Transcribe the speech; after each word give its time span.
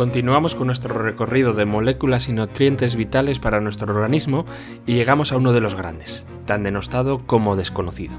Continuamos 0.00 0.54
con 0.54 0.68
nuestro 0.68 0.94
recorrido 0.94 1.52
de 1.52 1.66
moléculas 1.66 2.30
y 2.30 2.32
nutrientes 2.32 2.96
vitales 2.96 3.38
para 3.38 3.60
nuestro 3.60 3.92
organismo 3.92 4.46
y 4.86 4.94
llegamos 4.94 5.30
a 5.30 5.36
uno 5.36 5.52
de 5.52 5.60
los 5.60 5.74
grandes, 5.74 6.24
tan 6.46 6.62
denostado 6.62 7.26
como 7.26 7.54
desconocido. 7.54 8.14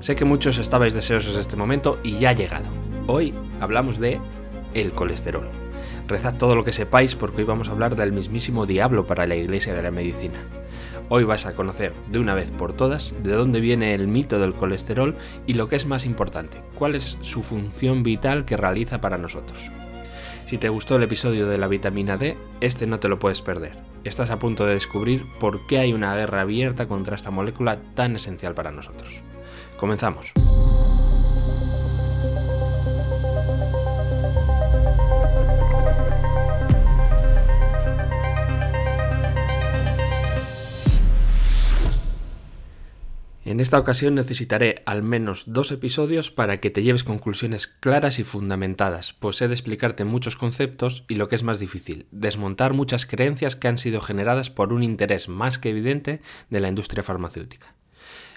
Sé 0.00 0.16
que 0.16 0.26
muchos 0.26 0.58
estabais 0.58 0.92
deseosos 0.92 1.36
de 1.36 1.40
este 1.40 1.56
momento 1.56 1.98
y 2.02 2.18
ya 2.18 2.28
ha 2.28 2.32
llegado. 2.34 2.68
Hoy 3.06 3.32
hablamos 3.58 3.98
de 3.98 4.20
el 4.74 4.92
colesterol. 4.92 5.48
Rezad 6.08 6.36
todo 6.36 6.54
lo 6.56 6.62
que 6.62 6.74
sepáis 6.74 7.14
porque 7.14 7.38
hoy 7.38 7.44
vamos 7.44 7.70
a 7.70 7.72
hablar 7.72 7.96
del 7.96 8.12
mismísimo 8.12 8.66
diablo 8.66 9.06
para 9.06 9.26
la 9.26 9.34
iglesia 9.34 9.72
de 9.72 9.82
la 9.82 9.90
medicina. 9.90 10.46
Hoy 11.08 11.24
vas 11.24 11.46
a 11.46 11.54
conocer 11.54 11.94
de 12.12 12.18
una 12.18 12.34
vez 12.34 12.50
por 12.50 12.74
todas 12.74 13.14
de 13.22 13.32
dónde 13.32 13.62
viene 13.62 13.94
el 13.94 14.08
mito 14.08 14.38
del 14.38 14.52
colesterol 14.52 15.16
y 15.46 15.54
lo 15.54 15.70
que 15.70 15.76
es 15.76 15.86
más 15.86 16.04
importante, 16.04 16.60
cuál 16.74 16.94
es 16.94 17.16
su 17.22 17.42
función 17.42 18.02
vital 18.02 18.44
que 18.44 18.58
realiza 18.58 19.00
para 19.00 19.16
nosotros. 19.16 19.70
Si 20.46 20.58
te 20.58 20.68
gustó 20.68 20.96
el 20.96 21.02
episodio 21.02 21.48
de 21.48 21.56
la 21.56 21.68
vitamina 21.68 22.18
D, 22.18 22.36
este 22.60 22.86
no 22.86 23.00
te 23.00 23.08
lo 23.08 23.18
puedes 23.18 23.40
perder. 23.40 23.78
Estás 24.04 24.30
a 24.30 24.38
punto 24.38 24.66
de 24.66 24.74
descubrir 24.74 25.24
por 25.40 25.66
qué 25.66 25.78
hay 25.78 25.94
una 25.94 26.14
guerra 26.14 26.42
abierta 26.42 26.86
contra 26.86 27.16
esta 27.16 27.30
molécula 27.30 27.80
tan 27.94 28.16
esencial 28.16 28.54
para 28.54 28.70
nosotros. 28.70 29.22
Comenzamos. 29.78 30.32
En 43.46 43.60
esta 43.60 43.78
ocasión 43.78 44.14
necesitaré 44.14 44.82
al 44.86 45.02
menos 45.02 45.44
dos 45.46 45.70
episodios 45.70 46.30
para 46.30 46.60
que 46.60 46.70
te 46.70 46.82
lleves 46.82 47.04
conclusiones 47.04 47.66
claras 47.66 48.18
y 48.18 48.24
fundamentadas, 48.24 49.12
pues 49.12 49.42
he 49.42 49.48
de 49.48 49.54
explicarte 49.54 50.04
muchos 50.04 50.36
conceptos 50.36 51.04
y 51.08 51.16
lo 51.16 51.28
que 51.28 51.34
es 51.34 51.42
más 51.42 51.58
difícil, 51.58 52.06
desmontar 52.10 52.72
muchas 52.72 53.04
creencias 53.04 53.54
que 53.54 53.68
han 53.68 53.76
sido 53.76 54.00
generadas 54.00 54.48
por 54.48 54.72
un 54.72 54.82
interés 54.82 55.28
más 55.28 55.58
que 55.58 55.68
evidente 55.68 56.22
de 56.48 56.60
la 56.60 56.68
industria 56.68 57.02
farmacéutica. 57.02 57.73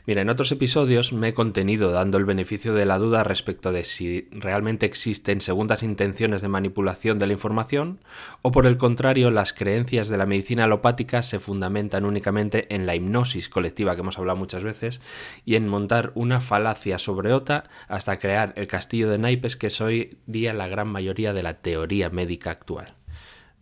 Mira, 0.07 0.21
en 0.21 0.29
otros 0.29 0.53
episodios 0.53 1.11
me 1.11 1.27
he 1.27 1.33
contenido 1.33 1.91
dando 1.91 2.17
el 2.17 2.23
beneficio 2.23 2.73
de 2.73 2.85
la 2.85 2.97
duda 2.97 3.25
respecto 3.25 3.73
de 3.73 3.83
si 3.83 4.29
realmente 4.31 4.85
existen 4.85 5.41
segundas 5.41 5.83
intenciones 5.83 6.41
de 6.41 6.47
manipulación 6.47 7.19
de 7.19 7.27
la 7.27 7.33
información 7.33 7.99
o 8.41 8.53
por 8.53 8.65
el 8.67 8.77
contrario 8.77 9.31
las 9.31 9.51
creencias 9.51 10.07
de 10.07 10.17
la 10.17 10.25
medicina 10.25 10.63
alopática 10.63 11.23
se 11.23 11.41
fundamentan 11.41 12.05
únicamente 12.05 12.73
en 12.73 12.85
la 12.85 12.95
hipnosis 12.95 13.49
colectiva 13.49 13.95
que 13.95 13.99
hemos 13.99 14.17
hablado 14.17 14.37
muchas 14.37 14.63
veces 14.63 15.01
y 15.43 15.55
en 15.55 15.67
montar 15.67 16.13
una 16.15 16.39
falacia 16.39 16.99
sobre 16.99 17.33
otra 17.33 17.65
hasta 17.89 18.17
crear 18.17 18.53
el 18.55 18.67
castillo 18.67 19.09
de 19.09 19.17
naipes 19.17 19.57
que 19.57 19.67
es 19.67 19.81
hoy 19.81 20.19
día 20.25 20.53
la 20.53 20.69
gran 20.69 20.87
mayoría 20.87 21.33
de 21.33 21.43
la 21.43 21.55
teoría 21.55 22.09
médica 22.09 22.51
actual. 22.51 22.95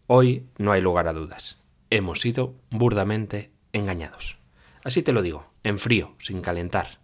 Hoy 0.06 0.46
no 0.60 0.74
hay 0.74 0.82
lugar 0.82 1.08
a 1.08 1.14
dudas. 1.14 1.58
Hemos 1.90 2.22
sido 2.22 2.54
burdamente 2.70 3.50
engañados. 3.74 4.38
Así 4.84 5.02
te 5.02 5.12
lo 5.12 5.24
digo, 5.24 5.55
en 5.66 5.80
frío, 5.80 6.14
sin 6.20 6.42
calentar. 6.42 7.00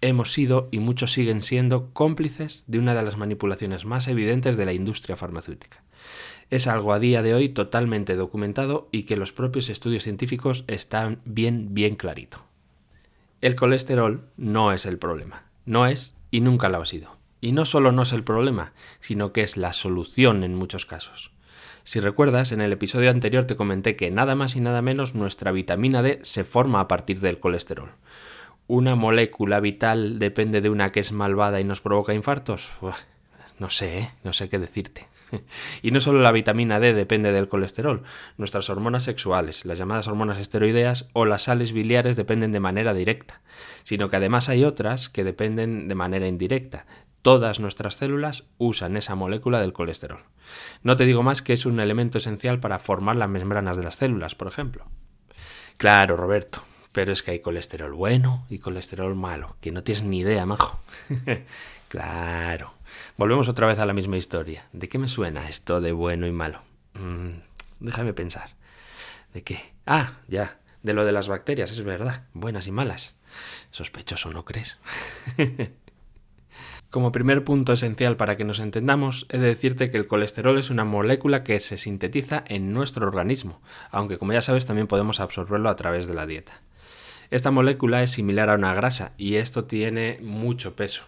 Hemos 0.00 0.32
sido 0.32 0.68
y 0.70 0.78
muchos 0.78 1.12
siguen 1.12 1.42
siendo 1.42 1.92
cómplices 1.92 2.62
de 2.68 2.78
una 2.78 2.94
de 2.94 3.02
las 3.02 3.16
manipulaciones 3.16 3.84
más 3.84 4.06
evidentes 4.06 4.56
de 4.56 4.64
la 4.64 4.72
industria 4.72 5.16
farmacéutica. 5.16 5.82
Es 6.48 6.68
algo 6.68 6.92
a 6.92 7.00
día 7.00 7.22
de 7.22 7.34
hoy 7.34 7.48
totalmente 7.48 8.14
documentado 8.14 8.88
y 8.92 9.02
que 9.02 9.16
los 9.16 9.32
propios 9.32 9.68
estudios 9.68 10.04
científicos 10.04 10.64
están 10.68 11.20
bien, 11.24 11.74
bien 11.74 11.96
clarito. 11.96 12.44
El 13.40 13.56
colesterol 13.56 14.28
no 14.36 14.72
es 14.72 14.86
el 14.86 14.98
problema, 14.98 15.46
no 15.64 15.86
es 15.86 16.14
y 16.30 16.42
nunca 16.42 16.68
lo 16.68 16.80
ha 16.80 16.86
sido. 16.86 17.16
Y 17.40 17.50
no 17.50 17.64
solo 17.64 17.90
no 17.90 18.02
es 18.02 18.12
el 18.12 18.22
problema, 18.22 18.72
sino 19.00 19.32
que 19.32 19.42
es 19.42 19.56
la 19.56 19.72
solución 19.72 20.44
en 20.44 20.54
muchos 20.54 20.86
casos. 20.86 21.32
Si 21.86 22.00
recuerdas, 22.00 22.50
en 22.50 22.60
el 22.60 22.72
episodio 22.72 23.10
anterior 23.12 23.44
te 23.44 23.54
comenté 23.54 23.94
que 23.94 24.10
nada 24.10 24.34
más 24.34 24.56
y 24.56 24.60
nada 24.60 24.82
menos 24.82 25.14
nuestra 25.14 25.52
vitamina 25.52 26.02
D 26.02 26.18
se 26.22 26.42
forma 26.42 26.80
a 26.80 26.88
partir 26.88 27.20
del 27.20 27.38
colesterol. 27.38 27.90
¿Una 28.66 28.96
molécula 28.96 29.60
vital 29.60 30.18
depende 30.18 30.60
de 30.60 30.68
una 30.68 30.90
que 30.90 30.98
es 30.98 31.12
malvada 31.12 31.60
y 31.60 31.64
nos 31.64 31.80
provoca 31.80 32.12
infartos? 32.12 32.72
no 33.60 33.70
sé, 33.70 34.00
¿eh? 34.00 34.10
no 34.24 34.32
sé 34.32 34.48
qué 34.48 34.58
decirte. 34.58 35.06
Y 35.82 35.92
no 35.92 36.00
solo 36.00 36.20
la 36.20 36.32
vitamina 36.32 36.80
D 36.80 36.92
depende 36.92 37.30
del 37.30 37.48
colesterol, 37.48 38.02
nuestras 38.36 38.68
hormonas 38.68 39.04
sexuales, 39.04 39.64
las 39.64 39.78
llamadas 39.78 40.08
hormonas 40.08 40.38
esteroideas 40.38 41.08
o 41.12 41.24
las 41.24 41.42
sales 41.42 41.72
biliares 41.72 42.16
dependen 42.16 42.50
de 42.50 42.60
manera 42.60 42.94
directa, 42.94 43.42
sino 43.84 44.08
que 44.08 44.16
además 44.16 44.48
hay 44.48 44.64
otras 44.64 45.08
que 45.08 45.24
dependen 45.24 45.86
de 45.88 45.94
manera 45.94 46.26
indirecta, 46.26 46.86
Todas 47.26 47.58
nuestras 47.58 47.96
células 47.96 48.44
usan 48.56 48.96
esa 48.96 49.16
molécula 49.16 49.60
del 49.60 49.72
colesterol. 49.72 50.22
No 50.84 50.94
te 50.94 51.06
digo 51.06 51.24
más 51.24 51.42
que 51.42 51.54
es 51.54 51.66
un 51.66 51.80
elemento 51.80 52.18
esencial 52.18 52.60
para 52.60 52.78
formar 52.78 53.16
las 53.16 53.28
membranas 53.28 53.76
de 53.76 53.82
las 53.82 53.96
células, 53.96 54.36
por 54.36 54.46
ejemplo. 54.46 54.86
Claro, 55.76 56.16
Roberto, 56.16 56.62
pero 56.92 57.10
es 57.10 57.24
que 57.24 57.32
hay 57.32 57.40
colesterol 57.40 57.92
bueno 57.94 58.46
y 58.48 58.60
colesterol 58.60 59.16
malo, 59.16 59.56
que 59.60 59.72
no 59.72 59.82
tienes 59.82 60.04
ni 60.04 60.20
idea, 60.20 60.46
majo. 60.46 60.78
claro. 61.88 62.74
Volvemos 63.16 63.48
otra 63.48 63.66
vez 63.66 63.80
a 63.80 63.86
la 63.86 63.92
misma 63.92 64.18
historia. 64.18 64.68
¿De 64.72 64.88
qué 64.88 65.00
me 65.00 65.08
suena 65.08 65.48
esto 65.48 65.80
de 65.80 65.90
bueno 65.90 66.28
y 66.28 66.32
malo? 66.32 66.60
Mm, 66.94 67.40
déjame 67.80 68.12
pensar. 68.12 68.50
¿De 69.34 69.42
qué? 69.42 69.72
Ah, 69.84 70.20
ya, 70.28 70.60
de 70.84 70.94
lo 70.94 71.04
de 71.04 71.10
las 71.10 71.26
bacterias, 71.26 71.72
es 71.72 71.82
verdad, 71.82 72.22
buenas 72.34 72.68
y 72.68 72.70
malas. 72.70 73.16
Sospechoso, 73.72 74.30
¿no 74.30 74.44
crees? 74.44 74.78
Como 76.96 77.12
primer 77.12 77.44
punto 77.44 77.74
esencial 77.74 78.16
para 78.16 78.38
que 78.38 78.44
nos 78.44 78.58
entendamos, 78.58 79.26
he 79.28 79.36
de 79.36 79.48
decirte 79.48 79.90
que 79.90 79.98
el 79.98 80.06
colesterol 80.06 80.56
es 80.56 80.70
una 80.70 80.86
molécula 80.86 81.44
que 81.44 81.60
se 81.60 81.76
sintetiza 81.76 82.42
en 82.46 82.72
nuestro 82.72 83.06
organismo, 83.06 83.60
aunque 83.90 84.16
como 84.16 84.32
ya 84.32 84.40
sabes 84.40 84.64
también 84.64 84.86
podemos 84.86 85.20
absorberlo 85.20 85.68
a 85.68 85.76
través 85.76 86.08
de 86.08 86.14
la 86.14 86.24
dieta. 86.24 86.62
Esta 87.30 87.50
molécula 87.50 88.02
es 88.02 88.12
similar 88.12 88.48
a 88.48 88.54
una 88.54 88.72
grasa 88.72 89.12
y 89.18 89.34
esto 89.34 89.66
tiene 89.66 90.18
mucho 90.22 90.74
peso. 90.74 91.04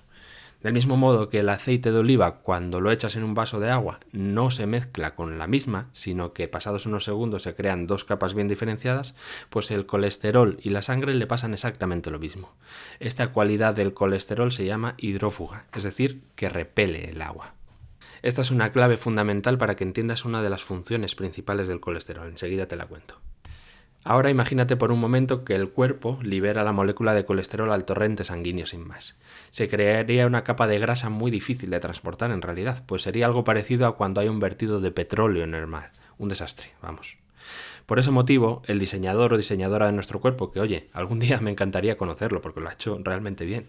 Del 0.62 0.72
mismo 0.72 0.96
modo 0.96 1.28
que 1.28 1.38
el 1.38 1.48
aceite 1.50 1.92
de 1.92 1.98
oliva, 1.98 2.40
cuando 2.40 2.80
lo 2.80 2.90
echas 2.90 3.14
en 3.14 3.22
un 3.22 3.34
vaso 3.34 3.60
de 3.60 3.70
agua, 3.70 4.00
no 4.10 4.50
se 4.50 4.66
mezcla 4.66 5.14
con 5.14 5.38
la 5.38 5.46
misma, 5.46 5.88
sino 5.92 6.32
que 6.32 6.48
pasados 6.48 6.84
unos 6.84 7.04
segundos 7.04 7.42
se 7.42 7.54
crean 7.54 7.86
dos 7.86 8.04
capas 8.04 8.34
bien 8.34 8.48
diferenciadas, 8.48 9.14
pues 9.50 9.70
el 9.70 9.86
colesterol 9.86 10.58
y 10.60 10.70
la 10.70 10.82
sangre 10.82 11.14
le 11.14 11.28
pasan 11.28 11.54
exactamente 11.54 12.10
lo 12.10 12.18
mismo. 12.18 12.56
Esta 12.98 13.28
cualidad 13.28 13.74
del 13.74 13.94
colesterol 13.94 14.50
se 14.50 14.64
llama 14.64 14.94
hidrófuga, 14.98 15.66
es 15.72 15.84
decir, 15.84 16.24
que 16.34 16.48
repele 16.48 17.08
el 17.08 17.22
agua. 17.22 17.54
Esta 18.22 18.40
es 18.40 18.50
una 18.50 18.72
clave 18.72 18.96
fundamental 18.96 19.58
para 19.58 19.76
que 19.76 19.84
entiendas 19.84 20.24
una 20.24 20.42
de 20.42 20.50
las 20.50 20.64
funciones 20.64 21.14
principales 21.14 21.68
del 21.68 21.78
colesterol, 21.78 22.26
enseguida 22.26 22.66
te 22.66 22.74
la 22.74 22.86
cuento. 22.86 23.20
Ahora 24.04 24.30
imagínate 24.30 24.76
por 24.76 24.92
un 24.92 25.00
momento 25.00 25.44
que 25.44 25.54
el 25.54 25.70
cuerpo 25.70 26.18
libera 26.22 26.64
la 26.64 26.72
molécula 26.72 27.14
de 27.14 27.24
colesterol 27.24 27.70
al 27.72 27.84
torrente 27.84 28.24
sanguíneo 28.24 28.64
sin 28.64 28.86
más. 28.86 29.18
Se 29.50 29.68
crearía 29.68 30.26
una 30.26 30.44
capa 30.44 30.66
de 30.66 30.78
grasa 30.78 31.10
muy 31.10 31.30
difícil 31.30 31.70
de 31.70 31.80
transportar 31.80 32.30
en 32.30 32.42
realidad, 32.42 32.84
pues 32.86 33.02
sería 33.02 33.26
algo 33.26 33.44
parecido 33.44 33.86
a 33.86 33.96
cuando 33.96 34.20
hay 34.20 34.28
un 34.28 34.40
vertido 34.40 34.80
de 34.80 34.90
petróleo 34.90 35.44
en 35.44 35.54
el 35.54 35.66
mar. 35.66 35.92
Un 36.16 36.28
desastre, 36.28 36.70
vamos. 36.80 37.18
Por 37.86 37.98
ese 37.98 38.10
motivo, 38.10 38.62
el 38.66 38.78
diseñador 38.78 39.32
o 39.32 39.36
diseñadora 39.36 39.86
de 39.86 39.92
nuestro 39.92 40.20
cuerpo, 40.20 40.50
que 40.52 40.60
oye, 40.60 40.90
algún 40.92 41.18
día 41.20 41.40
me 41.40 41.50
encantaría 41.50 41.96
conocerlo 41.96 42.40
porque 42.40 42.60
lo 42.60 42.68
ha 42.68 42.72
hecho 42.72 43.00
realmente 43.02 43.44
bien, 43.44 43.68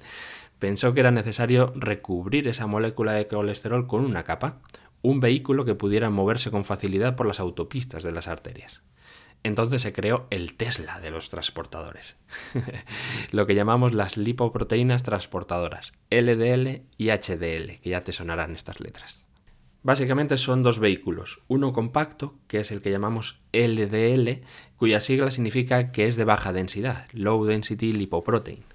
pensó 0.59 0.93
que 0.93 0.99
era 0.99 1.11
necesario 1.11 1.73
recubrir 1.75 2.47
esa 2.47 2.67
molécula 2.67 3.13
de 3.13 3.27
colesterol 3.27 3.87
con 3.87 4.03
una 4.03 4.23
capa, 4.23 4.59
un 5.01 5.21
vehículo 5.21 5.63
que 5.65 5.75
pudiera 5.75 6.09
moverse 6.09 6.51
con 6.51 6.65
facilidad 6.65 7.15
por 7.15 7.27
las 7.27 7.39
autopistas 7.39 8.03
de 8.03 8.11
las 8.11 8.27
arterias. 8.27 8.81
Entonces 9.43 9.81
se 9.81 9.93
creó 9.93 10.27
el 10.31 10.55
Tesla 10.55 10.99
de 10.99 11.11
los 11.11 11.29
transportadores, 11.29 12.17
lo 13.31 13.47
que 13.47 13.55
llamamos 13.55 13.93
las 13.93 14.17
lipoproteínas 14.17 15.03
transportadoras, 15.03 15.93
LDL 16.11 16.83
y 16.97 17.09
HDL, 17.09 17.79
que 17.79 17.89
ya 17.89 18.03
te 18.03 18.11
sonarán 18.11 18.55
estas 18.55 18.81
letras. 18.81 19.21
Básicamente 19.81 20.35
son 20.35 20.61
dos 20.61 20.79
vehículos, 20.79 21.41
uno 21.47 21.71
compacto, 21.71 22.37
que 22.47 22.59
es 22.59 22.71
el 22.71 22.81
que 22.81 22.91
llamamos 22.91 23.41
LDL, 23.53 24.41
cuya 24.75 24.99
sigla 24.99 25.31
significa 25.31 25.93
que 25.93 26.05
es 26.05 26.17
de 26.17 26.25
baja 26.25 26.51
densidad, 26.51 27.07
Low 27.13 27.45
Density 27.45 27.93
Lipoprotein, 27.93 28.65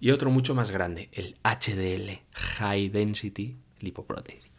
y 0.00 0.10
otro 0.10 0.28
mucho 0.30 0.56
más 0.56 0.72
grande, 0.72 1.08
el 1.12 1.36
HDL, 1.44 2.18
High 2.34 2.88
Density 2.88 3.58
Lipoprotein. 3.78 4.49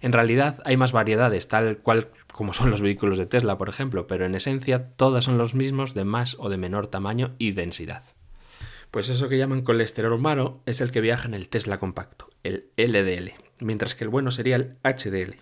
En 0.00 0.12
realidad 0.12 0.60
hay 0.64 0.76
más 0.76 0.92
variedades, 0.92 1.48
tal 1.48 1.78
cual 1.78 2.08
como 2.32 2.52
son 2.52 2.70
los 2.70 2.82
vehículos 2.82 3.18
de 3.18 3.26
Tesla, 3.26 3.56
por 3.58 3.68
ejemplo, 3.68 4.06
pero 4.06 4.24
en 4.24 4.34
esencia 4.34 4.90
todas 4.90 5.24
son 5.24 5.38
los 5.38 5.54
mismos 5.54 5.94
de 5.94 6.04
más 6.04 6.36
o 6.38 6.48
de 6.48 6.58
menor 6.58 6.86
tamaño 6.88 7.34
y 7.38 7.52
densidad. 7.52 8.02
Pues 8.90 9.08
eso 9.08 9.28
que 9.28 9.38
llaman 9.38 9.62
colesterol 9.62 10.18
malo 10.20 10.62
es 10.66 10.80
el 10.80 10.90
que 10.90 11.00
viaja 11.00 11.26
en 11.26 11.34
el 11.34 11.48
Tesla 11.48 11.78
compacto, 11.78 12.28
el 12.42 12.70
LDL, 12.76 13.32
mientras 13.60 13.94
que 13.94 14.04
el 14.04 14.10
bueno 14.10 14.30
sería 14.30 14.56
el 14.56 14.76
HDL. 14.82 15.36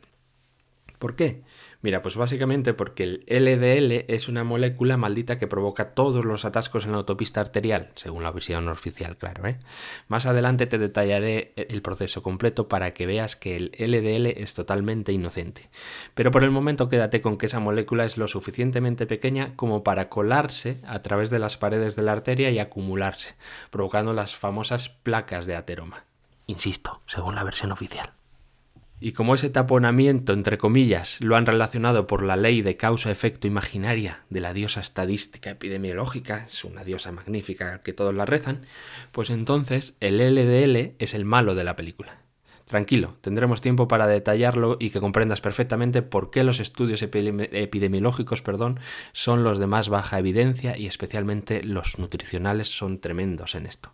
¿Por 0.98 1.16
qué? 1.16 1.42
Mira, 1.84 2.00
pues 2.00 2.16
básicamente 2.16 2.72
porque 2.72 3.02
el 3.02 3.24
LDL 3.28 4.06
es 4.08 4.28
una 4.28 4.42
molécula 4.42 4.96
maldita 4.96 5.36
que 5.36 5.46
provoca 5.46 5.92
todos 5.92 6.24
los 6.24 6.46
atascos 6.46 6.86
en 6.86 6.92
la 6.92 6.96
autopista 6.96 7.42
arterial, 7.42 7.90
según 7.94 8.22
la 8.22 8.32
visión 8.32 8.70
oficial, 8.70 9.18
claro. 9.18 9.46
¿eh? 9.46 9.58
Más 10.08 10.24
adelante 10.24 10.66
te 10.66 10.78
detallaré 10.78 11.52
el 11.56 11.82
proceso 11.82 12.22
completo 12.22 12.68
para 12.68 12.94
que 12.94 13.04
veas 13.04 13.36
que 13.36 13.56
el 13.56 13.72
LDL 13.76 14.28
es 14.28 14.54
totalmente 14.54 15.12
inocente. 15.12 15.68
Pero 16.14 16.30
por 16.30 16.42
el 16.42 16.50
momento 16.50 16.88
quédate 16.88 17.20
con 17.20 17.36
que 17.36 17.44
esa 17.44 17.60
molécula 17.60 18.06
es 18.06 18.16
lo 18.16 18.28
suficientemente 18.28 19.04
pequeña 19.04 19.52
como 19.54 19.84
para 19.84 20.08
colarse 20.08 20.78
a 20.86 21.02
través 21.02 21.28
de 21.28 21.38
las 21.38 21.58
paredes 21.58 21.96
de 21.96 22.02
la 22.02 22.12
arteria 22.12 22.50
y 22.50 22.60
acumularse, 22.60 23.34
provocando 23.68 24.14
las 24.14 24.34
famosas 24.34 24.88
placas 24.88 25.44
de 25.44 25.54
ateroma. 25.54 26.06
Insisto, 26.46 27.02
según 27.04 27.34
la 27.34 27.44
versión 27.44 27.72
oficial. 27.72 28.14
Y 29.04 29.12
como 29.12 29.34
ese 29.34 29.50
taponamiento, 29.50 30.32
entre 30.32 30.56
comillas, 30.56 31.18
lo 31.20 31.36
han 31.36 31.44
relacionado 31.44 32.06
por 32.06 32.22
la 32.22 32.36
ley 32.36 32.62
de 32.62 32.78
causa-efecto 32.78 33.46
imaginaria 33.46 34.24
de 34.30 34.40
la 34.40 34.54
diosa 34.54 34.80
estadística 34.80 35.50
epidemiológica, 35.50 36.44
es 36.44 36.64
una 36.64 36.84
diosa 36.84 37.12
magnífica 37.12 37.82
que 37.82 37.92
todos 37.92 38.14
la 38.14 38.24
rezan, 38.24 38.64
pues 39.12 39.28
entonces 39.28 39.94
el 40.00 40.16
LDL 40.16 40.94
es 40.98 41.12
el 41.12 41.26
malo 41.26 41.54
de 41.54 41.64
la 41.64 41.76
película. 41.76 42.22
Tranquilo, 42.64 43.18
tendremos 43.20 43.60
tiempo 43.60 43.88
para 43.88 44.06
detallarlo 44.06 44.78
y 44.80 44.88
que 44.88 45.00
comprendas 45.00 45.42
perfectamente 45.42 46.00
por 46.00 46.30
qué 46.30 46.42
los 46.42 46.58
estudios 46.58 47.02
epidemiológicos 47.02 48.40
perdón, 48.40 48.80
son 49.12 49.44
los 49.44 49.58
de 49.58 49.66
más 49.66 49.90
baja 49.90 50.18
evidencia 50.18 50.78
y 50.78 50.86
especialmente 50.86 51.62
los 51.62 51.98
nutricionales 51.98 52.74
son 52.74 53.00
tremendos 53.00 53.54
en 53.54 53.66
esto. 53.66 53.92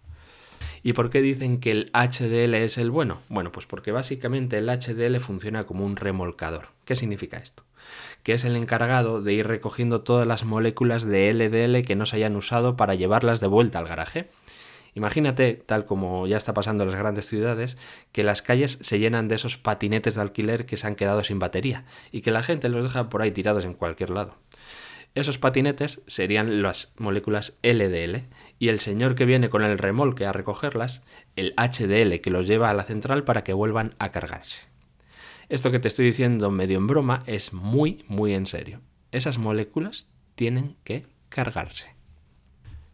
¿Y 0.83 0.95
por 0.95 1.11
qué 1.11 1.21
dicen 1.21 1.61
que 1.61 1.73
el 1.73 1.91
HDL 1.93 2.55
es 2.55 2.79
el 2.79 2.91
bueno? 2.91 3.21
Bueno, 3.29 3.53
pues 3.53 3.67
porque 3.67 3.93
básicamente 3.93 4.57
el 4.59 4.69
HDL 4.69 5.21
funciona 5.21 5.65
como 5.65 5.85
un 5.85 5.97
remolcador. 5.97 6.69
¿Qué 6.87 6.97
significa 6.97 7.37
esto? 7.37 7.65
Que 8.23 8.33
es 8.33 8.45
el 8.45 8.57
encargado 8.57 9.21
de 9.21 9.33
ir 9.35 9.47
recogiendo 9.47 10.01
todas 10.01 10.27
las 10.27 10.45
moléculas 10.45 11.05
de 11.05 11.33
LDL 11.35 11.85
que 11.85 11.97
no 11.97 12.07
se 12.07 12.17
hayan 12.17 12.37
usado 12.37 12.77
para 12.77 12.95
llevarlas 12.95 13.41
de 13.41 13.47
vuelta 13.47 13.79
al 13.79 13.89
garaje. 13.89 14.31
Imagínate, 14.95 15.55
tal 15.55 15.85
como 15.85 16.27
ya 16.27 16.37
está 16.37 16.55
pasando 16.55 16.85
en 16.85 16.91
las 16.91 16.99
grandes 16.99 17.29
ciudades, 17.29 17.77
que 18.13 18.25
las 18.25 18.43
calles 18.43 18.79
se 18.81 18.99
llenan 18.99 19.29
de 19.29 19.37
esos 19.37 19.57
patinetes 19.57 20.17
de 20.17 20.23
alquiler 20.23 20.67
que 20.67 20.77
se 20.77 20.87
han 20.87 20.97
quedado 20.97 21.23
sin 21.23 21.39
batería 21.39 21.85
y 22.11 22.23
que 22.23 22.31
la 22.31 22.43
gente 22.43 22.69
los 22.69 22.85
deja 22.85 23.09
por 23.09 23.23
ahí 23.23 23.31
tirados 23.31 23.65
en 23.65 23.75
cualquier 23.75 24.11
lado. 24.11 24.37
Esos 25.15 25.39
patinetes 25.39 26.03
serían 26.07 26.63
las 26.63 26.93
moléculas 26.97 27.59
LDL 27.63 28.27
y 28.59 28.69
el 28.69 28.79
señor 28.79 29.17
que 29.17 29.25
viene 29.25 29.49
con 29.49 29.65
el 29.65 29.77
remolque 29.77 30.25
a 30.25 30.33
recogerlas, 30.33 31.03
el 31.35 31.53
HDL 31.57 32.21
que 32.21 32.31
los 32.31 32.47
lleva 32.47 32.71
a 32.71 32.75
la 32.75 32.85
central 32.85 33.25
para 33.25 33.43
que 33.43 33.53
vuelvan 33.53 33.95
a 33.99 34.11
cargarse. 34.11 34.67
Esto 35.49 35.73
que 35.73 35.81
te 35.81 35.89
estoy 35.89 36.07
diciendo 36.07 36.53
medio 36.53 36.79
en 36.79 36.87
broma 36.87 37.25
es 37.27 37.53
muy, 37.53 38.05
muy 38.07 38.35
en 38.35 38.47
serio. 38.47 38.81
Esas 39.11 39.39
moléculas 39.39 40.07
tienen 40.37 40.77
que 40.85 41.07
cargarse. 41.29 41.97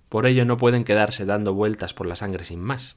Por 0.09 0.27
ello 0.27 0.47
no 0.47 0.57
pueden 0.57 0.85
quedarse 0.85 1.27
dando 1.27 1.53
vueltas 1.53 1.93
por 1.93 2.07
la 2.07 2.17
sangre 2.17 2.45
sin 2.45 2.61
más. 2.61 2.97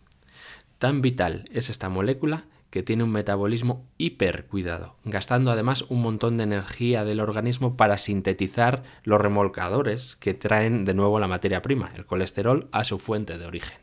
Tan 0.77 1.01
vital 1.01 1.50
es 1.51 1.69
esta 1.69 1.89
molécula 1.89 2.45
que 2.69 2.83
tiene 2.83 3.04
un 3.04 3.12
metabolismo 3.12 3.86
hipercuidado, 3.98 4.95
gastando 5.04 5.51
además 5.51 5.86
un 5.89 6.01
montón 6.01 6.38
de 6.38 6.44
energía 6.44 7.04
del 7.04 7.19
organismo 7.19 7.75
para 7.75 7.98
sintetizar 7.98 8.83
los 9.04 9.19
remolcadores 9.19 10.18
que 10.19 10.33
traen 10.33 10.86
de 10.86 10.94
nuevo 10.94 11.19
la 11.19 11.27
materia 11.27 11.62
prima, 11.62 11.92
el 11.95 12.06
colesterol, 12.06 12.68
a 12.71 12.83
su 12.83 13.00
fuente 13.00 13.38
de 13.38 13.45
origen. 13.45 13.77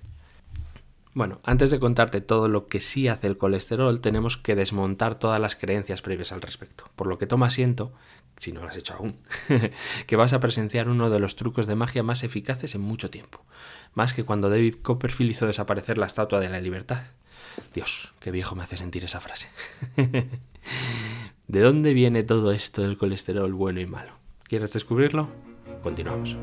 Bueno, 1.17 1.41
antes 1.44 1.71
de 1.71 1.81
contarte 1.81 2.21
todo 2.21 2.47
lo 2.47 2.67
que 2.67 2.83
sí 2.83 3.09
hace 3.09 3.27
el 3.27 3.38
colesterol, 3.38 4.03
tenemos 4.03 4.37
que 4.37 4.55
desmontar 4.55 5.19
todas 5.19 5.41
las 5.41 5.56
creencias 5.56 6.03
previas 6.03 6.31
al 6.31 6.43
respecto. 6.43 6.91
Por 6.94 7.06
lo 7.06 7.17
que 7.17 7.27
toma 7.27 7.47
asiento, 7.47 7.94
si 8.37 8.53
no 8.53 8.61
lo 8.61 8.69
has 8.69 8.77
hecho 8.77 8.93
aún, 8.93 9.17
que 10.06 10.17
vas 10.17 10.35
a 10.35 10.41
presenciar 10.41 10.91
uno 10.91 11.09
de 11.09 11.19
los 11.19 11.35
trucos 11.35 11.67
de 11.67 11.75
magia 11.75 12.03
más 12.03 12.23
eficaces 12.23 12.75
en 12.75 12.82
mucho 12.82 13.09
tiempo. 13.09 13.43
Más 13.94 14.12
que 14.12 14.25
cuando 14.25 14.50
David 14.50 14.77
Copperfield 14.82 15.31
hizo 15.31 15.47
desaparecer 15.47 15.97
la 15.97 16.05
estatua 16.05 16.39
de 16.39 16.50
la 16.50 16.61
libertad. 16.61 17.05
Dios, 17.75 18.14
qué 18.20 18.31
viejo 18.31 18.55
me 18.55 18.62
hace 18.62 18.76
sentir 18.76 19.03
esa 19.05 19.20
frase. 19.20 19.49
¿De 21.49 21.61
dónde 21.61 21.94
viene 21.94 22.23
todo 22.23 22.53
esto 22.53 22.82
del 22.82 22.99
colesterol 22.99 23.53
bueno 23.53 23.81
y 23.81 23.87
malo? 23.87 24.12
¿Quieres 24.44 24.73
descubrirlo? 24.73 25.29
Continuamos. 25.82 26.37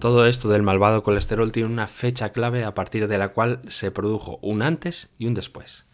Todo 0.00 0.26
esto 0.26 0.48
del 0.48 0.62
malvado 0.62 1.02
colesterol 1.02 1.52
tiene 1.52 1.68
una 1.68 1.86
fecha 1.86 2.30
clave 2.30 2.64
a 2.64 2.72
partir 2.74 3.08
de 3.08 3.18
la 3.18 3.28
cual 3.30 3.60
se 3.68 3.90
produjo 3.90 4.38
un 4.42 4.62
antes 4.62 5.10
y 5.18 5.26
un 5.26 5.34
después. 5.34 5.84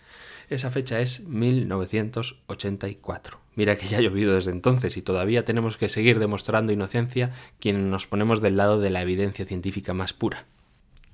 Esa 0.51 0.71
fecha 0.71 1.01
es 1.01 1.27
1984. 1.27 3.42
Mira 3.55 3.77
que 3.77 3.87
ya 3.87 3.99
ha 3.99 4.01
llovido 4.01 4.35
desde 4.35 4.51
entonces 4.51 4.97
y 4.97 5.03
todavía 5.03 5.45
tenemos 5.45 5.77
que 5.77 5.89
seguir 5.89 6.19
demostrando 6.19 6.73
inocencia 6.73 7.33
quienes 7.61 7.83
nos 7.83 8.07
ponemos 8.07 8.41
del 8.41 8.57
lado 8.57 8.81
de 8.81 8.91
la 8.91 9.03
evidencia 9.03 9.45
científica 9.45 9.93
más 9.95 10.13
pura. 10.13 10.47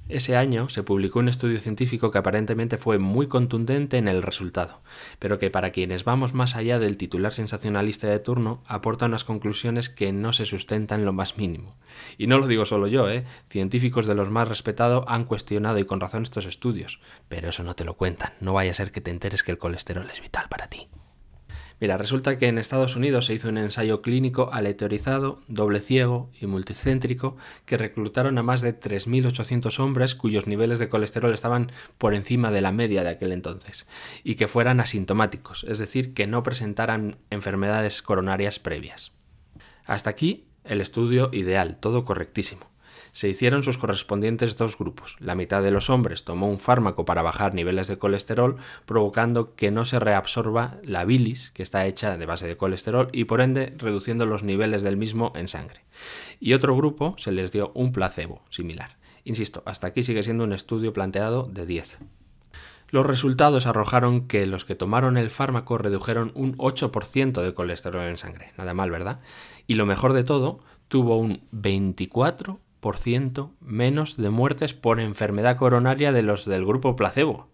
Ese 0.09 0.37
año 0.37 0.71
se 0.71 0.83
publicó 0.83 1.19
un 1.19 1.29
estudio 1.29 1.61
científico 1.61 2.11
que 2.11 2.17
aparentemente 2.17 2.79
fue 2.79 2.99
muy 2.99 3.27
contundente 3.27 3.99
en 3.99 4.09
el 4.09 4.23
resultado, 4.23 4.81
pero 5.19 5.39
que 5.39 5.51
para 5.51 5.71
quienes 5.71 6.05
vamos 6.05 6.33
más 6.33 6.57
allá 6.57 6.79
del 6.79 6.97
titular 6.97 7.35
sensacionalista 7.35 8.07
de 8.07 8.19
turno 8.19 8.63
aporta 8.67 9.05
unas 9.05 9.25
conclusiones 9.25 9.91
que 9.91 10.13
no 10.13 10.33
se 10.33 10.47
sustentan 10.47 11.01
en 11.01 11.07
lo 11.07 11.13
más 11.13 11.37
mínimo. 11.37 11.77
Y 12.17 12.27
no 12.27 12.39
lo 12.39 12.47
digo 12.47 12.65
solo 12.65 12.87
yo, 12.87 13.11
¿eh? 13.11 13.25
científicos 13.51 14.07
de 14.07 14.15
los 14.15 14.31
más 14.31 14.49
respetados 14.49 15.05
han 15.09 15.25
cuestionado 15.25 15.79
y 15.79 15.85
con 15.85 16.01
razón 16.01 16.23
estos 16.23 16.47
estudios, 16.47 17.01
pero 17.29 17.51
eso 17.51 17.63
no 17.63 17.77
te 17.77 17.85
lo 17.85 17.99
cuentan, 17.99 18.33
no 18.41 18.55
vaya 18.55 18.71
a 18.71 18.75
ser 18.75 18.93
que 18.93 19.03
te 19.03 19.11
enteres 19.11 19.43
que 19.43 19.51
el 19.51 19.59
colesterol 19.59 20.09
es 20.11 20.23
vital 20.23 20.47
para 20.49 20.69
ti. 20.69 20.89
Mira, 21.81 21.97
resulta 21.97 22.39
que 22.39 22.49
en 22.49 22.59
Estados 22.59 22.97
Unidos 22.97 23.27
se 23.27 23.35
hizo 23.35 23.49
un 23.49 23.57
ensayo 23.57 24.03
clínico 24.03 24.51
aleatorizado, 24.53 25.41
doble 25.47 25.79
ciego 25.79 26.31
y 26.41 26.47
multicéntrico 26.47 27.37
que 27.67 27.77
reclutaron 27.77 28.37
a 28.39 28.43
más 28.43 28.63
de 28.63 28.79
3.800 28.79 29.79
hombres 29.79 30.17
cuyos 30.17 30.49
niveles 30.49 30.81
de 30.81 30.89
colesterol 30.89 31.33
estaban 31.33 31.71
por 31.97 32.15
encima 32.15 32.51
de 32.51 32.63
la 32.63 32.73
media 32.73 33.05
de 33.05 33.11
aquel 33.11 33.31
entonces 33.31 33.87
y 34.25 34.35
que 34.35 34.49
fueran 34.49 34.81
asintomáticos, 34.81 35.65
es 35.69 35.79
decir, 35.79 36.15
que 36.15 36.27
no 36.27 36.43
presentaran 36.43 37.19
enfermedades 37.31 38.03
coronarias 38.03 38.59
previas. 38.59 39.13
Hasta 39.87 40.11
aquí 40.11 40.47
el 40.65 40.81
estudio 40.81 41.31
ideal, 41.33 41.79
todo 41.79 42.05
correctísimo 42.05 42.78
se 43.19 43.29
hicieron 43.29 43.65
sus 43.65 43.79
correspondientes 43.79 44.57
dos 44.57 44.79
grupos. 44.79 45.17
La 45.19 45.35
mitad 45.35 45.61
de 45.61 45.73
los 45.73 45.91
hombres 45.91 46.23
tomó 46.23 46.49
un 46.49 46.61
fármaco 46.61 47.05
para 47.05 47.21
bajar 47.21 47.53
niveles 47.53 47.89
de 47.89 47.99
colesterol, 47.99 48.59
provocando 48.87 49.57
que 49.57 49.73
no 49.73 49.85
se 49.85 49.99
reabsorba 49.99 50.79
la 50.85 51.05
bilis, 51.05 51.51
que 51.51 51.65
está 51.65 51.85
hecha 51.87 52.17
de 52.17 52.27
base 52.27 52.47
de 52.47 52.57
colesterol, 52.57 53.09
y 53.13 53.25
por 53.25 53.41
ende 53.41 53.75
reduciendo 53.77 54.25
los 54.25 54.45
niveles 54.45 54.85
del 54.85 54.97
mismo 54.97 55.33
en 55.35 55.49
sangre. 55.49 55.81
Y 56.39 56.53
otro 56.53 56.77
grupo 56.77 57.17
se 57.19 57.33
les 57.33 57.51
dio 57.51 57.73
un 57.75 57.91
placebo 57.91 58.45
similar. 58.51 58.99
Insisto, 59.25 59.65
hasta 59.67 59.89
aquí 59.89 60.05
sigue 60.05 60.23
siendo 60.23 60.45
un 60.45 60.53
estudio 60.53 60.93
planteado 60.93 61.49
de 61.53 61.67
10. 61.67 61.99
Los 62.91 63.05
resultados 63.05 63.67
arrojaron 63.67 64.29
que 64.29 64.47
los 64.47 64.65
que 64.65 64.77
tomaron 64.77 65.17
el 65.17 65.31
fármaco 65.31 65.77
redujeron 65.77 66.31
un 66.37 66.57
8% 66.57 67.43
de 67.43 67.53
colesterol 67.53 68.07
en 68.07 68.17
sangre. 68.17 68.53
Nada 68.57 68.75
mal, 68.75 68.93
¿verdad? 68.93 69.19
Y 69.67 69.75
lo 69.75 69.87
mejor 69.87 70.13
de 70.13 70.23
todo, 70.23 70.61
tuvo 70.87 71.19
un 71.19 71.43
24 71.51 72.61
menos 73.61 74.17
de 74.17 74.31
muertes 74.31 74.75
por 74.75 75.01
enfermedad 75.01 75.57
coronaria 75.57 76.13
de 76.13 76.23
los 76.23 76.45
del 76.45 76.65
grupo 76.65 76.97
placebo. 76.97 77.49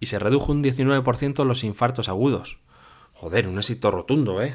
Y 0.00 0.06
se 0.06 0.18
redujo 0.18 0.52
un 0.52 0.62
19% 0.62 1.44
los 1.44 1.64
infartos 1.64 2.08
agudos. 2.08 2.58
Joder, 3.12 3.48
un 3.48 3.58
éxito 3.58 3.90
rotundo, 3.90 4.42
¿eh? 4.42 4.54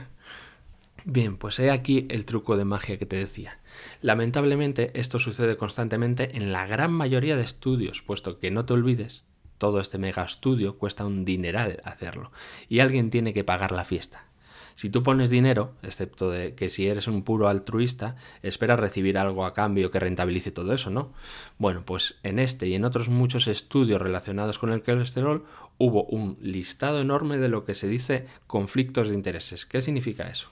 Bien, 1.05 1.37
pues 1.37 1.59
he 1.59 1.71
aquí 1.71 2.07
el 2.09 2.25
truco 2.25 2.57
de 2.57 2.65
magia 2.65 2.97
que 2.97 3.05
te 3.05 3.15
decía. 3.15 3.59
Lamentablemente 4.01 4.91
esto 4.93 5.17
sucede 5.17 5.57
constantemente 5.57 6.37
en 6.37 6.51
la 6.51 6.67
gran 6.67 6.91
mayoría 6.91 7.35
de 7.35 7.43
estudios, 7.43 8.01
puesto 8.01 8.37
que 8.37 8.51
no 8.51 8.65
te 8.65 8.73
olvides, 8.73 9.23
todo 9.57 9.79
este 9.79 9.97
mega 9.97 10.23
estudio 10.23 10.77
cuesta 10.77 11.05
un 11.05 11.25
dineral 11.25 11.81
hacerlo, 11.83 12.31
y 12.67 12.79
alguien 12.79 13.09
tiene 13.09 13.33
que 13.33 13.43
pagar 13.43 13.71
la 13.71 13.85
fiesta. 13.85 14.28
Si 14.79 14.89
tú 14.89 15.03
pones 15.03 15.29
dinero, 15.29 15.73
excepto 15.83 16.31
de 16.31 16.55
que 16.55 16.69
si 16.69 16.87
eres 16.87 17.09
un 17.09 17.23
puro 17.23 17.49
altruista, 17.49 18.15
esperas 18.43 18.79
recibir 18.79 19.17
algo 19.17 19.43
a 19.43 19.53
cambio 19.53 19.91
que 19.91 19.99
rentabilice 19.99 20.51
todo 20.51 20.71
eso, 20.71 20.89
¿no? 20.89 21.11
Bueno, 21.57 21.83
pues 21.83 22.15
en 22.23 22.39
este 22.39 22.65
y 22.67 22.75
en 22.75 22.85
otros 22.85 23.09
muchos 23.09 23.49
estudios 23.49 24.01
relacionados 24.01 24.57
con 24.57 24.71
el 24.71 24.81
colesterol 24.81 25.43
hubo 25.77 26.05
un 26.05 26.37
listado 26.41 27.01
enorme 27.01 27.39
de 27.39 27.49
lo 27.49 27.65
que 27.65 27.75
se 27.75 27.89
dice 27.89 28.27
conflictos 28.47 29.09
de 29.09 29.15
intereses. 29.15 29.65
¿Qué 29.65 29.81
significa 29.81 30.29
eso? 30.29 30.47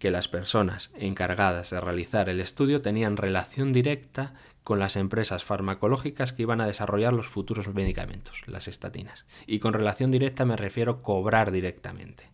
Que 0.00 0.10
las 0.10 0.26
personas 0.26 0.90
encargadas 0.98 1.70
de 1.70 1.80
realizar 1.80 2.28
el 2.28 2.40
estudio 2.40 2.82
tenían 2.82 3.16
relación 3.16 3.72
directa 3.72 4.34
con 4.64 4.80
las 4.80 4.96
empresas 4.96 5.44
farmacológicas 5.44 6.32
que 6.32 6.42
iban 6.42 6.60
a 6.60 6.66
desarrollar 6.66 7.12
los 7.12 7.28
futuros 7.28 7.72
medicamentos, 7.72 8.42
las 8.48 8.66
estatinas. 8.66 9.24
Y 9.46 9.60
con 9.60 9.72
relación 9.72 10.10
directa 10.10 10.44
me 10.44 10.56
refiero 10.56 10.94
a 10.94 10.98
cobrar 10.98 11.52
directamente 11.52 12.24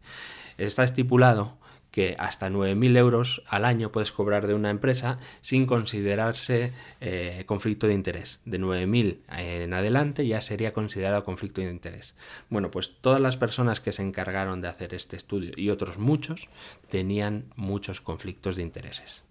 está 0.58 0.84
estipulado 0.84 1.58
que 1.94 2.16
hasta 2.18 2.50
9.000 2.50 2.96
euros 2.96 3.44
al 3.46 3.64
año 3.64 3.92
puedes 3.92 4.10
cobrar 4.10 4.48
de 4.48 4.54
una 4.54 4.70
empresa 4.70 5.20
sin 5.42 5.64
considerarse 5.64 6.72
eh, 7.00 7.44
conflicto 7.46 7.86
de 7.86 7.94
interés. 7.94 8.40
De 8.44 8.58
9.000 8.58 9.18
en 9.38 9.72
adelante 9.72 10.26
ya 10.26 10.40
sería 10.40 10.72
considerado 10.72 11.22
conflicto 11.22 11.60
de 11.60 11.70
interés. 11.70 12.16
Bueno, 12.50 12.72
pues 12.72 12.96
todas 13.00 13.20
las 13.20 13.36
personas 13.36 13.80
que 13.80 13.92
se 13.92 14.02
encargaron 14.02 14.60
de 14.60 14.66
hacer 14.66 14.92
este 14.92 15.14
estudio 15.16 15.52
y 15.56 15.70
otros 15.70 15.98
muchos 15.98 16.48
tenían 16.88 17.44
muchos 17.54 18.00
conflictos 18.00 18.56
de 18.56 18.62
intereses. 18.62 19.22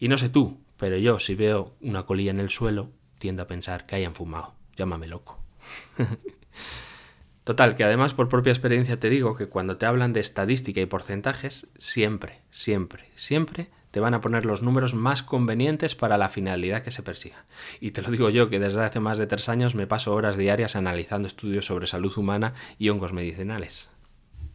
Y 0.00 0.08
no 0.08 0.18
sé 0.18 0.30
tú, 0.30 0.58
pero 0.76 0.96
yo 0.96 1.20
si 1.20 1.36
veo 1.36 1.76
una 1.80 2.06
colilla 2.06 2.32
en 2.32 2.40
el 2.40 2.50
suelo, 2.50 2.90
tiendo 3.20 3.44
a 3.44 3.46
pensar 3.46 3.86
que 3.86 3.94
hayan 3.94 4.16
fumado. 4.16 4.54
Llámame 4.76 5.06
loco. 5.06 5.38
Total, 7.44 7.74
que 7.74 7.84
además 7.84 8.14
por 8.14 8.30
propia 8.30 8.52
experiencia 8.52 8.98
te 8.98 9.10
digo 9.10 9.36
que 9.36 9.48
cuando 9.48 9.76
te 9.76 9.84
hablan 9.84 10.14
de 10.14 10.20
estadística 10.20 10.80
y 10.80 10.86
porcentajes, 10.86 11.66
siempre, 11.78 12.40
siempre, 12.50 13.10
siempre 13.16 13.68
te 13.90 14.00
van 14.00 14.14
a 14.14 14.20
poner 14.20 14.46
los 14.46 14.62
números 14.62 14.94
más 14.94 15.22
convenientes 15.22 15.94
para 15.94 16.18
la 16.18 16.30
finalidad 16.30 16.82
que 16.82 16.90
se 16.90 17.02
persiga. 17.02 17.44
Y 17.80 17.92
te 17.92 18.02
lo 18.02 18.10
digo 18.10 18.30
yo, 18.30 18.48
que 18.48 18.58
desde 18.58 18.82
hace 18.82 18.98
más 18.98 19.18
de 19.18 19.26
tres 19.26 19.48
años 19.48 19.74
me 19.74 19.86
paso 19.86 20.14
horas 20.14 20.36
diarias 20.36 20.74
analizando 20.74 21.28
estudios 21.28 21.66
sobre 21.66 21.86
salud 21.86 22.16
humana 22.16 22.54
y 22.78 22.88
hongos 22.88 23.12
medicinales 23.12 23.90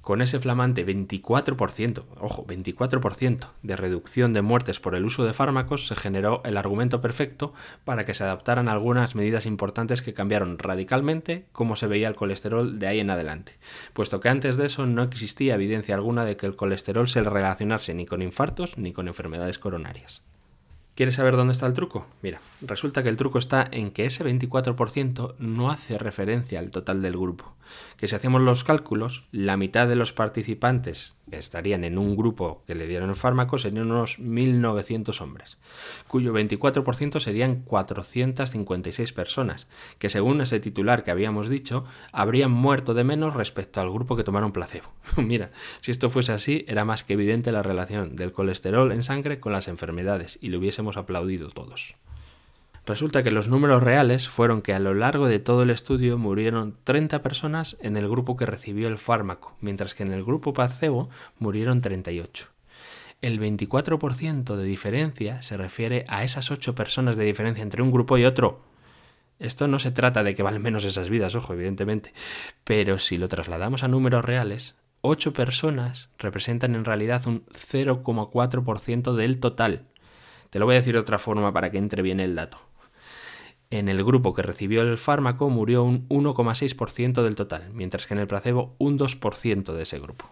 con 0.10 0.24
ese 0.24 0.39
flamante 0.39 0.84
24%, 0.88 2.04
ojo, 2.20 2.44
24% 2.48 3.50
de 3.62 3.75
reducción 3.75 4.34
de 4.34 4.42
muertes 4.42 4.80
por 4.80 4.96
el 4.96 5.06
uso 5.06 5.24
de 5.24 5.34
fármacos, 5.34 5.86
se 5.86 5.96
generó 5.96 6.42
el 6.46 6.58
argumento 6.58 7.00
perfecto 7.00 7.54
para 7.86 8.08
que 8.08 8.16
se 8.16 8.24
adaptaran 8.24 8.70
algunas 8.70 9.13
medidas 9.13 9.46
importantes 9.46 10.01
que 10.01 10.16
cambiaron 10.16 10.58
radicalmente 10.58 11.46
cómo 11.51 11.75
se 11.75 11.86
veía 11.86 12.08
el 12.08 12.16
colesterol 12.16 12.80
de 12.80 12.88
ahí 12.88 13.00
en 13.00 13.12
adelante, 13.12 13.60
puesto 13.94 14.20
que 14.20 14.30
antes 14.30 14.58
de 14.58 14.66
eso 14.66 14.88
no 14.88 15.04
existía 15.04 15.54
evidencia 15.54 15.94
alguna 15.94 16.25
de 16.25 16.38
que 16.38 16.48
el 16.48 16.56
colesterol 16.56 17.08
se 17.08 17.22
relacionase 17.22 17.94
ni 17.94 18.08
con 18.08 18.24
infartos 18.24 18.80
ni 18.80 18.94
con 18.94 19.08
enfermedades 19.08 19.60
coronarias. 19.60 20.24
¿Quieres 21.00 21.15
saber 21.15 21.38
dónde 21.38 21.53
está 21.53 21.65
el 21.65 21.74
truco? 21.74 22.06
Mira, 22.22 22.41
resulta 22.60 23.03
que 23.03 23.08
el 23.08 23.15
truco 23.15 23.39
está 23.39 23.65
en 23.72 23.91
que 23.91 24.03
ese 24.03 24.25
24% 24.25 25.36
no 25.39 25.72
hace 25.72 25.98
referencia 25.98 26.60
al 26.60 26.72
total 26.72 27.01
del 27.01 27.13
grupo. 27.13 27.56
Que 27.96 28.10
si 28.10 28.15
hacemos 28.15 28.41
los 28.41 28.65
cálculos, 28.65 29.24
la 29.32 29.56
mitad 29.56 29.88
de 29.88 29.96
los 29.96 30.12
participantes 30.12 31.15
que 31.29 31.38
estarían 31.38 31.84
en 31.84 31.98
un 31.98 32.15
grupo 32.15 32.63
que 32.65 32.75
le 32.75 32.88
dieron 32.88 33.10
el 33.10 33.15
fármaco 33.15 33.58
serían 33.58 33.91
unos 33.91 34.20
1.900 34.20 35.22
hombres, 35.22 35.58
cuyo 36.08 36.34
24% 36.34 37.20
serían 37.20 37.62
456 37.62 39.13
personas, 39.13 39.68
que 40.00 40.10
según 40.10 40.41
ese 40.41 40.60
titular 40.60 41.03
que 41.03 41.12
habíamos 41.12 41.50
dicho, 41.50 41.86
habrían 42.12 42.51
muerto 42.51 42.94
de 42.94 43.03
menos 43.03 43.36
respecto 43.36 43.79
al 43.79 43.91
grupo 43.91 44.15
que 44.15 44.24
tomaron 44.24 44.51
placebo. 44.51 44.91
Mira, 45.18 45.51
si 45.82 45.91
esto 45.91 46.10
fuese 46.10 46.32
así, 46.32 46.65
era 46.68 46.86
más 46.86 47.03
que 47.03 47.13
evidente 47.13 47.51
la 47.51 47.63
relación 47.63 48.15
del 48.15 48.34
colesterol 48.34 48.91
en 48.91 49.03
sangre 49.03 49.39
con 49.39 49.53
las 49.53 49.68
enfermedades 49.68 50.39
y 50.41 50.50
lo 50.50 50.58
hubiésemos 50.58 50.88
aplaudido 50.98 51.50
todos. 51.50 51.96
Resulta 52.86 53.22
que 53.22 53.31
los 53.31 53.48
números 53.48 53.84
reales 53.84 54.27
fueron 54.27 54.62
que 54.62 54.74
a 54.74 54.79
lo 54.79 54.93
largo 54.93 55.27
de 55.27 55.39
todo 55.39 55.63
el 55.63 55.69
estudio 55.69 56.17
murieron 56.17 56.75
30 56.84 57.22
personas 57.22 57.77
en 57.81 57.98
el 57.98 58.10
grupo 58.10 58.36
que 58.36 58.48
recibió 58.48 58.88
el 58.88 58.98
fármaco, 58.98 59.55
mientras 59.62 59.93
que 59.93 60.03
en 60.03 60.12
el 60.12 60.24
grupo 60.24 60.53
placebo 60.53 61.10
murieron 61.38 61.81
38. 61.81 62.48
El 63.22 63.39
24% 63.39 64.55
de 64.55 64.63
diferencia 64.63 65.41
se 65.41 65.58
refiere 65.58 66.05
a 66.08 66.24
esas 66.24 66.51
8 66.51 66.74
personas 66.74 67.17
de 67.17 67.25
diferencia 67.25 67.62
entre 67.62 67.84
un 67.84 67.91
grupo 67.91 68.17
y 68.17 68.25
otro. 68.25 68.62
Esto 69.39 69.67
no 69.67 69.77
se 69.77 69.91
trata 69.91 70.24
de 70.24 70.34
que 70.36 70.43
valen 70.43 70.62
menos 70.62 70.84
esas 70.86 71.10
vidas, 71.10 71.36
ojo, 71.36 71.53
evidentemente, 71.53 72.13
pero 72.63 72.98
si 72.98 73.17
lo 73.17 73.27
trasladamos 73.27 73.84
a 73.84 73.88
números 73.88 74.24
reales, 74.25 74.75
8 75.01 75.34
personas 75.34 76.10
representan 76.17 76.75
en 76.75 76.86
realidad 76.86 77.27
un 77.27 77.46
0,4% 77.48 79.13
del 79.13 79.39
total. 79.39 79.86
Te 80.50 80.60
lo 80.60 80.65
voy 80.65 80.75
a 80.75 80.79
decir 80.79 80.94
de 80.94 81.00
otra 81.00 81.20
forma 81.20 81.53
para 81.53 81.72
que 81.72 81.77
entre 81.77 82.01
bien 82.01 82.20
el 82.20 82.36
dato. 82.36 82.58
En 83.72 83.88
el 83.88 84.03
grupo 84.03 84.34
que 84.34 84.41
recibió 84.41 84.82
el 84.82 84.98
fármaco 84.98 85.50
murió 85.50 85.84
un 85.84 86.08
1,6% 86.10 87.22
del 87.22 87.36
total, 87.36 87.70
mientras 87.72 88.08
que 88.08 88.15
en 88.15 88.20
el 88.20 88.27
placebo 88.27 88.75
un 88.79 88.98
2% 88.98 89.74
de 89.74 89.84
ese 89.84 90.00
grupo. 90.00 90.25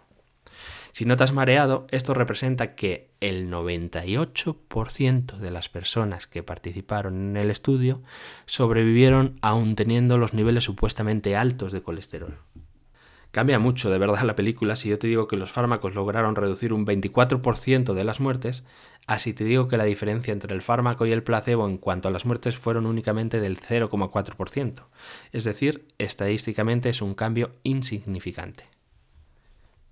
Si 0.91 1.05
notas 1.05 1.31
mareado, 1.31 1.85
esto 1.91 2.15
representa 2.15 2.73
que 2.73 3.11
el 3.19 3.51
98% 3.51 5.37
de 5.37 5.51
las 5.51 5.69
personas 5.69 6.25
que 6.25 6.41
participaron 6.41 7.29
en 7.29 7.37
el 7.37 7.51
estudio 7.51 8.01
sobrevivieron 8.47 9.37
aún 9.43 9.75
teniendo 9.75 10.17
los 10.17 10.33
niveles 10.33 10.63
supuestamente 10.63 11.35
altos 11.35 11.71
de 11.71 11.83
colesterol. 11.83 12.39
Cambia 13.29 13.59
mucho 13.59 13.91
de 13.91 13.99
verdad 13.99 14.23
la 14.23 14.35
película 14.35 14.75
si 14.75 14.89
yo 14.89 14.97
te 14.97 15.05
digo 15.05 15.27
que 15.27 15.35
los 15.35 15.51
fármacos 15.51 15.93
lograron 15.93 16.35
reducir 16.35 16.73
un 16.73 16.87
24% 16.87 17.93
de 17.93 18.03
las 18.03 18.19
muertes, 18.19 18.63
así 19.07 19.33
te 19.33 19.43
digo 19.43 19.67
que 19.67 19.77
la 19.77 19.85
diferencia 19.85 20.31
entre 20.31 20.53
el 20.53 20.61
fármaco 20.61 21.05
y 21.05 21.11
el 21.11 21.23
placebo 21.23 21.67
en 21.67 21.77
cuanto 21.77 22.09
a 22.09 22.11
las 22.11 22.25
muertes 22.25 22.57
fueron 22.57 22.85
únicamente 22.85 23.39
del 23.39 23.59
0,4%. 23.59 24.83
Es 25.31 25.43
decir, 25.43 25.87
estadísticamente 25.97 26.89
es 26.89 27.01
un 27.01 27.15
cambio 27.15 27.55
insignificante. 27.63 28.65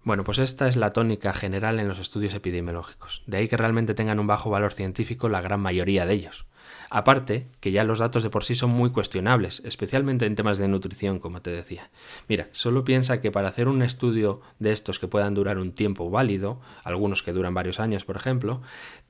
Bueno, 0.03 0.23
pues 0.23 0.37
esta 0.37 0.67
es 0.67 0.75
la 0.75 0.91
tónica 0.91 1.33
general 1.33 1.79
en 1.79 1.87
los 1.87 1.97
estudios 1.97 2.35
epidemiológicos. 2.35 3.23
De 3.25 3.37
ahí 3.37 3.47
que 3.47 3.57
realmente 3.57 3.95
tengan 3.95 4.19
un 4.19 4.27
bajo 4.27 4.51
valor 4.51 4.71
científico 4.71 5.29
la 5.29 5.41
gran 5.41 5.59
mayoría 5.59 6.05
de 6.05 6.13
ellos. 6.13 6.45
Aparte, 6.89 7.47
que 7.59 7.71
ya 7.71 7.83
los 7.83 7.99
datos 7.99 8.23
de 8.23 8.29
por 8.29 8.43
sí 8.43 8.55
son 8.55 8.69
muy 8.69 8.91
cuestionables, 8.91 9.61
especialmente 9.65 10.25
en 10.25 10.35
temas 10.35 10.57
de 10.57 10.67
nutrición, 10.67 11.19
como 11.19 11.41
te 11.41 11.49
decía. 11.49 11.89
Mira, 12.27 12.49
solo 12.51 12.83
piensa 12.83 13.19
que 13.21 13.31
para 13.31 13.49
hacer 13.49 13.67
un 13.67 13.81
estudio 13.81 14.41
de 14.59 14.71
estos 14.71 14.99
que 14.99 15.07
puedan 15.07 15.33
durar 15.33 15.57
un 15.57 15.71
tiempo 15.71 16.09
válido, 16.09 16.61
algunos 16.83 17.23
que 17.23 17.33
duran 17.33 17.53
varios 17.53 17.79
años, 17.79 18.05
por 18.05 18.15
ejemplo, 18.15 18.61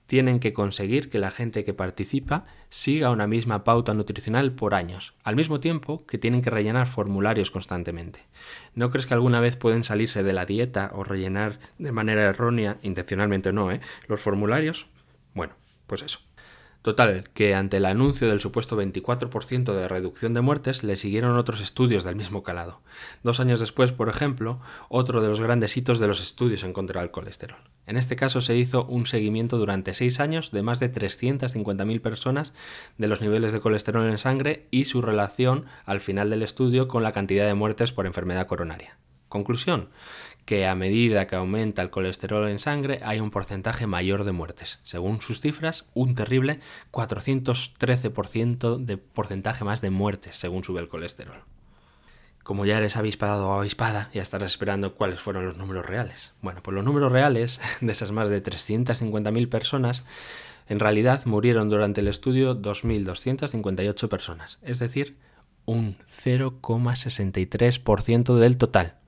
tienen 0.08 0.40
que 0.40 0.54
conseguir 0.54 1.10
que 1.10 1.20
la 1.20 1.32
gente 1.32 1.64
que 1.64 1.74
participa 1.74 2.46
siga 2.70 3.12
una 3.12 3.28
misma 3.28 3.64
pauta 3.64 3.94
nutricional 3.94 4.54
por 4.54 4.74
años, 4.74 5.14
al 5.24 5.36
mismo 5.36 5.60
tiempo 5.60 6.06
que 6.06 6.18
tienen 6.18 6.42
que 6.42 6.50
rellenar 6.50 6.88
formularios 6.88 7.52
constantemente. 7.52 8.22
¿No 8.74 8.92
crees 8.92 9.08
que 9.08 9.14
alguna 9.14 9.40
vez 9.40 9.58
pueden 9.58 9.84
salirse 9.84 10.24
de 10.24 10.34
la 10.34 10.46
dieta 10.46 10.92
o 10.94 11.04
rellenar 11.04 11.60
de 11.78 11.92
manera 11.92 12.24
errónea, 12.24 12.78
intencionalmente 12.82 13.54
no, 13.54 13.72
¿eh? 13.72 13.82
los 14.08 14.22
formularios? 14.22 14.88
Bueno, 15.34 15.54
pues 15.88 16.02
eso. 16.02 16.25
Total, 16.86 17.24
que 17.34 17.56
ante 17.56 17.78
el 17.78 17.86
anuncio 17.86 18.30
del 18.30 18.40
supuesto 18.40 18.80
24% 18.80 19.74
de 19.74 19.88
reducción 19.88 20.36
de 20.36 20.42
muertes 20.42 20.84
le 20.84 20.98
siguieron 20.98 21.36
otros 21.36 21.60
estudios 21.60 22.04
del 22.04 22.16
mismo 22.16 22.44
calado. 22.44 22.80
Dos 23.24 23.40
años 23.40 23.60
después, 23.60 23.92
por 23.92 24.08
ejemplo, 24.08 24.60
otro 24.88 25.20
de 25.20 25.28
los 25.28 25.42
grandes 25.42 25.76
hitos 25.78 25.98
de 25.98 26.06
los 26.06 26.22
estudios 26.22 26.64
en 26.64 26.74
contra 26.74 27.02
del 27.02 27.10
colesterol. 27.10 27.58
En 27.88 27.98
este 27.98 28.16
caso 28.16 28.40
se 28.40 28.56
hizo 28.56 28.86
un 28.86 29.08
seguimiento 29.08 29.58
durante 29.58 29.96
seis 29.96 30.20
años 30.20 30.52
de 30.52 30.62
más 30.62 30.80
de 30.80 30.92
350.000 30.92 32.02
personas 32.02 32.54
de 33.00 33.08
los 33.08 33.20
niveles 33.20 33.52
de 33.52 33.62
colesterol 33.62 34.08
en 34.08 34.20
sangre 34.20 34.68
y 34.70 34.86
su 34.86 35.02
relación 35.02 35.66
al 35.86 36.02
final 36.02 36.30
del 36.30 36.44
estudio 36.44 36.88
con 36.88 37.02
la 37.02 37.14
cantidad 37.14 37.48
de 37.48 37.56
muertes 37.56 37.94
por 37.94 38.06
enfermedad 38.06 38.46
coronaria. 38.46 38.96
Conclusión, 39.28 39.90
que 40.46 40.66
a 40.68 40.76
medida 40.76 41.28
que 41.28 41.36
aumenta 41.36 41.82
el 41.82 41.90
colesterol 41.90 42.48
en 42.48 42.60
sangre 42.60 43.02
hay 43.04 43.20
un 43.20 43.32
porcentaje 43.32 43.88
mayor 43.88 44.24
de 44.24 44.32
muertes. 44.32 44.80
Según 44.84 45.20
sus 45.22 45.42
cifras, 45.42 45.90
un 45.96 46.14
terrible 46.14 46.60
413% 46.92 48.78
de 48.78 48.98
porcentaje 48.98 49.64
más 49.64 49.82
de 49.82 49.90
muertes 49.90 50.36
según 50.36 50.64
sube 50.64 50.80
el 50.80 50.88
colesterol. 50.88 51.42
Como 52.44 52.68
ya 52.68 52.78
eres 52.78 52.96
avispado 52.96 53.50
o 53.50 53.60
avispada, 53.60 54.12
ya 54.14 54.22
estarás 54.22 54.52
esperando 54.52 54.94
cuáles 54.94 55.20
fueron 55.20 55.48
los 55.48 55.58
números 55.58 55.84
reales. 55.84 56.34
Bueno, 56.44 56.62
pues 56.62 56.76
los 56.76 56.86
números 56.86 57.12
reales 57.12 57.60
de 57.82 57.92
esas 57.92 58.12
más 58.12 58.30
de 58.30 58.44
350.000 58.44 59.50
personas, 59.50 60.04
en 60.68 60.80
realidad 60.80 61.26
murieron 61.26 61.70
durante 61.70 62.02
el 62.02 62.08
estudio 62.08 62.56
2.258 62.56 64.08
personas, 64.10 64.60
es 64.62 64.78
decir, 64.78 65.18
un 65.66 65.98
0,63% 66.08 68.36
del 68.36 68.58
total, 68.58 69.00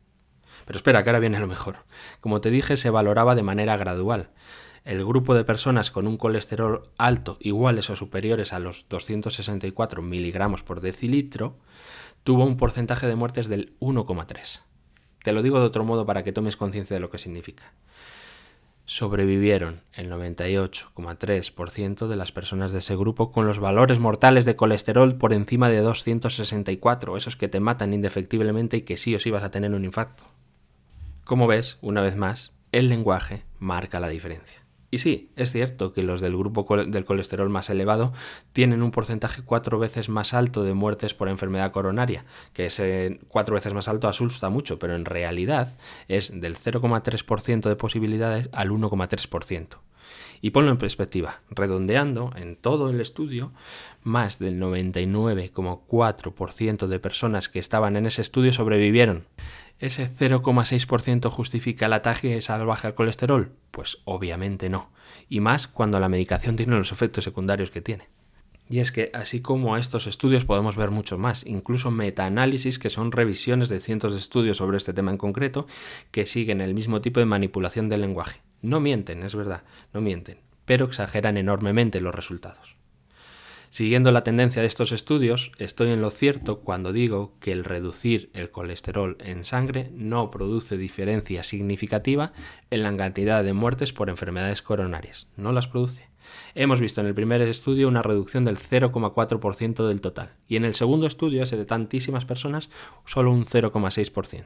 pero 0.68 0.78
espera, 0.78 1.02
que 1.02 1.10
ahora 1.10 1.20
viene 1.20 1.40
lo 1.40 1.48
mejor. 1.48 1.78
Como 2.20 2.42
te 2.42 2.52
dije, 2.52 2.76
se 2.76 2.90
valoraba 2.90 3.36
de 3.36 3.42
manera 3.42 3.78
gradual. 3.78 4.32
El 4.84 5.06
grupo 5.06 5.34
de 5.34 5.46
personas 5.46 5.92
con 5.92 6.08
un 6.08 6.18
colesterol 6.18 6.92
alto 6.98 7.38
iguales 7.40 7.90
o 7.90 7.96
superiores 7.96 8.52
a 8.52 8.60
los 8.60 8.88
264 8.90 10.02
miligramos 10.02 10.64
por 10.64 10.82
decilitro 10.82 11.58
tuvo 12.24 12.44
un 12.44 12.58
porcentaje 12.58 13.08
de 13.08 13.16
muertes 13.16 13.48
del 13.48 13.78
1,3. 13.80 14.60
Te 15.24 15.32
lo 15.32 15.42
digo 15.42 15.62
de 15.62 15.66
otro 15.66 15.86
modo 15.86 16.06
para 16.06 16.24
que 16.24 16.34
tomes 16.34 16.58
conciencia 16.58 16.96
de 16.96 17.00
lo 17.00 17.10
que 17.10 17.18
significa. 17.18 17.72
Sobrevivieron 18.84 19.84
el 19.94 20.12
98,3% 20.12 22.08
de 22.08 22.16
las 22.18 22.34
personas 22.34 22.74
de 22.74 22.80
ese 22.80 22.98
grupo 22.98 23.32
con 23.32 23.46
los 23.46 23.60
valores 23.60 24.00
mortales 24.00 24.44
de 24.44 24.58
colesterol 24.58 25.18
por 25.18 25.32
encima 25.32 25.70
de 25.70 25.80
264, 25.80 27.16
esos 27.16 27.38
que 27.38 27.48
te 27.48 27.62
matan 27.62 27.94
indefectiblemente 27.94 28.78
y 28.78 28.82
que 28.82 28.98
sí 28.98 29.16
o 29.16 29.20
sí 29.20 29.32
vas 29.32 29.44
a 29.44 29.52
tener 29.52 29.74
un 29.74 29.86
infarto. 29.86 30.26
Como 31.28 31.46
ves, 31.46 31.78
una 31.82 32.02
vez 32.02 32.16
más, 32.16 32.56
el 32.72 32.88
lenguaje 32.88 33.44
marca 33.60 34.00
la 34.00 34.08
diferencia. 34.08 34.64
Y 34.90 35.00
sí, 35.00 35.30
es 35.36 35.52
cierto 35.52 35.92
que 35.92 36.02
los 36.02 36.22
del 36.22 36.38
grupo 36.38 36.66
del 36.78 37.04
colesterol 37.04 37.50
más 37.50 37.70
elevado 37.70 38.14
tienen 38.54 38.82
un 38.82 38.92
porcentaje 38.92 39.42
cuatro 39.42 39.78
veces 39.78 40.08
más 40.08 40.34
alto 40.34 40.64
de 40.64 40.74
muertes 40.74 41.14
por 41.14 41.28
enfermedad 41.28 41.74
coronaria, 41.74 42.24
que 42.54 42.68
ese 42.68 43.20
cuatro 43.28 43.56
veces 43.56 43.74
más 43.74 43.90
alto 43.90 44.08
asusta 44.08 44.50
mucho, 44.50 44.80
pero 44.80 44.96
en 44.96 45.04
realidad 45.04 45.76
es 46.08 46.32
del 46.34 46.56
0,3% 46.56 47.68
de 47.68 47.76
posibilidades 47.76 48.48
al 48.54 48.70
1,3%. 48.70 49.80
Y 50.40 50.52
ponlo 50.52 50.72
en 50.72 50.78
perspectiva, 50.78 51.42
redondeando, 51.50 52.32
en 52.38 52.56
todo 52.56 52.90
el 52.90 53.02
estudio, 53.02 53.52
más 54.02 54.40
del 54.40 54.62
99,4% 54.62 56.88
de 56.88 57.00
personas 57.00 57.50
que 57.50 57.60
estaban 57.60 57.98
en 57.98 58.06
ese 58.06 58.22
estudio 58.22 58.54
sobrevivieron. 58.54 59.26
¿Ese 59.80 60.10
0,6% 60.10 61.30
justifica 61.30 61.86
el 61.86 61.94
ataque 61.94 62.42
salvaje 62.42 62.88
al 62.88 62.96
colesterol? 62.96 63.52
Pues 63.70 64.00
obviamente 64.06 64.70
no. 64.70 64.90
Y 65.30 65.40
más 65.40 65.68
cuando 65.68 66.00
la 66.00 66.10
medicación 66.10 66.56
tiene 66.56 66.76
los 66.76 66.92
efectos 66.92 67.24
secundarios 67.24 67.70
que 67.70 67.82
tiene. 67.82 68.10
Y 68.70 68.80
es 68.80 68.92
que, 68.92 69.12
así 69.14 69.42
como 69.42 69.78
estos 69.78 70.08
estudios, 70.08 70.46
podemos 70.46 70.76
ver 70.76 70.92
mucho 70.92 71.18
más, 71.18 71.46
incluso 71.46 71.92
metaanálisis, 71.92 72.80
que 72.80 72.90
son 72.90 73.12
revisiones 73.12 73.70
de 73.70 73.80
cientos 73.80 74.12
de 74.12 74.20
estudios 74.20 74.58
sobre 74.58 74.78
este 74.78 74.94
tema 74.94 75.12
en 75.12 75.18
concreto, 75.18 75.68
que 76.12 76.26
siguen 76.26 76.60
el 76.60 76.74
mismo 76.74 77.00
tipo 77.00 77.20
de 77.20 77.28
manipulación 77.28 77.88
del 77.88 78.02
lenguaje. 78.02 78.42
No 78.62 78.80
mienten, 78.80 79.24
es 79.24 79.36
verdad, 79.36 79.64
no 79.94 80.02
mienten, 80.02 80.40
pero 80.66 80.86
exageran 80.86 81.38
enormemente 81.38 82.02
los 82.02 82.14
resultados. 82.14 82.76
Siguiendo 83.70 84.12
la 84.12 84.24
tendencia 84.24 84.62
de 84.62 84.68
estos 84.68 84.92
estudios, 84.92 85.52
estoy 85.60 85.92
en 85.92 86.02
lo 86.02 86.10
cierto 86.10 86.60
cuando 86.60 86.94
digo 86.94 87.34
que 87.40 87.52
el 87.52 87.64
reducir 87.64 88.30
el 88.34 88.50
colesterol 88.50 89.18
en 89.20 89.44
sangre 89.44 89.92
no 89.94 90.32
produce 90.32 90.78
diferencia 90.78 91.44
significativa 91.44 92.32
en 92.72 92.84
la 92.84 92.96
cantidad 92.96 93.44
de 93.44 93.54
muertes 93.54 93.92
por 93.92 94.10
enfermedades 94.10 94.62
coronarias. 94.62 95.28
No 95.36 95.52
las 95.52 95.68
produce. 95.68 96.08
Hemos 96.56 96.80
visto 96.80 97.02
en 97.02 97.08
el 97.08 97.16
primer 97.16 97.42
estudio 97.42 97.88
una 97.88 98.02
reducción 98.02 98.46
del 98.46 98.58
0,4% 98.58 99.88
del 99.88 100.02
total 100.02 100.30
y 100.48 100.56
en 100.56 100.66
el 100.66 100.74
segundo 100.74 101.08
estudio, 101.08 101.44
ese 101.44 101.58
de 101.58 101.66
tantísimas 101.66 102.26
personas, 102.26 102.70
solo 103.06 103.32
un 103.32 103.46
0,6%. 103.46 104.44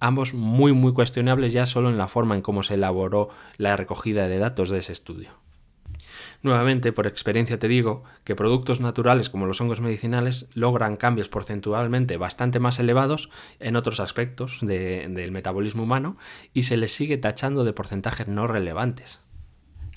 Ambos 0.00 0.34
muy 0.34 0.72
muy 0.72 0.92
cuestionables 0.92 1.52
ya 1.52 1.66
solo 1.66 1.90
en 1.90 1.98
la 1.98 2.08
forma 2.08 2.34
en 2.34 2.42
cómo 2.42 2.62
se 2.62 2.74
elaboró 2.74 3.28
la 3.58 3.76
recogida 3.76 4.28
de 4.28 4.38
datos 4.38 4.70
de 4.70 4.78
ese 4.78 4.92
estudio. 4.92 5.39
Nuevamente, 6.42 6.92
por 6.92 7.06
experiencia 7.06 7.58
te 7.58 7.68
digo 7.68 8.02
que 8.24 8.34
productos 8.34 8.80
naturales 8.80 9.28
como 9.28 9.46
los 9.46 9.60
hongos 9.60 9.82
medicinales 9.82 10.48
logran 10.54 10.96
cambios 10.96 11.28
porcentualmente 11.28 12.16
bastante 12.16 12.58
más 12.60 12.78
elevados 12.78 13.28
en 13.58 13.76
otros 13.76 14.00
aspectos 14.00 14.60
del 14.62 15.32
metabolismo 15.32 15.82
humano 15.82 16.16
y 16.54 16.62
se 16.62 16.78
les 16.78 16.92
sigue 16.92 17.18
tachando 17.18 17.62
de 17.64 17.74
porcentajes 17.74 18.26
no 18.26 18.46
relevantes. 18.46 19.20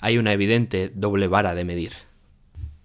Hay 0.00 0.18
una 0.18 0.34
evidente 0.34 0.92
doble 0.94 1.28
vara 1.28 1.54
de 1.54 1.64
medir. 1.64 1.92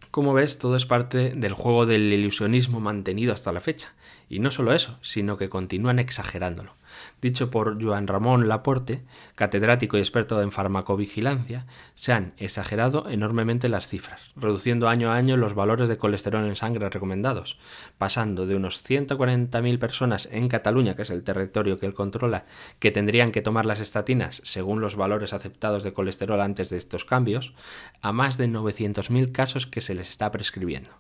Como 0.10 0.34
ves, 0.34 0.58
todo 0.58 0.78
es 0.78 0.86
parte 0.86 1.34
del 1.36 1.54
juego 1.54 1.86
del 1.86 2.14
ilusionismo 2.14 2.80
mantenido 2.80 3.34
hasta 3.34 3.52
la 3.52 3.60
fecha. 3.60 3.94
Y 4.30 4.40
no 4.40 4.52
solo 4.52 4.74
eso, 4.74 4.98
sino 5.02 5.38
que 5.38 5.50
continúan 5.50 6.00
exagerándolo 6.00 6.79
dicho 7.22 7.50
por 7.50 7.84
Joan 7.84 8.08
Ramón 8.08 8.48
Laporte, 8.48 9.04
catedrático 9.36 9.98
y 9.98 10.02
experto 10.02 10.42
en 10.42 10.52
farmacovigilancia, 10.52 11.66
se 11.96 12.14
han 12.14 12.34
exagerado 12.38 13.10
enormemente 13.10 13.70
las 13.70 13.88
cifras, 13.88 14.22
reduciendo 14.36 14.88
año 14.88 15.12
a 15.12 15.16
año 15.16 15.38
los 15.38 15.54
valores 15.54 15.90
de 15.90 15.98
colesterol 15.98 16.46
en 16.46 16.56
sangre 16.56 16.90
recomendados, 16.90 17.58
pasando 17.98 18.46
de 18.46 18.56
unos 18.56 18.84
140.000 18.84 19.80
personas 19.80 20.30
en 20.32 20.48
Cataluña, 20.48 20.96
que 20.96 21.04
es 21.04 21.10
el 21.10 21.24
territorio 21.24 21.80
que 21.80 21.86
él 21.86 21.94
controla, 21.94 22.46
que 22.80 22.92
tendrían 22.92 23.32
que 23.32 23.42
tomar 23.42 23.66
las 23.66 23.80
estatinas 23.80 24.42
según 24.44 24.82
los 24.82 24.96
valores 24.96 25.34
aceptados 25.34 25.84
de 25.84 25.94
colesterol 25.94 26.42
antes 26.42 26.70
de 26.70 26.78
estos 26.78 27.06
cambios, 27.06 27.54
a 28.02 28.12
más 28.12 28.38
de 28.38 28.48
900.000 28.48 29.32
casos 29.32 29.68
que 29.68 29.82
se 29.82 29.94
les 29.94 30.10
está 30.10 30.32
prescribiendo. 30.32 30.92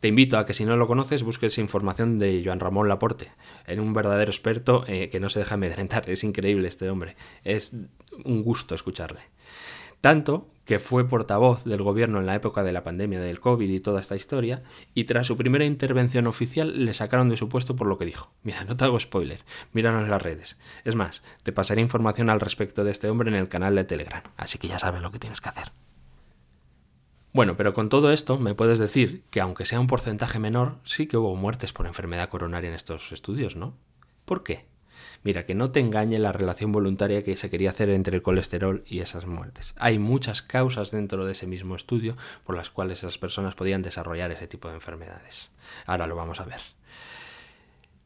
Te 0.00 0.08
invito 0.08 0.38
a 0.38 0.46
que 0.46 0.54
si 0.54 0.64
no 0.64 0.76
lo 0.76 0.86
conoces 0.86 1.22
busques 1.22 1.58
información 1.58 2.18
de 2.18 2.42
Joan 2.42 2.58
Ramón 2.58 2.88
Laporte, 2.88 3.32
en 3.66 3.80
un 3.80 3.92
verdadero 3.92 4.30
experto 4.30 4.82
eh, 4.86 5.10
que 5.10 5.20
no 5.20 5.28
se 5.28 5.40
deja 5.40 5.56
amedrentar. 5.56 6.08
Es 6.08 6.24
increíble 6.24 6.68
este 6.68 6.88
hombre, 6.88 7.16
es 7.44 7.72
un 8.24 8.42
gusto 8.42 8.74
escucharle. 8.74 9.20
Tanto 10.00 10.48
que 10.64 10.78
fue 10.78 11.06
portavoz 11.06 11.64
del 11.64 11.82
gobierno 11.82 12.18
en 12.18 12.26
la 12.26 12.34
época 12.34 12.62
de 12.62 12.72
la 12.72 12.82
pandemia 12.82 13.20
del 13.20 13.40
COVID 13.40 13.68
y 13.68 13.80
toda 13.80 14.00
esta 14.00 14.16
historia, 14.16 14.62
y 14.94 15.04
tras 15.04 15.26
su 15.26 15.36
primera 15.36 15.66
intervención 15.66 16.26
oficial 16.26 16.86
le 16.86 16.94
sacaron 16.94 17.28
de 17.28 17.36
su 17.36 17.50
puesto 17.50 17.76
por 17.76 17.86
lo 17.86 17.98
que 17.98 18.06
dijo. 18.06 18.32
Mira, 18.42 18.64
no 18.64 18.78
te 18.78 18.84
hago 18.84 18.98
spoiler, 18.98 19.44
míranos 19.74 20.04
en 20.04 20.10
las 20.10 20.22
redes. 20.22 20.58
Es 20.84 20.94
más, 20.94 21.22
te 21.42 21.52
pasaré 21.52 21.82
información 21.82 22.30
al 22.30 22.40
respecto 22.40 22.84
de 22.84 22.92
este 22.92 23.10
hombre 23.10 23.28
en 23.28 23.36
el 23.36 23.48
canal 23.48 23.74
de 23.74 23.84
Telegram, 23.84 24.22
así 24.38 24.58
que 24.58 24.68
ya 24.68 24.78
sabes 24.78 25.02
lo 25.02 25.10
que 25.10 25.18
tienes 25.18 25.42
que 25.42 25.50
hacer. 25.50 25.72
Bueno, 27.32 27.56
pero 27.56 27.72
con 27.74 27.88
todo 27.88 28.12
esto 28.12 28.38
me 28.38 28.54
puedes 28.54 28.80
decir 28.80 29.24
que 29.30 29.40
aunque 29.40 29.64
sea 29.64 29.78
un 29.78 29.86
porcentaje 29.86 30.40
menor, 30.40 30.78
sí 30.82 31.06
que 31.06 31.16
hubo 31.16 31.36
muertes 31.36 31.72
por 31.72 31.86
enfermedad 31.86 32.28
coronaria 32.28 32.68
en 32.68 32.74
estos 32.74 33.12
estudios, 33.12 33.54
¿no? 33.54 33.76
¿Por 34.24 34.42
qué? 34.42 34.66
Mira, 35.22 35.46
que 35.46 35.54
no 35.54 35.70
te 35.70 35.80
engañe 35.80 36.18
la 36.18 36.32
relación 36.32 36.72
voluntaria 36.72 37.22
que 37.22 37.36
se 37.36 37.48
quería 37.48 37.70
hacer 37.70 37.88
entre 37.90 38.16
el 38.16 38.22
colesterol 38.22 38.82
y 38.86 39.00
esas 39.00 39.26
muertes. 39.26 39.74
Hay 39.76 39.98
muchas 39.98 40.42
causas 40.42 40.90
dentro 40.90 41.24
de 41.24 41.32
ese 41.32 41.46
mismo 41.46 41.76
estudio 41.76 42.16
por 42.44 42.56
las 42.56 42.70
cuales 42.70 42.98
esas 42.98 43.18
personas 43.18 43.54
podían 43.54 43.82
desarrollar 43.82 44.32
ese 44.32 44.48
tipo 44.48 44.68
de 44.68 44.74
enfermedades. 44.74 45.52
Ahora 45.86 46.06
lo 46.06 46.16
vamos 46.16 46.40
a 46.40 46.44
ver. 46.44 46.60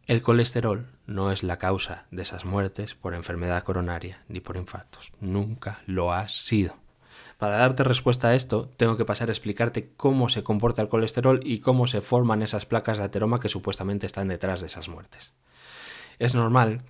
El 0.06 0.22
colesterol 0.22 0.86
no 1.06 1.32
es 1.32 1.42
la 1.42 1.58
causa 1.58 2.06
de 2.10 2.22
esas 2.22 2.44
muertes 2.44 2.94
por 2.94 3.14
enfermedad 3.14 3.62
coronaria 3.62 4.22
ni 4.28 4.40
por 4.40 4.56
infartos. 4.56 5.12
Nunca 5.20 5.82
lo 5.86 6.12
ha 6.12 6.28
sido. 6.28 6.83
Para 7.44 7.58
darte 7.58 7.84
respuesta 7.84 8.28
a 8.28 8.34
esto, 8.34 8.70
tengo 8.78 8.96
que 8.96 9.04
pasar 9.04 9.28
a 9.28 9.32
explicarte 9.32 9.90
cómo 9.98 10.30
se 10.30 10.42
comporta 10.42 10.80
el 10.80 10.88
colesterol 10.88 11.40
y 11.44 11.58
cómo 11.58 11.86
se 11.86 12.00
forman 12.00 12.40
esas 12.40 12.64
placas 12.64 12.96
de 12.96 13.04
ateroma 13.04 13.38
que 13.38 13.50
supuestamente 13.50 14.06
están 14.06 14.28
detrás 14.28 14.62
de 14.62 14.68
esas 14.68 14.88
muertes. 14.88 15.34
Es 16.18 16.34
normal 16.34 16.80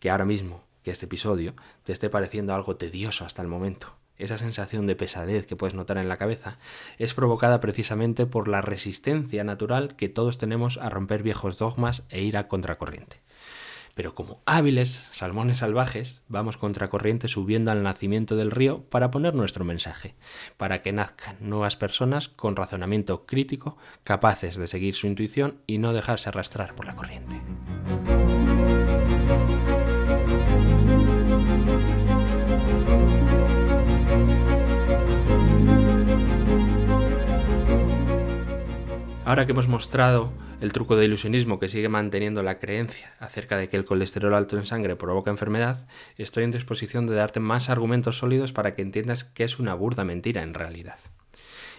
que 0.00 0.10
ahora 0.10 0.26
mismo, 0.26 0.62
que 0.82 0.90
este 0.90 1.06
episodio, 1.06 1.54
te 1.84 1.92
esté 1.92 2.10
pareciendo 2.10 2.54
algo 2.54 2.76
tedioso 2.76 3.24
hasta 3.24 3.40
el 3.40 3.48
momento. 3.48 3.94
Esa 4.18 4.36
sensación 4.36 4.86
de 4.86 4.94
pesadez 4.94 5.46
que 5.46 5.56
puedes 5.56 5.72
notar 5.72 5.96
en 5.96 6.10
la 6.10 6.18
cabeza 6.18 6.58
es 6.98 7.14
provocada 7.14 7.60
precisamente 7.60 8.26
por 8.26 8.46
la 8.46 8.60
resistencia 8.60 9.42
natural 9.42 9.96
que 9.96 10.10
todos 10.10 10.36
tenemos 10.36 10.76
a 10.76 10.90
romper 10.90 11.22
viejos 11.22 11.56
dogmas 11.56 12.02
e 12.10 12.20
ir 12.20 12.36
a 12.36 12.46
contracorriente. 12.46 13.22
Pero 13.94 14.14
como 14.14 14.42
hábiles 14.44 14.90
salmones 15.12 15.58
salvajes, 15.58 16.22
vamos 16.28 16.56
contracorriente 16.56 17.28
subiendo 17.28 17.70
al 17.70 17.82
nacimiento 17.82 18.34
del 18.34 18.50
río 18.50 18.82
para 18.90 19.10
poner 19.10 19.34
nuestro 19.34 19.64
mensaje, 19.64 20.14
para 20.56 20.82
que 20.82 20.92
nazcan 20.92 21.36
nuevas 21.40 21.76
personas 21.76 22.28
con 22.28 22.56
razonamiento 22.56 23.24
crítico, 23.24 23.78
capaces 24.02 24.56
de 24.56 24.66
seguir 24.66 24.96
su 24.96 25.06
intuición 25.06 25.58
y 25.66 25.78
no 25.78 25.92
dejarse 25.92 26.28
arrastrar 26.28 26.74
por 26.74 26.86
la 26.86 26.96
corriente. 26.96 27.40
Ahora 39.24 39.46
que 39.46 39.52
hemos 39.52 39.68
mostrado 39.68 40.32
el 40.60 40.72
truco 40.72 40.96
de 40.96 41.04
ilusionismo 41.04 41.58
que 41.58 41.68
sigue 41.68 41.88
manteniendo 41.88 42.42
la 42.42 42.58
creencia 42.58 43.14
acerca 43.18 43.56
de 43.56 43.68
que 43.68 43.76
el 43.76 43.84
colesterol 43.84 44.34
alto 44.34 44.56
en 44.56 44.66
sangre 44.66 44.96
provoca 44.96 45.30
enfermedad, 45.30 45.86
estoy 46.16 46.44
en 46.44 46.50
disposición 46.50 47.06
de 47.06 47.14
darte 47.14 47.40
más 47.40 47.68
argumentos 47.68 48.18
sólidos 48.18 48.52
para 48.52 48.74
que 48.74 48.82
entiendas 48.82 49.24
que 49.24 49.44
es 49.44 49.58
una 49.58 49.74
burda 49.74 50.04
mentira 50.04 50.42
en 50.42 50.54
realidad. 50.54 50.98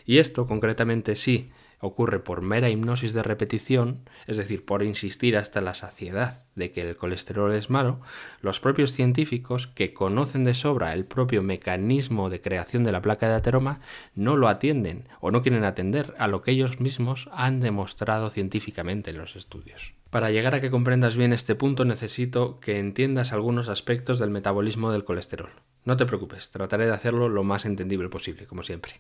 Y 0.06 0.20
esto 0.20 0.48
concretamente 0.48 1.16
sí 1.16 1.52
ocurre 1.80 2.20
por 2.20 2.42
mera 2.42 2.70
hipnosis 2.70 3.14
de 3.14 3.24
repetición, 3.24 4.10
es 4.28 4.38
decir, 4.38 4.66
por 4.66 4.84
insistir 4.84 5.38
hasta 5.38 5.62
la 5.62 5.76
saciedad 5.76 6.46
de 6.56 6.72
que 6.72 6.82
el 6.82 6.96
colesterol 6.96 7.54
es 7.54 7.70
malo, 7.70 8.02
los 8.42 8.60
propios 8.60 8.92
científicos 8.92 9.68
que 9.68 9.94
conocen 9.94 10.44
de 10.44 10.54
sobra 10.54 10.94
el 10.94 11.06
propio 11.06 11.44
mecanismo 11.44 12.30
de 12.30 12.42
creación 12.42 12.84
de 12.84 12.92
la 12.92 13.02
placa 13.02 13.28
de 13.28 13.36
ateroma 13.36 13.80
no 14.14 14.38
lo 14.38 14.48
atienden 14.48 15.08
o 15.20 15.32
no 15.32 15.42
quieren 15.42 15.64
atender 15.64 16.14
a 16.18 16.28
lo 16.28 16.42
que 16.42 16.52
ellos 16.52 16.80
mismos 16.80 17.30
han 17.34 17.60
demostrado 17.60 18.30
científicamente 18.30 19.12
en 19.12 19.18
los 19.18 19.36
estudios. 19.36 19.94
Para 20.10 20.32
llegar 20.32 20.56
a 20.56 20.62
que 20.62 20.72
comprendas 20.72 21.18
bien 21.18 21.34
este 21.34 21.56
punto 21.56 21.84
necesito 21.84 22.60
que 22.60 22.80
entiendas 22.80 23.34
algunos 23.34 23.68
aspectos 23.68 24.18
del 24.18 24.30
metabolismo 24.30 24.92
del 24.92 25.04
colesterol. 25.04 25.50
No 25.84 25.98
te 25.98 26.06
preocupes, 26.06 26.52
trataré 26.52 26.86
de 26.86 26.94
hacerlo 26.94 27.30
lo 27.30 27.44
más 27.44 27.66
entendible 27.66 28.10
posible, 28.10 28.48
como 28.48 28.64
siempre. 28.64 28.94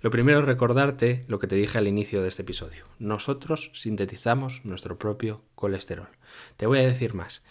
Lo 0.00 0.10
primero 0.10 0.38
es 0.38 0.44
recordarte 0.44 1.24
lo 1.26 1.40
que 1.40 1.48
te 1.48 1.56
dije 1.56 1.76
al 1.76 1.88
inicio 1.88 2.22
de 2.22 2.28
este 2.28 2.42
episodio. 2.42 2.84
Nosotros 3.00 3.72
sintetizamos 3.74 4.64
nuestro 4.64 4.96
propio 4.96 5.42
colesterol. 5.56 6.08
Te 6.56 6.66
voy 6.66 6.78
a 6.78 6.86
decir 6.86 7.14
más. 7.14 7.42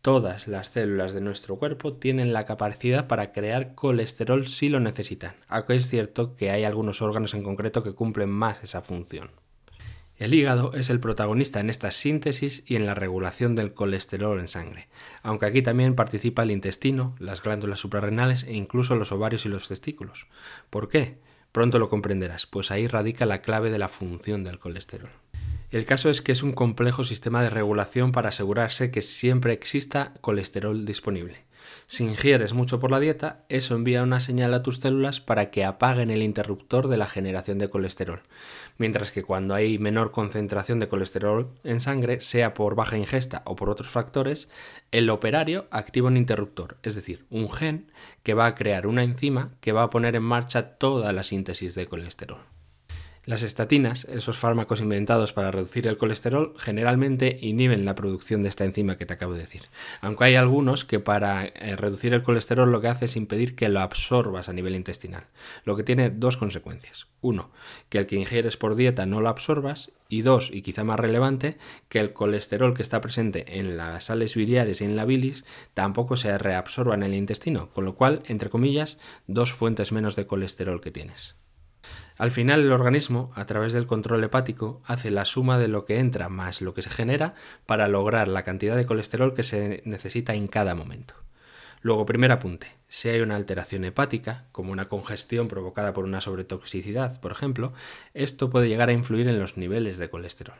Todas 0.00 0.48
las 0.48 0.68
células 0.68 1.12
de 1.12 1.20
nuestro 1.20 1.56
cuerpo 1.56 1.92
tienen 1.92 2.32
la 2.32 2.46
capacidad 2.46 3.06
para 3.08 3.32
crear 3.32 3.74
colesterol 3.74 4.48
si 4.48 4.70
lo 4.70 4.80
necesitan, 4.80 5.34
aunque 5.48 5.76
es 5.76 5.88
cierto 5.88 6.34
que 6.34 6.50
hay 6.50 6.64
algunos 6.64 7.02
órganos 7.02 7.34
en 7.34 7.42
concreto 7.42 7.82
que 7.82 7.92
cumplen 7.92 8.30
más 8.30 8.64
esa 8.64 8.80
función. 8.80 9.30
El 10.16 10.32
hígado 10.34 10.72
es 10.72 10.88
el 10.88 10.98
protagonista 10.98 11.60
en 11.60 11.68
esta 11.68 11.90
síntesis 11.90 12.64
y 12.66 12.76
en 12.76 12.86
la 12.86 12.94
regulación 12.94 13.54
del 13.54 13.74
colesterol 13.74 14.40
en 14.40 14.48
sangre, 14.48 14.88
aunque 15.22 15.46
aquí 15.46 15.62
también 15.62 15.94
participa 15.94 16.42
el 16.42 16.52
intestino, 16.52 17.14
las 17.18 17.42
glándulas 17.42 17.80
suprarrenales 17.80 18.44
e 18.44 18.54
incluso 18.54 18.96
los 18.96 19.12
ovarios 19.12 19.44
y 19.46 19.50
los 19.50 19.68
testículos. 19.68 20.26
¿Por 20.70 20.88
qué? 20.88 21.18
Pronto 21.52 21.78
lo 21.78 21.88
comprenderás, 21.88 22.46
pues 22.46 22.70
ahí 22.70 22.88
radica 22.88 23.26
la 23.26 23.42
clave 23.42 23.70
de 23.70 23.78
la 23.78 23.88
función 23.88 24.42
del 24.42 24.58
colesterol. 24.58 25.10
El 25.70 25.86
caso 25.86 26.10
es 26.10 26.20
que 26.20 26.32
es 26.32 26.42
un 26.42 26.52
complejo 26.52 27.04
sistema 27.04 27.42
de 27.42 27.50
regulación 27.50 28.12
para 28.12 28.30
asegurarse 28.30 28.90
que 28.90 29.00
siempre 29.00 29.52
exista 29.52 30.12
colesterol 30.20 30.84
disponible. 30.84 31.44
Si 31.86 32.04
ingieres 32.04 32.52
mucho 32.52 32.80
por 32.80 32.90
la 32.90 33.00
dieta, 33.00 33.44
eso 33.48 33.74
envía 33.74 34.02
una 34.02 34.20
señal 34.20 34.52
a 34.54 34.62
tus 34.62 34.80
células 34.80 35.20
para 35.20 35.50
que 35.50 35.64
apaguen 35.64 36.10
el 36.10 36.22
interruptor 36.22 36.88
de 36.88 36.96
la 36.96 37.06
generación 37.06 37.58
de 37.58 37.70
colesterol, 37.70 38.22
mientras 38.82 39.12
que 39.12 39.22
cuando 39.22 39.54
hay 39.54 39.78
menor 39.78 40.10
concentración 40.10 40.80
de 40.80 40.88
colesterol 40.88 41.52
en 41.62 41.80
sangre, 41.80 42.20
sea 42.20 42.52
por 42.52 42.74
baja 42.74 42.98
ingesta 42.98 43.42
o 43.44 43.54
por 43.54 43.70
otros 43.70 43.92
factores, 43.92 44.48
el 44.90 45.08
operario 45.08 45.68
activa 45.70 46.08
un 46.08 46.16
interruptor, 46.16 46.78
es 46.82 46.96
decir, 46.96 47.24
un 47.30 47.48
gen 47.48 47.92
que 48.24 48.34
va 48.34 48.46
a 48.46 48.56
crear 48.56 48.88
una 48.88 49.04
enzima 49.04 49.52
que 49.60 49.70
va 49.70 49.84
a 49.84 49.90
poner 49.90 50.16
en 50.16 50.24
marcha 50.24 50.78
toda 50.78 51.12
la 51.12 51.22
síntesis 51.22 51.76
de 51.76 51.86
colesterol. 51.86 52.40
Las 53.24 53.44
estatinas, 53.44 54.04
esos 54.06 54.36
fármacos 54.36 54.80
inventados 54.80 55.32
para 55.32 55.52
reducir 55.52 55.86
el 55.86 55.96
colesterol, 55.96 56.54
generalmente 56.58 57.38
inhiben 57.40 57.84
la 57.84 57.94
producción 57.94 58.42
de 58.42 58.48
esta 58.48 58.64
enzima 58.64 58.96
que 58.96 59.06
te 59.06 59.14
acabo 59.14 59.34
de 59.34 59.42
decir. 59.42 59.62
Aunque 60.00 60.24
hay 60.24 60.34
algunos 60.34 60.84
que 60.84 60.98
para 60.98 61.44
eh, 61.44 61.76
reducir 61.76 62.14
el 62.14 62.24
colesterol 62.24 62.72
lo 62.72 62.80
que 62.80 62.88
hace 62.88 63.04
es 63.04 63.14
impedir 63.14 63.54
que 63.54 63.68
lo 63.68 63.78
absorbas 63.78 64.48
a 64.48 64.52
nivel 64.52 64.74
intestinal, 64.74 65.28
lo 65.64 65.76
que 65.76 65.84
tiene 65.84 66.10
dos 66.10 66.36
consecuencias. 66.36 67.06
Uno, 67.20 67.52
que 67.90 67.98
el 67.98 68.06
que 68.06 68.16
ingieres 68.16 68.56
por 68.56 68.74
dieta 68.74 69.06
no 69.06 69.20
lo 69.20 69.28
absorbas 69.28 69.92
y 70.08 70.22
dos, 70.22 70.50
y 70.52 70.62
quizá 70.62 70.82
más 70.82 70.98
relevante, 70.98 71.58
que 71.88 72.00
el 72.00 72.12
colesterol 72.12 72.74
que 72.74 72.82
está 72.82 73.00
presente 73.00 73.60
en 73.60 73.76
las 73.76 74.06
sales 74.06 74.34
biliares 74.34 74.80
y 74.80 74.84
en 74.84 74.96
la 74.96 75.04
bilis 75.04 75.44
tampoco 75.74 76.16
se 76.16 76.36
reabsorba 76.38 76.96
en 76.96 77.04
el 77.04 77.14
intestino, 77.14 77.70
con 77.70 77.84
lo 77.84 77.94
cual, 77.94 78.24
entre 78.26 78.50
comillas, 78.50 78.98
dos 79.28 79.52
fuentes 79.52 79.92
menos 79.92 80.16
de 80.16 80.26
colesterol 80.26 80.80
que 80.80 80.90
tienes. 80.90 81.36
Al 82.18 82.30
final 82.30 82.60
el 82.60 82.72
organismo, 82.72 83.30
a 83.34 83.46
través 83.46 83.72
del 83.72 83.86
control 83.86 84.22
hepático, 84.24 84.82
hace 84.84 85.10
la 85.10 85.24
suma 85.24 85.58
de 85.58 85.68
lo 85.68 85.84
que 85.84 85.98
entra 85.98 86.28
más 86.28 86.60
lo 86.60 86.74
que 86.74 86.82
se 86.82 86.90
genera 86.90 87.34
para 87.66 87.88
lograr 87.88 88.28
la 88.28 88.42
cantidad 88.42 88.76
de 88.76 88.86
colesterol 88.86 89.34
que 89.34 89.42
se 89.42 89.82
necesita 89.84 90.34
en 90.34 90.48
cada 90.48 90.74
momento. 90.74 91.14
Luego, 91.80 92.06
primer 92.06 92.30
apunte, 92.30 92.68
si 92.88 93.08
hay 93.08 93.20
una 93.22 93.34
alteración 93.34 93.84
hepática, 93.84 94.44
como 94.52 94.70
una 94.70 94.84
congestión 94.84 95.48
provocada 95.48 95.92
por 95.92 96.04
una 96.04 96.20
sobretoxicidad, 96.20 97.20
por 97.20 97.32
ejemplo, 97.32 97.72
esto 98.14 98.50
puede 98.50 98.68
llegar 98.68 98.88
a 98.88 98.92
influir 98.92 99.26
en 99.26 99.40
los 99.40 99.56
niveles 99.56 99.98
de 99.98 100.08
colesterol. 100.08 100.58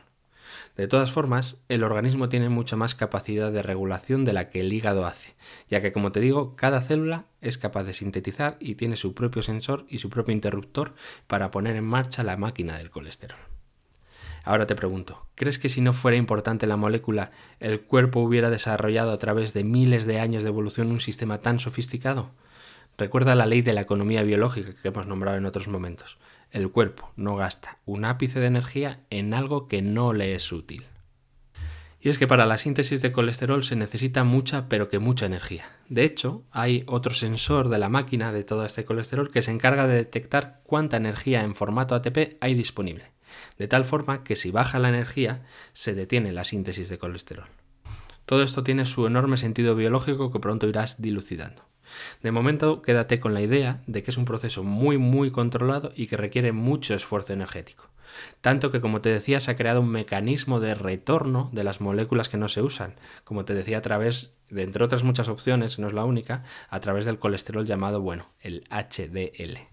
De 0.75 0.87
todas 0.87 1.11
formas, 1.11 1.63
el 1.69 1.83
organismo 1.83 2.29
tiene 2.29 2.49
mucha 2.49 2.75
más 2.75 2.95
capacidad 2.95 3.51
de 3.51 3.61
regulación 3.61 4.25
de 4.25 4.33
la 4.33 4.49
que 4.49 4.61
el 4.61 4.73
hígado 4.73 5.05
hace, 5.05 5.35
ya 5.69 5.81
que 5.81 5.91
como 5.91 6.11
te 6.11 6.19
digo, 6.19 6.55
cada 6.55 6.81
célula 6.81 7.25
es 7.41 7.59
capaz 7.59 7.83
de 7.83 7.93
sintetizar 7.93 8.57
y 8.59 8.73
tiene 8.75 8.95
su 8.95 9.13
propio 9.13 9.43
sensor 9.43 9.85
y 9.87 9.99
su 9.99 10.09
propio 10.09 10.33
interruptor 10.33 10.95
para 11.27 11.51
poner 11.51 11.75
en 11.75 11.83
marcha 11.83 12.23
la 12.23 12.37
máquina 12.37 12.77
del 12.77 12.89
colesterol. 12.89 13.37
Ahora 14.43 14.65
te 14.65 14.75
pregunto, 14.75 15.27
¿crees 15.35 15.59
que 15.59 15.69
si 15.69 15.79
no 15.79 15.93
fuera 15.93 16.17
importante 16.17 16.67
la 16.67 16.75
molécula, 16.75 17.31
el 17.59 17.81
cuerpo 17.81 18.21
hubiera 18.21 18.49
desarrollado 18.49 19.13
a 19.13 19.19
través 19.19 19.53
de 19.53 19.63
miles 19.63 20.05
de 20.05 20.19
años 20.19 20.43
de 20.43 20.49
evolución 20.49 20.91
un 20.91 20.99
sistema 20.99 21.39
tan 21.39 21.59
sofisticado? 21.59 22.31
Recuerda 22.97 23.35
la 23.35 23.45
ley 23.45 23.61
de 23.61 23.73
la 23.73 23.81
economía 23.81 24.21
biológica 24.23 24.73
que 24.73 24.87
hemos 24.87 25.07
nombrado 25.07 25.37
en 25.37 25.45
otros 25.45 25.67
momentos. 25.67 26.17
El 26.53 26.69
cuerpo 26.69 27.11
no 27.15 27.35
gasta 27.35 27.79
un 27.83 28.05
ápice 28.05 28.39
de 28.39 28.45
energía 28.45 28.99
en 29.09 29.33
algo 29.33 29.67
que 29.67 29.81
no 29.81 30.13
le 30.13 30.35
es 30.35 30.51
útil. 30.51 30.85
Y 31.99 32.09
es 32.09 32.19
que 32.19 32.27
para 32.27 32.45
la 32.45 32.59
síntesis 32.59 33.01
de 33.01 33.11
colesterol 33.11 33.63
se 33.63 33.75
necesita 33.75 34.23
mucha, 34.23 34.69
pero 34.69 34.87
que 34.87 34.99
mucha 34.99 35.25
energía. 35.25 35.65
De 35.89 36.03
hecho, 36.03 36.43
hay 36.51 36.83
otro 36.85 37.15
sensor 37.15 37.69
de 37.69 37.79
la 37.79 37.89
máquina 37.89 38.31
de 38.31 38.43
todo 38.43 38.67
este 38.67 38.85
colesterol 38.85 39.31
que 39.31 39.41
se 39.41 39.49
encarga 39.49 39.87
de 39.87 39.95
detectar 39.95 40.61
cuánta 40.63 40.97
energía 40.97 41.43
en 41.43 41.55
formato 41.55 41.95
ATP 41.95 42.37
hay 42.39 42.53
disponible. 42.53 43.09
De 43.57 43.67
tal 43.67 43.83
forma 43.83 44.23
que 44.23 44.35
si 44.35 44.51
baja 44.51 44.77
la 44.77 44.89
energía, 44.89 45.41
se 45.71 45.95
detiene 45.95 46.33
la 46.33 46.43
síntesis 46.43 46.87
de 46.87 46.99
colesterol. 46.99 47.47
Todo 48.27 48.43
esto 48.43 48.63
tiene 48.63 48.85
su 48.85 49.07
enorme 49.07 49.37
sentido 49.37 49.75
biológico 49.75 50.31
que 50.31 50.39
pronto 50.39 50.67
irás 50.67 51.01
dilucidando. 51.01 51.63
De 52.21 52.31
momento, 52.31 52.81
quédate 52.81 53.19
con 53.19 53.33
la 53.33 53.41
idea 53.41 53.81
de 53.87 54.03
que 54.03 54.11
es 54.11 54.17
un 54.17 54.25
proceso 54.25 54.63
muy 54.63 54.97
muy 54.97 55.31
controlado 55.31 55.91
y 55.95 56.07
que 56.07 56.17
requiere 56.17 56.51
mucho 56.51 56.93
esfuerzo 56.93 57.33
energético. 57.33 57.89
Tanto 58.41 58.71
que, 58.71 58.81
como 58.81 59.01
te 59.01 59.09
decía, 59.09 59.39
se 59.39 59.51
ha 59.51 59.57
creado 59.57 59.81
un 59.81 59.89
mecanismo 59.89 60.59
de 60.59 60.75
retorno 60.75 61.49
de 61.51 61.63
las 61.63 61.81
moléculas 61.81 62.29
que 62.29 62.37
no 62.37 62.47
se 62.47 62.61
usan, 62.61 62.93
como 63.23 63.45
te 63.45 63.53
decía, 63.53 63.79
a 63.79 63.81
través, 63.81 64.37
de 64.49 64.63
entre 64.63 64.83
otras 64.83 65.03
muchas 65.03 65.29
opciones, 65.29 65.79
no 65.79 65.87
es 65.87 65.93
la 65.93 66.05
única, 66.05 66.43
a 66.69 66.79
través 66.79 67.05
del 67.05 67.19
colesterol 67.19 67.65
llamado, 67.65 68.01
bueno, 68.01 68.29
el 68.39 68.63
HDL. 68.69 69.72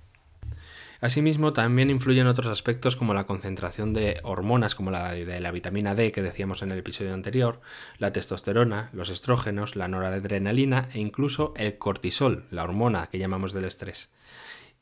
Asimismo, 1.01 1.55
también 1.55 1.89
influyen 1.89 2.27
otros 2.27 2.49
aspectos 2.49 2.95
como 2.95 3.15
la 3.15 3.25
concentración 3.25 3.95
de 3.95 4.21
hormonas 4.23 4.75
como 4.75 4.91
la 4.91 5.15
de 5.15 5.41
la 5.41 5.51
vitamina 5.51 5.95
D 5.95 6.13
que 6.13 6.21
decíamos 6.21 6.61
en 6.61 6.73
el 6.73 6.79
episodio 6.79 7.15
anterior, 7.15 7.63
la 7.97 8.13
testosterona, 8.13 8.91
los 8.93 9.09
estrógenos, 9.09 9.77
la 9.77 9.89
noradrenalina 9.89 10.91
e 10.93 11.01
incluso 11.01 11.55
el 11.57 11.79
cortisol, 11.79 12.45
la 12.51 12.65
hormona 12.65 13.07
que 13.07 13.19
llamamos 13.19 13.55
del 13.55 13.65
estrés. 13.65 14.11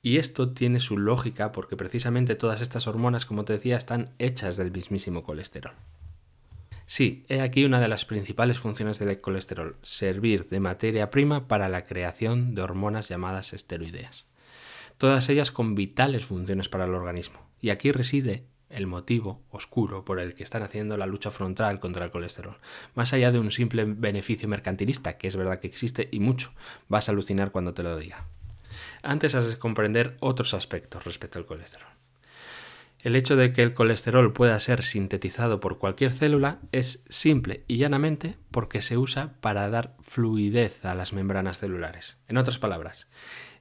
Y 0.03 0.17
esto 0.17 0.51
tiene 0.51 0.81
su 0.81 0.99
lógica 0.99 1.53
porque 1.53 1.77
precisamente 1.77 2.35
todas 2.35 2.63
estas 2.63 2.89
hormonas, 2.89 3.25
como 3.25 3.45
te 3.45 3.53
decía, 3.53 3.77
están 3.77 4.11
hechas 4.19 4.57
del 4.57 4.73
mismísimo 4.73 5.23
colesterol. 5.23 5.75
Sí, 6.85 7.27
he 7.29 7.43
aquí 7.43 7.65
una 7.65 7.81
de 7.81 7.89
las 7.89 8.05
principales 8.05 8.59
funciones 8.59 8.99
del 8.99 9.21
colesterol, 9.21 9.77
servir 9.83 10.49
de 10.49 10.59
materia 10.59 11.11
prima 11.11 11.47
para 11.47 11.69
la 11.69 11.85
creación 11.85 12.57
de 12.57 12.63
hormonas 12.63 13.09
llamadas 13.09 13.53
esteroideas 13.53 14.28
todas 14.99 15.29
ellas 15.29 15.51
con 15.51 15.75
vitales 15.75 16.27
funciones 16.27 16.69
para 16.69 16.85
el 16.85 16.95
organismo. 16.95 17.41
Y 17.61 17.71
aquí 17.71 17.93
reside 17.93 18.45
el 18.71 18.87
motivo 18.87 19.43
oscuro 19.51 20.05
por 20.05 20.21
el 20.21 20.35
que 20.35 20.43
están 20.43 20.63
haciendo 20.63 20.97
la 20.97 21.07
lucha 21.07 21.31
frontal 21.31 21.81
contra 21.81 22.05
el 22.05 22.11
colesterol. 22.11 22.59
Más 22.95 23.13
allá 23.13 23.33
de 23.33 23.39
un 23.39 23.51
simple 23.51 23.85
beneficio 23.85 24.49
mercantilista, 24.49 25.17
que 25.17 25.29
es 25.29 25.37
verdad 25.37 25.61
que 25.61 25.69
existe 25.69 26.09
y 26.13 26.21
mucho, 26.21 26.53
vas 26.89 27.09
a 27.09 27.13
alucinar 27.13 27.51
cuando 27.51 27.73
te 27.73 27.83
lo 27.83 27.97
diga. 27.97 28.27
Antes 29.03 29.35
has 29.35 29.49
de 29.49 29.59
comprender 29.59 30.17
otros 30.21 30.55
aspectos 30.55 31.05
respecto 31.05 31.39
al 31.39 31.47
colesterol. 31.47 31.89
El 33.01 33.15
hecho 33.15 33.37
de 33.37 33.53
que 33.53 33.63
el 33.63 33.75
colesterol 33.75 34.33
pueda 34.33 34.59
ser 34.59 34.85
sintetizado 34.85 35.61
por 35.61 35.79
cualquier 35.79 36.13
célula 36.13 36.59
es 36.73 37.05
simple 37.09 37.63
y 37.69 37.79
llanamente 37.79 38.37
porque 38.51 38.83
se 38.83 38.99
usa 38.99 39.35
para 39.41 39.71
dar 39.71 39.95
fluidez 40.03 40.85
a 40.85 40.97
las 40.97 41.13
membranas 41.13 41.61
celulares. 41.61 42.19
En 42.27 42.39
otras 42.39 42.59
palabras, 42.59 43.09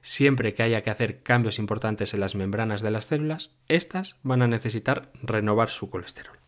siempre 0.02 0.54
que 0.54 0.62
haya 0.62 0.82
que 0.82 0.90
hacer 0.90 1.22
cambios 1.22 1.58
importantes 1.58 2.14
en 2.14 2.20
las 2.20 2.34
membranas 2.34 2.82
de 2.82 2.90
las 2.90 3.06
células, 3.06 3.52
éstas 3.68 4.16
van 4.22 4.42
a 4.42 4.46
necesitar 4.46 5.10
renovar 5.22 5.70
su 5.70 5.90
colesterol. 5.90 6.38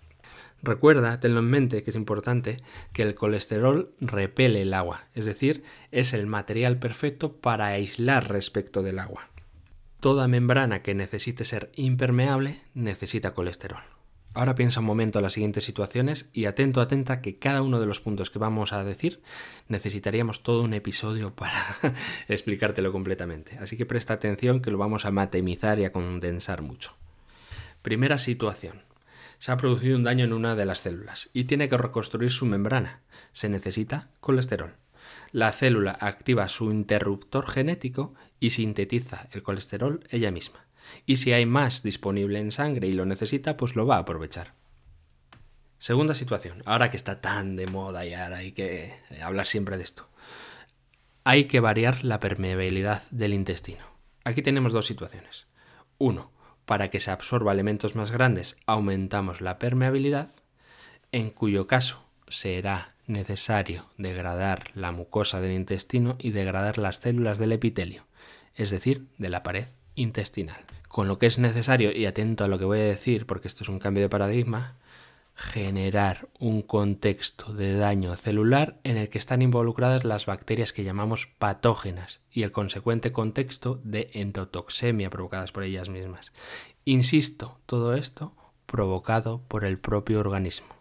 Recuerda, 0.63 1.21
tenlo 1.21 1.41
en 1.41 1.47
mente, 1.47 1.83
que 1.83 1.91
es 1.91 1.97
importante, 1.97 2.59
que 2.93 3.03
el 3.03 3.15
colesterol 3.15 3.95
repele 4.01 4.63
el 4.63 4.75
agua, 4.75 5.09
es 5.15 5.25
decir, 5.25 5.63
es 5.91 6.13
el 6.13 6.27
material 6.27 6.79
perfecto 6.79 7.41
para 7.41 7.67
aislar 7.67 8.29
respecto 8.31 8.83
del 8.83 8.99
agua. 8.99 9.31
Toda 10.01 10.29
membrana 10.29 10.83
que 10.83 10.95
necesite 10.95 11.45
ser 11.45 11.71
impermeable 11.77 12.61
necesita 12.75 13.33
colesterol. 13.33 13.83
Ahora 14.33 14.55
piensa 14.55 14.79
un 14.79 14.87
momento 14.87 15.19
en 15.19 15.25
las 15.25 15.33
siguientes 15.33 15.65
situaciones 15.65 16.31
y 16.33 16.45
atento, 16.45 16.81
atenta 16.81 17.21
que 17.21 17.39
cada 17.39 17.63
uno 17.63 17.81
de 17.81 17.87
los 17.87 18.01
puntos 18.01 18.31
que 18.31 18.39
vamos 18.39 18.73
a 18.73 18.85
decir 18.85 19.21
necesitaríamos 19.67 20.45
todo 20.45 20.63
un 20.63 20.73
episodio 20.73 21.35
para 21.35 21.77
explicártelo 22.29 22.93
completamente. 22.93 23.59
Así 23.59 23.77
que 23.77 23.87
presta 23.87 24.15
atención 24.15 24.63
que 24.63 24.71
lo 24.71 24.79
vamos 24.79 25.05
a 25.05 25.11
matemizar 25.11 25.81
y 25.81 25.85
a 25.85 25.93
condensar 25.93 26.63
mucho. 26.63 26.95
Primera 27.83 28.19
situación. 28.19 28.83
Se 29.41 29.51
ha 29.51 29.57
producido 29.57 29.97
un 29.97 30.05
daño 30.05 30.27
en 30.27 30.35
una 30.35 30.55
de 30.55 30.67
las 30.67 30.81
células 30.81 31.31
y 31.33 31.45
tiene 31.45 31.69
que 31.69 31.79
reconstruir 31.79 32.31
su 32.31 32.47
membrana. 32.47 33.01
Se 33.33 33.49
necesita 33.49 34.11
colesterol. 34.21 34.75
La 35.33 35.51
célula 35.51 35.97
activa 35.99 36.49
su 36.49 36.71
interruptor 36.71 37.49
genético 37.51 38.15
y 38.39 38.51
sintetiza 38.51 39.29
el 39.33 39.43
colesterol 39.43 40.05
ella 40.11 40.31
misma 40.31 40.67
y 41.07 41.19
si 41.19 41.33
hay 41.33 41.47
más 41.47 41.83
disponible 41.83 42.39
en 42.39 42.53
sangre 42.53 42.89
y 42.89 42.93
lo 42.93 43.07
necesita, 43.07 43.57
pues 43.57 43.77
lo 43.77 43.87
va 43.87 43.97
a 43.97 44.01
aprovechar. 44.01 44.55
Segunda 45.79 46.15
situación, 46.15 46.63
ahora 46.67 46.91
que 46.91 46.97
está 46.97 47.21
tan 47.21 47.57
de 47.57 47.67
moda 47.67 48.05
y 48.05 48.13
ahora 48.13 48.39
hay 48.39 48.53
que 48.53 48.95
hablar 49.23 49.47
siempre 49.47 49.79
de 49.79 49.85
esto. 49.85 50.09
Hay 51.25 51.45
que 51.45 51.61
variar 51.61 52.05
la 52.05 52.21
permeabilidad 52.21 53.03
del 53.11 53.33
intestino. 53.33 53.85
Aquí 54.25 54.43
tenemos 54.43 54.73
dos 54.73 54.87
situaciones. 54.87 55.47
Uno, 55.97 56.33
para 56.67 56.91
que 56.91 57.01
se 57.01 57.11
absorba 57.11 57.53
elementos 57.53 57.97
más 57.97 58.11
grandes 58.11 58.57
aumentamos 58.67 59.41
la 59.41 59.59
permeabilidad, 59.59 60.31
en 61.13 61.31
cuyo 61.31 61.67
caso 61.67 62.05
será 62.29 62.95
necesario 63.07 63.87
degradar 63.99 64.71
la 64.75 64.93
mucosa 64.93 65.41
del 65.41 65.53
intestino 65.53 66.17
y 66.19 66.31
degradar 66.31 66.79
las 66.79 66.99
células 66.99 67.39
del 67.39 67.53
epitelio, 67.53 68.07
es 68.55 68.71
decir, 68.71 69.07
de 69.19 69.31
la 69.31 69.43
pared 69.43 69.67
intestinal. 69.95 70.65
Con 70.91 71.07
lo 71.07 71.21
que 71.21 71.27
es 71.27 71.39
necesario, 71.39 71.93
y 71.93 72.07
atento 72.07 72.43
a 72.43 72.49
lo 72.49 72.59
que 72.59 72.65
voy 72.65 72.81
a 72.81 72.85
decir, 72.85 73.25
porque 73.25 73.47
esto 73.47 73.63
es 73.63 73.69
un 73.69 73.79
cambio 73.79 74.03
de 74.03 74.09
paradigma, 74.09 74.75
generar 75.37 76.29
un 76.41 76.63
contexto 76.63 77.53
de 77.53 77.77
daño 77.77 78.17
celular 78.17 78.81
en 78.83 78.97
el 78.97 79.09
que 79.09 79.19
están 79.19 79.41
involucradas 79.41 80.05
las 80.05 80.27
bacterias 80.27 80.73
que 80.73 80.83
llamamos 80.83 81.29
patógenas 81.39 82.23
y 82.33 82.43
el 82.43 82.51
consecuente 82.51 83.13
contexto 83.13 83.81
de 83.85 84.11
endotoxemia 84.15 85.11
provocadas 85.11 85.53
por 85.53 85.63
ellas 85.63 85.89
mismas. 85.89 86.33
Insisto, 86.85 87.61
todo 87.67 87.95
esto 87.95 88.35
provocado 88.67 89.43
por 89.47 89.65
el 89.65 89.79
propio 89.79 90.19
organismo. 90.19 90.80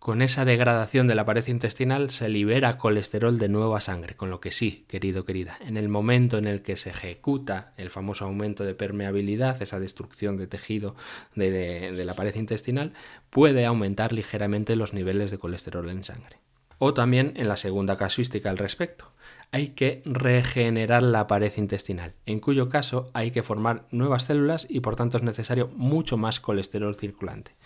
Con 0.00 0.22
esa 0.22 0.46
degradación 0.46 1.08
de 1.08 1.14
la 1.14 1.26
pared 1.26 1.46
intestinal 1.46 2.08
se 2.08 2.30
libera 2.30 2.78
colesterol 2.78 3.38
de 3.38 3.50
nueva 3.50 3.82
sangre, 3.82 4.16
con 4.16 4.30
lo 4.30 4.40
que 4.40 4.50
sí, 4.50 4.86
querido, 4.88 5.26
querida, 5.26 5.58
en 5.60 5.76
el 5.76 5.90
momento 5.90 6.38
en 6.38 6.46
el 6.46 6.62
que 6.62 6.78
se 6.78 6.88
ejecuta 6.88 7.74
el 7.76 7.90
famoso 7.90 8.24
aumento 8.24 8.64
de 8.64 8.74
permeabilidad, 8.74 9.60
esa 9.60 9.78
destrucción 9.78 10.38
de 10.38 10.46
tejido 10.46 10.96
de, 11.34 11.92
de 11.92 12.04
la 12.06 12.14
pared 12.14 12.34
intestinal, 12.34 12.94
puede 13.28 13.66
aumentar 13.66 14.14
ligeramente 14.14 14.74
los 14.74 14.94
niveles 14.94 15.30
de 15.30 15.36
colesterol 15.36 15.90
en 15.90 16.02
sangre. 16.02 16.38
O 16.78 16.94
también 16.94 17.34
en 17.36 17.48
la 17.48 17.58
segunda 17.58 17.98
casuística 17.98 18.48
al 18.48 18.56
respecto, 18.56 19.09
hay 19.52 19.68
que 19.70 20.02
regenerar 20.04 21.02
la 21.02 21.26
pared 21.26 21.52
intestinal, 21.56 22.14
en 22.24 22.40
cuyo 22.40 22.68
caso 22.68 23.10
hay 23.14 23.32
que 23.32 23.42
formar 23.42 23.86
nuevas 23.90 24.24
células 24.24 24.66
y 24.68 24.80
por 24.80 24.94
tanto 24.94 25.16
es 25.16 25.24
necesario 25.24 25.68
mucho 25.74 26.16
más 26.16 26.38
colesterol 26.38 26.94
circulante. 26.94 27.56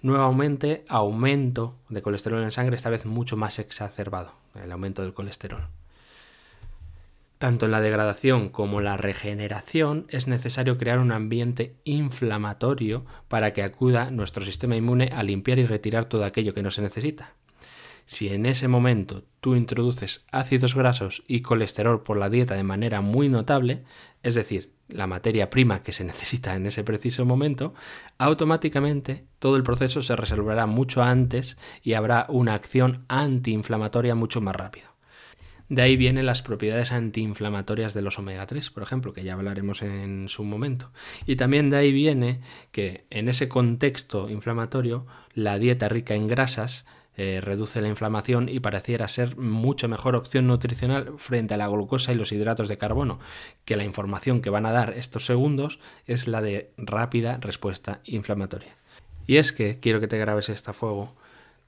Nuevamente, 0.00 0.84
aumento 0.88 1.74
de 1.90 2.00
colesterol 2.00 2.42
en 2.42 2.52
sangre, 2.52 2.76
esta 2.76 2.90
vez 2.90 3.04
mucho 3.04 3.36
más 3.36 3.58
exacerbado, 3.58 4.32
el 4.54 4.72
aumento 4.72 5.02
del 5.02 5.12
colesterol. 5.12 5.68
Tanto 7.38 7.66
en 7.66 7.72
la 7.72 7.82
degradación 7.82 8.48
como 8.48 8.80
la 8.80 8.96
regeneración 8.96 10.06
es 10.08 10.26
necesario 10.26 10.78
crear 10.78 10.98
un 10.98 11.12
ambiente 11.12 11.76
inflamatorio 11.84 13.04
para 13.28 13.52
que 13.52 13.62
acuda 13.62 14.10
nuestro 14.10 14.42
sistema 14.42 14.74
inmune 14.74 15.10
a 15.14 15.22
limpiar 15.22 15.58
y 15.58 15.66
retirar 15.66 16.06
todo 16.06 16.24
aquello 16.24 16.54
que 16.54 16.62
no 16.62 16.70
se 16.70 16.80
necesita. 16.80 17.34
Si 18.06 18.28
en 18.28 18.46
ese 18.46 18.68
momento 18.68 19.24
tú 19.40 19.56
introduces 19.56 20.24
ácidos 20.30 20.76
grasos 20.76 21.24
y 21.26 21.42
colesterol 21.42 22.02
por 22.02 22.16
la 22.16 22.30
dieta 22.30 22.54
de 22.54 22.62
manera 22.62 23.00
muy 23.00 23.28
notable, 23.28 23.82
es 24.22 24.36
decir, 24.36 24.72
la 24.88 25.08
materia 25.08 25.50
prima 25.50 25.82
que 25.82 25.92
se 25.92 26.04
necesita 26.12 26.54
en 26.54 26.66
ese 26.66 26.84
preciso 26.84 27.24
momento, 27.24 27.74
automáticamente 28.18 29.26
todo 29.40 29.56
el 29.56 29.64
proceso 29.64 30.02
se 30.02 30.16
resolverá 30.16 30.66
mucho 30.66 31.02
antes 31.02 31.58
y 31.82 31.94
habrá 31.94 32.26
una 32.28 32.54
acción 32.54 33.04
antiinflamatoria 33.08 34.14
mucho 34.14 34.40
más 34.40 34.54
rápido. 34.54 34.96
De 35.68 35.82
ahí 35.82 35.96
vienen 35.96 36.26
las 36.26 36.42
propiedades 36.42 36.92
antiinflamatorias 36.92 37.92
de 37.92 38.02
los 38.02 38.20
omega 38.20 38.46
3, 38.46 38.70
por 38.70 38.84
ejemplo, 38.84 39.12
que 39.12 39.24
ya 39.24 39.32
hablaremos 39.32 39.82
en 39.82 40.28
su 40.28 40.44
momento. 40.44 40.92
Y 41.26 41.34
también 41.34 41.70
de 41.70 41.76
ahí 41.76 41.90
viene 41.90 42.40
que 42.70 43.04
en 43.10 43.28
ese 43.28 43.48
contexto 43.48 44.30
inflamatorio 44.30 45.06
la 45.34 45.58
dieta 45.58 45.88
rica 45.88 46.14
en 46.14 46.28
grasas 46.28 46.86
eh, 47.16 47.40
reduce 47.40 47.80
la 47.80 47.88
inflamación 47.88 48.48
y 48.48 48.60
pareciera 48.60 49.08
ser 49.08 49.36
mucho 49.36 49.88
mejor 49.88 50.16
opción 50.16 50.46
nutricional 50.46 51.14
frente 51.16 51.54
a 51.54 51.56
la 51.56 51.68
glucosa 51.68 52.12
y 52.12 52.14
los 52.14 52.32
hidratos 52.32 52.68
de 52.68 52.78
carbono, 52.78 53.18
que 53.64 53.76
la 53.76 53.84
información 53.84 54.42
que 54.42 54.50
van 54.50 54.66
a 54.66 54.72
dar 54.72 54.92
estos 54.96 55.24
segundos 55.24 55.78
es 56.06 56.28
la 56.28 56.42
de 56.42 56.72
rápida 56.76 57.38
respuesta 57.40 58.00
inflamatoria. 58.04 58.76
Y 59.26 59.38
es 59.38 59.52
que, 59.52 59.80
quiero 59.80 59.98
que 59.98 60.08
te 60.08 60.18
grabes 60.18 60.48
este 60.50 60.72
fuego, 60.72 61.14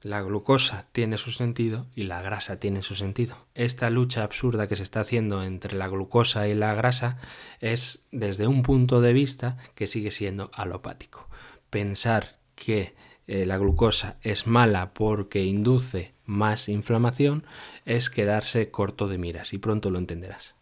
la 0.02 0.22
glucosa 0.22 0.86
tiene 0.92 1.18
su 1.18 1.32
sentido 1.32 1.86
y 1.94 2.04
la 2.04 2.22
grasa 2.22 2.60
tiene 2.60 2.82
su 2.82 2.94
sentido. 2.94 3.36
Esta 3.54 3.90
lucha 3.90 4.22
absurda 4.22 4.68
que 4.68 4.76
se 4.76 4.84
está 4.84 5.00
haciendo 5.00 5.42
entre 5.42 5.76
la 5.76 5.88
glucosa 5.88 6.46
y 6.46 6.54
la 6.54 6.74
grasa 6.74 7.18
es 7.60 8.04
desde 8.12 8.46
un 8.46 8.62
punto 8.62 9.00
de 9.00 9.12
vista 9.12 9.56
que 9.74 9.88
sigue 9.88 10.10
siendo 10.12 10.50
alopático. 10.54 11.28
Pensar 11.70 12.38
que 12.54 12.94
eh, 13.28 13.46
la 13.46 13.58
glucosa 13.58 14.16
es 14.22 14.46
mala 14.46 14.94
porque 14.94 15.44
induce 15.44 16.14
más 16.24 16.68
inflamación, 16.68 17.44
es 17.84 18.08
quedarse 18.08 18.70
corto 18.70 19.06
de 19.06 19.18
miras 19.18 19.52
y 19.52 19.58
pronto 19.58 19.90
lo 19.90 19.98
entenderás. 19.98 20.56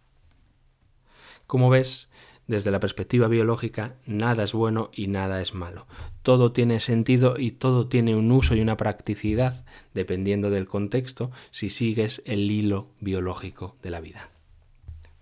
Como 1.47 1.71
ves, 1.71 2.09
desde 2.49 2.73
la 2.73 2.81
perspectiva 2.81 3.29
biológica, 3.29 3.95
nada 4.05 4.43
es 4.43 4.53
bueno 4.53 4.91
y 4.93 5.07
nada 5.07 5.41
es 5.41 5.55
malo. 5.55 5.87
Todo 6.23 6.51
tiene 6.51 6.81
sentido 6.81 7.39
y 7.39 7.53
todo 7.53 7.87
tiene 7.87 8.17
un 8.17 8.33
uso 8.33 8.57
y 8.57 8.61
una 8.61 8.77
practicidad, 8.77 9.65
dependiendo 9.95 10.51
del 10.51 10.67
contexto, 10.67 11.31
si 11.53 11.71
sigues 11.71 12.21
el 12.27 12.51
hilo 12.51 12.89
biológico 13.01 13.77
de 13.81 13.91
la 13.91 14.01
vida. 14.01 14.31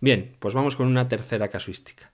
Bien, 0.00 0.34
pues 0.38 0.54
vamos 0.54 0.76
con 0.76 0.86
una 0.86 1.08
tercera 1.08 1.48
casuística. 1.48 2.10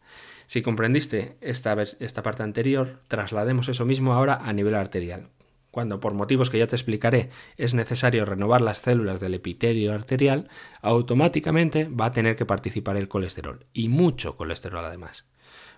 Si 0.50 0.62
comprendiste 0.62 1.36
esta, 1.40 1.80
esta 1.80 2.24
parte 2.24 2.42
anterior, 2.42 2.98
traslademos 3.06 3.68
eso 3.68 3.84
mismo 3.84 4.14
ahora 4.14 4.34
a 4.34 4.52
nivel 4.52 4.74
arterial. 4.74 5.28
Cuando 5.70 6.00
por 6.00 6.12
motivos 6.12 6.50
que 6.50 6.58
ya 6.58 6.66
te 6.66 6.74
explicaré 6.74 7.30
es 7.56 7.72
necesario 7.72 8.24
renovar 8.24 8.60
las 8.60 8.78
células 8.78 9.20
del 9.20 9.34
epitelio 9.34 9.94
arterial, 9.94 10.48
automáticamente 10.82 11.84
va 11.84 12.06
a 12.06 12.12
tener 12.12 12.34
que 12.34 12.46
participar 12.46 12.96
el 12.96 13.06
colesterol, 13.06 13.64
y 13.72 13.86
mucho 13.90 14.36
colesterol 14.36 14.84
además. 14.84 15.24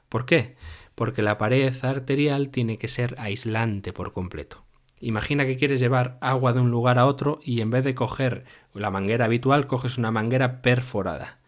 ¿Por 0.08 0.24
qué? 0.24 0.56
Porque 0.94 1.20
la 1.20 1.36
pared 1.36 1.74
arterial 1.82 2.48
tiene 2.48 2.78
que 2.78 2.88
ser 2.88 3.14
aislante 3.18 3.92
por 3.92 4.14
completo. 4.14 4.64
Imagina 5.00 5.44
que 5.44 5.58
quieres 5.58 5.80
llevar 5.80 6.16
agua 6.22 6.54
de 6.54 6.60
un 6.60 6.70
lugar 6.70 6.98
a 6.98 7.04
otro 7.04 7.40
y 7.44 7.60
en 7.60 7.68
vez 7.68 7.84
de 7.84 7.94
coger 7.94 8.46
la 8.72 8.90
manguera 8.90 9.26
habitual, 9.26 9.66
coges 9.66 9.98
una 9.98 10.12
manguera 10.12 10.62
perforada. 10.62 11.40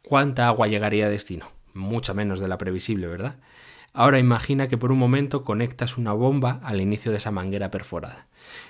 ¿Cuánta 0.00 0.46
agua 0.46 0.68
llegaría 0.68 1.06
a 1.06 1.10
destino? 1.10 1.57
Mucha 1.78 2.12
menos 2.12 2.40
de 2.40 2.48
la 2.48 2.58
previsible, 2.58 3.06
¿verdad? 3.06 3.36
Ahora 3.94 4.18
imagina 4.18 4.68
que 4.68 4.76
por 4.76 4.92
un 4.92 4.98
momento 4.98 5.44
conectas 5.44 5.96
una 5.96 6.12
bomba 6.12 6.60
al 6.62 6.80
inicio 6.80 7.10
de 7.10 7.18
esa 7.18 7.30
manguera 7.30 7.70
perforada. 7.70 8.26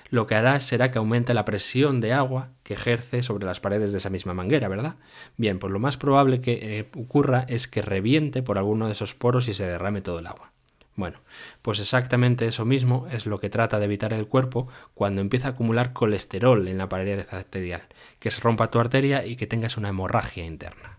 Lo 0.09 0.25
que 0.25 0.35
hará 0.35 0.59
será 0.59 0.91
que 0.91 0.97
aumente 0.97 1.33
la 1.33 1.45
presión 1.45 2.01
de 2.01 2.13
agua 2.13 2.49
que 2.63 2.73
ejerce 2.73 3.21
sobre 3.21 3.45
las 3.45 3.59
paredes 3.59 3.91
de 3.91 3.99
esa 3.99 4.09
misma 4.09 4.33
manguera, 4.33 4.67
¿verdad? 4.67 4.95
Bien, 5.37 5.59
pues 5.59 5.71
lo 5.71 5.79
más 5.79 5.97
probable 5.97 6.41
que 6.41 6.79
eh, 6.79 6.89
ocurra 6.95 7.45
es 7.47 7.67
que 7.67 7.81
reviente 7.81 8.41
por 8.41 8.57
alguno 8.57 8.87
de 8.87 8.93
esos 8.93 9.13
poros 9.13 9.47
y 9.47 9.53
se 9.53 9.65
derrame 9.65 10.01
todo 10.01 10.19
el 10.19 10.27
agua. 10.27 10.51
Bueno, 10.95 11.19
pues 11.61 11.79
exactamente 11.79 12.45
eso 12.45 12.65
mismo 12.65 13.07
es 13.09 13.25
lo 13.25 13.39
que 13.39 13.49
trata 13.49 13.79
de 13.79 13.85
evitar 13.85 14.11
el 14.11 14.27
cuerpo 14.27 14.67
cuando 14.93 15.21
empieza 15.21 15.47
a 15.47 15.51
acumular 15.51 15.93
colesterol 15.93 16.67
en 16.67 16.77
la 16.77 16.89
pared 16.89 17.25
arterial, 17.31 17.83
que 18.19 18.31
se 18.31 18.41
rompa 18.41 18.69
tu 18.69 18.79
arteria 18.79 19.25
y 19.25 19.37
que 19.37 19.47
tengas 19.47 19.77
una 19.77 19.89
hemorragia 19.89 20.45
interna. 20.45 20.98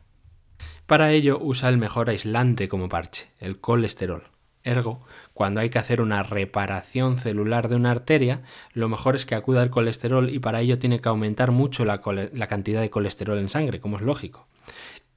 Para 0.90 1.12
ello 1.12 1.38
usa 1.40 1.68
el 1.68 1.78
mejor 1.78 2.10
aislante 2.10 2.68
como 2.68 2.88
parche, 2.88 3.28
el 3.38 3.60
colesterol. 3.60 4.24
Ergo, 4.64 5.06
cuando 5.34 5.60
hay 5.60 5.70
que 5.70 5.78
hacer 5.78 6.00
una 6.00 6.24
reparación 6.24 7.16
celular 7.16 7.68
de 7.68 7.76
una 7.76 7.92
arteria, 7.92 8.42
lo 8.72 8.88
mejor 8.88 9.14
es 9.14 9.24
que 9.24 9.36
acuda 9.36 9.62
el 9.62 9.70
colesterol 9.70 10.28
y 10.30 10.40
para 10.40 10.62
ello 10.62 10.80
tiene 10.80 11.00
que 11.00 11.08
aumentar 11.08 11.52
mucho 11.52 11.84
la, 11.84 12.00
cantidad 12.00 12.80
de 12.80 12.90
colesterol 12.90 13.38
en 13.38 13.48
sangre, 13.48 13.78
como 13.78 13.98
es 13.98 14.02
lógico. 14.02 14.48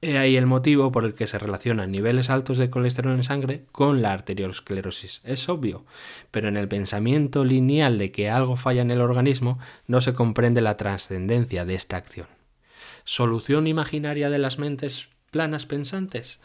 He 0.00 0.16
ahí 0.16 0.36
el 0.36 0.46
motivo 0.46 0.92
por 0.92 1.04
el 1.04 1.14
que 1.14 1.26
se 1.26 1.40
relacionan 1.40 1.90
niveles 1.90 2.30
altos 2.30 2.58
de 2.58 2.70
colesterol 2.70 3.16
en 3.16 3.24
sangre 3.24 3.64
con 3.72 4.00
la 4.00 4.12
arteriosclerosis. 4.12 5.22
Es 5.24 5.48
obvio, 5.48 5.84
pero 6.30 6.46
en 6.46 6.56
el 6.56 6.68
pensamiento 6.68 7.44
lineal 7.44 7.98
de 7.98 8.12
que 8.12 8.30
algo 8.30 8.54
falla 8.54 8.82
en 8.82 8.92
el 8.92 9.00
organismo 9.00 9.58
no 9.88 10.00
se 10.00 10.14
comprende 10.14 10.60
la 10.60 10.76
trascendencia 10.76 11.64
de 11.64 11.74
esta 11.74 11.96
acción. 11.96 12.28
Solución 13.02 13.66
imaginaria 13.66 14.30
de 14.30 14.38
las 14.38 14.60
mentes 14.60 15.08
planas 15.34 15.66
pensantes. 15.66 16.38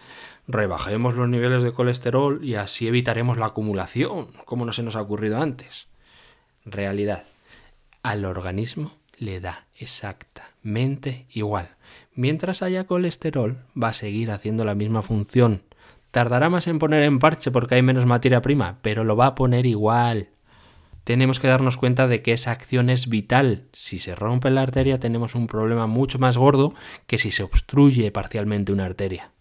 Rebajemos 0.47 1.13
los 1.13 1.29
niveles 1.29 1.61
de 1.61 1.71
colesterol 1.71 2.43
y 2.43 2.55
así 2.55 2.87
evitaremos 2.87 3.37
la 3.37 3.45
acumulación, 3.45 4.29
como 4.45 4.65
no 4.65 4.73
se 4.73 4.81
nos 4.81 4.95
ha 4.95 5.01
ocurrido 5.03 5.39
antes. 5.39 5.89
Realidad. 6.65 7.23
Al 8.01 8.25
organismo 8.25 8.93
le 9.15 9.41
da 9.41 9.67
exactamente 9.77 11.27
igual. 11.29 11.75
Mientras 12.15 12.63
haya 12.63 12.87
colesterol, 12.87 13.59
va 13.79 13.89
a 13.89 13.93
seguir 13.93 14.31
haciendo 14.31 14.65
la 14.65 14.73
misma 14.73 15.03
función. 15.03 15.61
Tardará 16.09 16.49
más 16.49 16.65
en 16.65 16.79
poner 16.79 17.03
en 17.03 17.19
parche 17.19 17.51
porque 17.51 17.75
hay 17.75 17.83
menos 17.83 18.07
materia 18.07 18.41
prima, 18.41 18.79
pero 18.81 19.03
lo 19.03 19.15
va 19.15 19.27
a 19.27 19.35
poner 19.35 19.67
igual 19.67 20.29
tenemos 21.03 21.39
que 21.39 21.47
darnos 21.47 21.77
cuenta 21.77 22.07
de 22.07 22.21
que 22.21 22.33
esa 22.33 22.51
acción 22.51 22.89
es 22.89 23.09
vital. 23.09 23.67
Si 23.73 23.99
se 23.99 24.15
rompe 24.15 24.49
la 24.49 24.61
arteria 24.61 24.99
tenemos 24.99 25.35
un 25.35 25.47
problema 25.47 25.87
mucho 25.87 26.19
más 26.19 26.37
gordo 26.37 26.73
que 27.07 27.17
si 27.17 27.31
se 27.31 27.43
obstruye 27.43 28.11
parcialmente 28.11 28.71
una 28.71 28.85
arteria. 28.85 29.31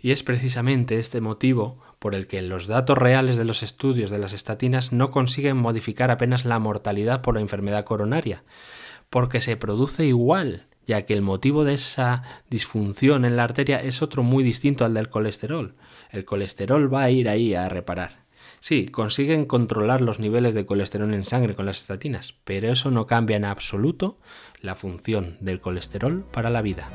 Y 0.00 0.12
es 0.12 0.22
precisamente 0.22 0.98
este 0.98 1.20
motivo 1.20 1.80
por 1.98 2.14
el 2.14 2.26
que 2.28 2.40
los 2.42 2.68
datos 2.68 2.96
reales 2.96 3.36
de 3.36 3.44
los 3.44 3.62
estudios 3.62 4.10
de 4.10 4.18
las 4.18 4.32
estatinas 4.32 4.92
no 4.92 5.10
consiguen 5.10 5.56
modificar 5.56 6.10
apenas 6.10 6.44
la 6.44 6.58
mortalidad 6.58 7.20
por 7.20 7.34
la 7.34 7.40
enfermedad 7.40 7.84
coronaria, 7.84 8.44
porque 9.10 9.40
se 9.40 9.56
produce 9.56 10.06
igual, 10.06 10.68
ya 10.86 11.02
que 11.02 11.14
el 11.14 11.22
motivo 11.22 11.64
de 11.64 11.74
esa 11.74 12.22
disfunción 12.48 13.24
en 13.24 13.36
la 13.36 13.44
arteria 13.44 13.80
es 13.80 14.00
otro 14.00 14.22
muy 14.22 14.44
distinto 14.44 14.84
al 14.84 14.94
del 14.94 15.10
colesterol. 15.10 15.74
El 16.10 16.24
colesterol 16.24 16.92
va 16.92 17.02
a 17.02 17.10
ir 17.10 17.28
ahí 17.28 17.54
a 17.54 17.68
reparar. 17.68 18.27
Sí, 18.60 18.86
consiguen 18.86 19.46
controlar 19.46 20.00
los 20.00 20.18
niveles 20.18 20.54
de 20.54 20.66
colesterol 20.66 21.12
en 21.14 21.24
sangre 21.24 21.54
con 21.54 21.66
las 21.66 21.78
estatinas, 21.78 22.34
pero 22.44 22.70
eso 22.72 22.90
no 22.90 23.06
cambia 23.06 23.36
en 23.36 23.44
absoluto 23.44 24.18
la 24.60 24.74
función 24.74 25.36
del 25.40 25.60
colesterol 25.60 26.24
para 26.32 26.50
la 26.50 26.62
vida. 26.62 26.90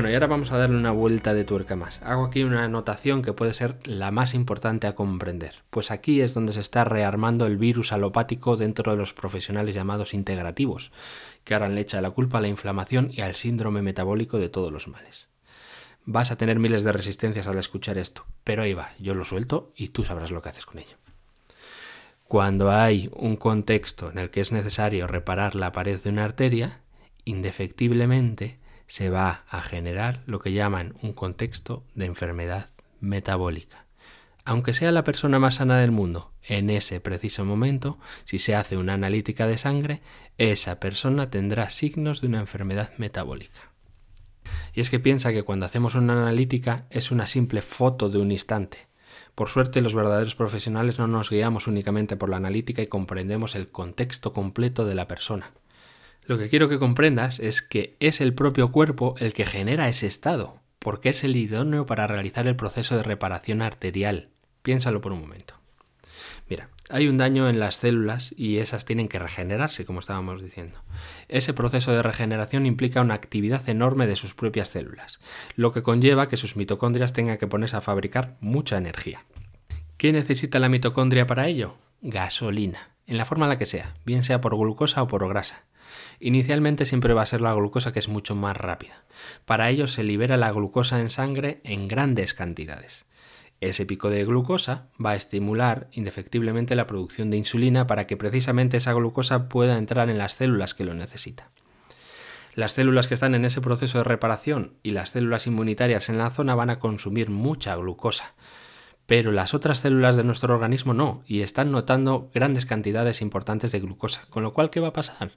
Bueno, 0.00 0.12
y 0.12 0.14
ahora 0.14 0.28
vamos 0.28 0.50
a 0.50 0.56
darle 0.56 0.78
una 0.78 0.92
vuelta 0.92 1.34
de 1.34 1.44
tuerca 1.44 1.76
más. 1.76 2.00
Hago 2.00 2.24
aquí 2.24 2.42
una 2.42 2.64
anotación 2.64 3.20
que 3.20 3.34
puede 3.34 3.52
ser 3.52 3.76
la 3.84 4.10
más 4.10 4.32
importante 4.32 4.86
a 4.86 4.94
comprender, 4.94 5.56
pues 5.68 5.90
aquí 5.90 6.22
es 6.22 6.32
donde 6.32 6.54
se 6.54 6.60
está 6.60 6.84
rearmando 6.84 7.44
el 7.44 7.58
virus 7.58 7.92
alopático 7.92 8.56
dentro 8.56 8.92
de 8.92 8.96
los 8.96 9.12
profesionales 9.12 9.74
llamados 9.74 10.14
integrativos, 10.14 10.90
que 11.44 11.52
ahora 11.52 11.68
le 11.68 11.82
echa 11.82 12.00
la 12.00 12.12
culpa 12.12 12.38
a 12.38 12.40
la 12.40 12.48
inflamación 12.48 13.10
y 13.12 13.20
al 13.20 13.34
síndrome 13.34 13.82
metabólico 13.82 14.38
de 14.38 14.48
todos 14.48 14.72
los 14.72 14.88
males. 14.88 15.28
Vas 16.06 16.30
a 16.30 16.36
tener 16.36 16.58
miles 16.58 16.82
de 16.82 16.92
resistencias 16.92 17.46
al 17.46 17.58
escuchar 17.58 17.98
esto, 17.98 18.24
pero 18.42 18.62
ahí 18.62 18.72
va, 18.72 18.92
yo 19.00 19.14
lo 19.14 19.26
suelto 19.26 19.70
y 19.76 19.88
tú 19.88 20.06
sabrás 20.06 20.30
lo 20.30 20.40
que 20.40 20.48
haces 20.48 20.64
con 20.64 20.78
ello. 20.78 20.96
Cuando 22.26 22.70
hay 22.70 23.10
un 23.12 23.36
contexto 23.36 24.10
en 24.10 24.16
el 24.16 24.30
que 24.30 24.40
es 24.40 24.50
necesario 24.50 25.06
reparar 25.06 25.54
la 25.54 25.72
pared 25.72 26.00
de 26.00 26.08
una 26.08 26.24
arteria, 26.24 26.80
indefectiblemente 27.26 28.59
se 28.90 29.08
va 29.08 29.44
a 29.48 29.60
generar 29.60 30.20
lo 30.26 30.40
que 30.40 30.52
llaman 30.52 30.94
un 31.00 31.12
contexto 31.12 31.84
de 31.94 32.06
enfermedad 32.06 32.70
metabólica. 32.98 33.86
Aunque 34.44 34.74
sea 34.74 34.90
la 34.90 35.04
persona 35.04 35.38
más 35.38 35.54
sana 35.54 35.78
del 35.78 35.92
mundo, 35.92 36.32
en 36.42 36.70
ese 36.70 36.98
preciso 36.98 37.44
momento, 37.44 38.00
si 38.24 38.40
se 38.40 38.56
hace 38.56 38.76
una 38.76 38.94
analítica 38.94 39.46
de 39.46 39.58
sangre, 39.58 40.02
esa 40.38 40.80
persona 40.80 41.30
tendrá 41.30 41.70
signos 41.70 42.20
de 42.20 42.26
una 42.26 42.40
enfermedad 42.40 42.90
metabólica. 42.98 43.70
Y 44.74 44.80
es 44.80 44.90
que 44.90 44.98
piensa 44.98 45.32
que 45.32 45.44
cuando 45.44 45.66
hacemos 45.66 45.94
una 45.94 46.20
analítica 46.20 46.86
es 46.90 47.12
una 47.12 47.28
simple 47.28 47.62
foto 47.62 48.08
de 48.08 48.18
un 48.18 48.32
instante. 48.32 48.88
Por 49.36 49.50
suerte 49.50 49.82
los 49.82 49.94
verdaderos 49.94 50.34
profesionales 50.34 50.98
no 50.98 51.06
nos 51.06 51.30
guiamos 51.30 51.68
únicamente 51.68 52.16
por 52.16 52.28
la 52.28 52.38
analítica 52.38 52.82
y 52.82 52.88
comprendemos 52.88 53.54
el 53.54 53.70
contexto 53.70 54.32
completo 54.32 54.84
de 54.84 54.96
la 54.96 55.06
persona. 55.06 55.52
Lo 56.30 56.38
que 56.38 56.48
quiero 56.48 56.68
que 56.68 56.78
comprendas 56.78 57.40
es 57.40 57.60
que 57.60 57.96
es 57.98 58.20
el 58.20 58.34
propio 58.34 58.70
cuerpo 58.70 59.16
el 59.18 59.32
que 59.32 59.44
genera 59.44 59.88
ese 59.88 60.06
estado, 60.06 60.60
porque 60.78 61.08
es 61.08 61.24
el 61.24 61.34
idóneo 61.34 61.86
para 61.86 62.06
realizar 62.06 62.46
el 62.46 62.54
proceso 62.54 62.96
de 62.96 63.02
reparación 63.02 63.62
arterial. 63.62 64.28
Piénsalo 64.62 65.00
por 65.00 65.10
un 65.10 65.22
momento. 65.22 65.54
Mira, 66.48 66.68
hay 66.88 67.08
un 67.08 67.16
daño 67.16 67.48
en 67.48 67.58
las 67.58 67.78
células 67.78 68.32
y 68.36 68.58
esas 68.58 68.84
tienen 68.84 69.08
que 69.08 69.18
regenerarse, 69.18 69.84
como 69.84 69.98
estábamos 69.98 70.40
diciendo. 70.40 70.78
Ese 71.26 71.52
proceso 71.52 71.90
de 71.90 72.00
regeneración 72.04 72.64
implica 72.64 73.00
una 73.00 73.14
actividad 73.14 73.68
enorme 73.68 74.06
de 74.06 74.14
sus 74.14 74.34
propias 74.34 74.68
células, 74.68 75.18
lo 75.56 75.72
que 75.72 75.82
conlleva 75.82 76.28
que 76.28 76.36
sus 76.36 76.54
mitocondrias 76.54 77.12
tengan 77.12 77.38
que 77.38 77.48
ponerse 77.48 77.76
a 77.76 77.80
fabricar 77.80 78.36
mucha 78.38 78.76
energía. 78.76 79.24
¿Qué 79.96 80.12
necesita 80.12 80.60
la 80.60 80.68
mitocondria 80.68 81.26
para 81.26 81.48
ello? 81.48 81.74
Gasolina, 82.02 82.90
en 83.08 83.16
la 83.16 83.24
forma 83.24 83.46
en 83.46 83.50
la 83.50 83.58
que 83.58 83.66
sea, 83.66 83.96
bien 84.06 84.22
sea 84.22 84.40
por 84.40 84.56
glucosa 84.56 85.02
o 85.02 85.08
por 85.08 85.28
grasa. 85.28 85.64
Inicialmente 86.18 86.86
siempre 86.86 87.14
va 87.14 87.22
a 87.22 87.26
ser 87.26 87.40
la 87.40 87.54
glucosa 87.54 87.92
que 87.92 87.98
es 87.98 88.08
mucho 88.08 88.34
más 88.34 88.56
rápida. 88.56 89.04
Para 89.44 89.70
ello 89.70 89.86
se 89.86 90.04
libera 90.04 90.36
la 90.36 90.52
glucosa 90.52 91.00
en 91.00 91.10
sangre 91.10 91.60
en 91.64 91.88
grandes 91.88 92.34
cantidades. 92.34 93.06
Ese 93.60 93.84
pico 93.84 94.08
de 94.08 94.24
glucosa 94.24 94.86
va 95.04 95.10
a 95.10 95.16
estimular 95.16 95.88
indefectiblemente 95.92 96.74
la 96.74 96.86
producción 96.86 97.30
de 97.30 97.36
insulina 97.36 97.86
para 97.86 98.06
que 98.06 98.16
precisamente 98.16 98.78
esa 98.78 98.94
glucosa 98.94 99.48
pueda 99.50 99.76
entrar 99.76 100.08
en 100.08 100.16
las 100.16 100.34
células 100.34 100.74
que 100.74 100.84
lo 100.84 100.94
necesitan. 100.94 101.48
Las 102.54 102.72
células 102.72 103.06
que 103.06 103.14
están 103.14 103.34
en 103.34 103.44
ese 103.44 103.60
proceso 103.60 103.98
de 103.98 104.04
reparación 104.04 104.74
y 104.82 104.90
las 104.90 105.10
células 105.10 105.46
inmunitarias 105.46 106.08
en 106.08 106.18
la 106.18 106.30
zona 106.30 106.54
van 106.54 106.70
a 106.70 106.78
consumir 106.78 107.30
mucha 107.30 107.76
glucosa, 107.76 108.34
pero 109.06 109.30
las 109.30 109.54
otras 109.54 109.80
células 109.80 110.16
de 110.16 110.24
nuestro 110.24 110.54
organismo 110.54 110.94
no, 110.94 111.22
y 111.26 111.42
están 111.42 111.70
notando 111.70 112.30
grandes 112.32 112.64
cantidades 112.64 113.22
importantes 113.22 113.72
de 113.72 113.80
glucosa. 113.80 114.22
Con 114.30 114.42
lo 114.42 114.52
cual, 114.52 114.70
¿qué 114.70 114.80
va 114.80 114.88
a 114.88 114.92
pasar? 114.92 115.32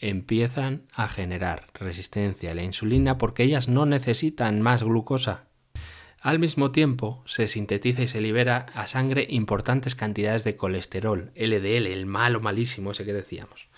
Empiezan 0.00 0.86
a 0.94 1.08
generar 1.08 1.66
resistencia 1.74 2.52
a 2.52 2.54
la 2.54 2.62
insulina 2.62 3.18
porque 3.18 3.42
ellas 3.42 3.68
no 3.68 3.84
necesitan 3.84 4.62
más 4.62 4.82
glucosa. 4.82 5.44
Al 6.20 6.38
mismo 6.38 6.72
tiempo, 6.72 7.22
se 7.26 7.46
sintetiza 7.46 8.02
y 8.02 8.08
se 8.08 8.20
libera 8.20 8.66
a 8.74 8.86
sangre 8.86 9.26
importantes 9.28 9.94
cantidades 9.94 10.42
de 10.44 10.56
colesterol, 10.56 11.32
LDL, 11.34 11.86
el 11.86 12.06
malo 12.06 12.40
malísimo 12.40 12.92
ese 12.92 13.04
que 13.04 13.12
decíamos, 13.12 13.68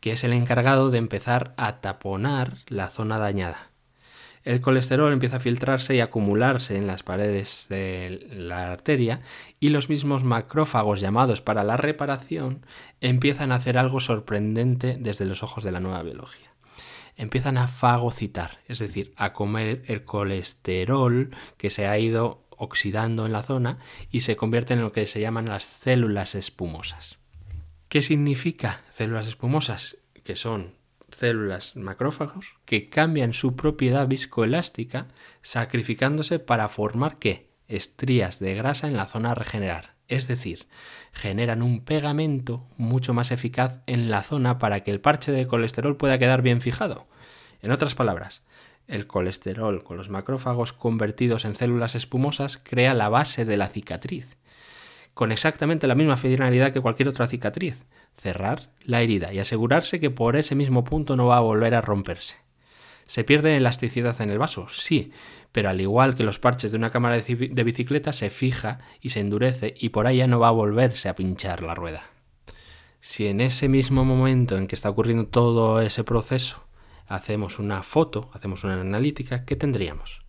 que 0.00 0.12
es 0.12 0.24
el 0.24 0.32
encargado 0.34 0.90
de 0.90 0.98
empezar 0.98 1.54
a 1.56 1.80
taponar 1.80 2.58
la 2.68 2.88
zona 2.88 3.18
dañada 3.18 3.71
el 4.44 4.60
colesterol 4.60 5.12
empieza 5.12 5.36
a 5.36 5.40
filtrarse 5.40 5.94
y 5.94 6.00
acumularse 6.00 6.76
en 6.76 6.86
las 6.86 7.02
paredes 7.02 7.66
de 7.68 8.26
la 8.32 8.72
arteria 8.72 9.20
y 9.60 9.68
los 9.68 9.88
mismos 9.88 10.24
macrófagos 10.24 11.00
llamados 11.00 11.40
para 11.40 11.62
la 11.62 11.76
reparación 11.76 12.66
empiezan 13.00 13.52
a 13.52 13.56
hacer 13.56 13.78
algo 13.78 14.00
sorprendente 14.00 14.96
desde 14.98 15.26
los 15.26 15.42
ojos 15.42 15.62
de 15.62 15.72
la 15.72 15.80
nueva 15.80 16.02
biología. 16.02 16.52
Empiezan 17.16 17.58
a 17.58 17.68
fagocitar, 17.68 18.58
es 18.66 18.78
decir, 18.78 19.12
a 19.16 19.32
comer 19.32 19.82
el 19.86 20.04
colesterol 20.04 21.30
que 21.56 21.70
se 21.70 21.86
ha 21.86 21.98
ido 21.98 22.42
oxidando 22.50 23.26
en 23.26 23.32
la 23.32 23.42
zona 23.42 23.78
y 24.10 24.22
se 24.22 24.36
convierten 24.36 24.78
en 24.78 24.84
lo 24.84 24.92
que 24.92 25.06
se 25.06 25.20
llaman 25.20 25.48
las 25.48 25.64
células 25.64 26.34
espumosas. 26.34 27.18
¿Qué 27.88 28.02
significa 28.02 28.82
células 28.90 29.26
espumosas? 29.26 29.98
Que 30.24 30.34
son 30.34 30.74
células 31.12 31.76
macrófagos 31.76 32.56
que 32.64 32.88
cambian 32.88 33.32
su 33.32 33.56
propiedad 33.56 34.08
viscoelástica 34.08 35.08
sacrificándose 35.42 36.38
para 36.38 36.68
formar 36.68 37.18
qué? 37.18 37.50
Estrías 37.68 38.38
de 38.38 38.54
grasa 38.54 38.88
en 38.88 38.96
la 38.96 39.06
zona 39.06 39.30
a 39.30 39.34
regenerar. 39.34 39.94
Es 40.08 40.28
decir, 40.28 40.66
generan 41.12 41.62
un 41.62 41.84
pegamento 41.84 42.66
mucho 42.76 43.14
más 43.14 43.30
eficaz 43.30 43.80
en 43.86 44.10
la 44.10 44.22
zona 44.22 44.58
para 44.58 44.80
que 44.80 44.90
el 44.90 45.00
parche 45.00 45.32
de 45.32 45.46
colesterol 45.46 45.96
pueda 45.96 46.18
quedar 46.18 46.42
bien 46.42 46.60
fijado. 46.60 47.06
En 47.62 47.70
otras 47.70 47.94
palabras, 47.94 48.42
el 48.88 49.06
colesterol 49.06 49.84
con 49.84 49.96
los 49.96 50.10
macrófagos 50.10 50.72
convertidos 50.72 51.44
en 51.44 51.54
células 51.54 51.94
espumosas 51.94 52.58
crea 52.58 52.94
la 52.94 53.08
base 53.08 53.44
de 53.44 53.56
la 53.56 53.68
cicatriz, 53.68 54.36
con 55.14 55.32
exactamente 55.32 55.86
la 55.86 55.94
misma 55.94 56.16
finalidad 56.16 56.72
que 56.72 56.80
cualquier 56.80 57.08
otra 57.08 57.28
cicatriz, 57.28 57.84
cerrar 58.16 58.70
la 58.84 59.00
herida 59.00 59.32
y 59.32 59.38
asegurarse 59.38 60.00
que 60.00 60.10
por 60.10 60.36
ese 60.36 60.54
mismo 60.54 60.84
punto 60.84 61.16
no 61.16 61.26
va 61.26 61.36
a 61.36 61.40
volver 61.40 61.74
a 61.74 61.80
romperse. 61.80 62.36
¿Se 63.06 63.24
pierde 63.24 63.56
elasticidad 63.56 64.20
en 64.20 64.30
el 64.30 64.38
vaso? 64.38 64.68
Sí, 64.70 65.12
pero 65.52 65.68
al 65.68 65.80
igual 65.80 66.14
que 66.14 66.24
los 66.24 66.38
parches 66.38 66.72
de 66.72 66.78
una 66.78 66.90
cámara 66.90 67.20
de 67.20 67.64
bicicleta 67.64 68.12
se 68.12 68.30
fija 68.30 68.80
y 69.00 69.10
se 69.10 69.20
endurece 69.20 69.74
y 69.78 69.90
por 69.90 70.06
ahí 70.06 70.18
ya 70.18 70.26
no 70.26 70.40
va 70.40 70.48
a 70.48 70.52
volverse 70.52 71.08
a 71.08 71.14
pinchar 71.14 71.62
la 71.62 71.74
rueda. 71.74 72.06
Si 73.00 73.26
en 73.26 73.40
ese 73.40 73.68
mismo 73.68 74.04
momento 74.04 74.56
en 74.56 74.66
que 74.66 74.76
está 74.76 74.88
ocurriendo 74.88 75.26
todo 75.26 75.80
ese 75.80 76.04
proceso 76.04 76.64
hacemos 77.06 77.58
una 77.58 77.82
foto, 77.82 78.30
hacemos 78.32 78.64
una 78.64 78.80
analítica, 78.80 79.44
¿qué 79.44 79.56
tendríamos? 79.56 80.21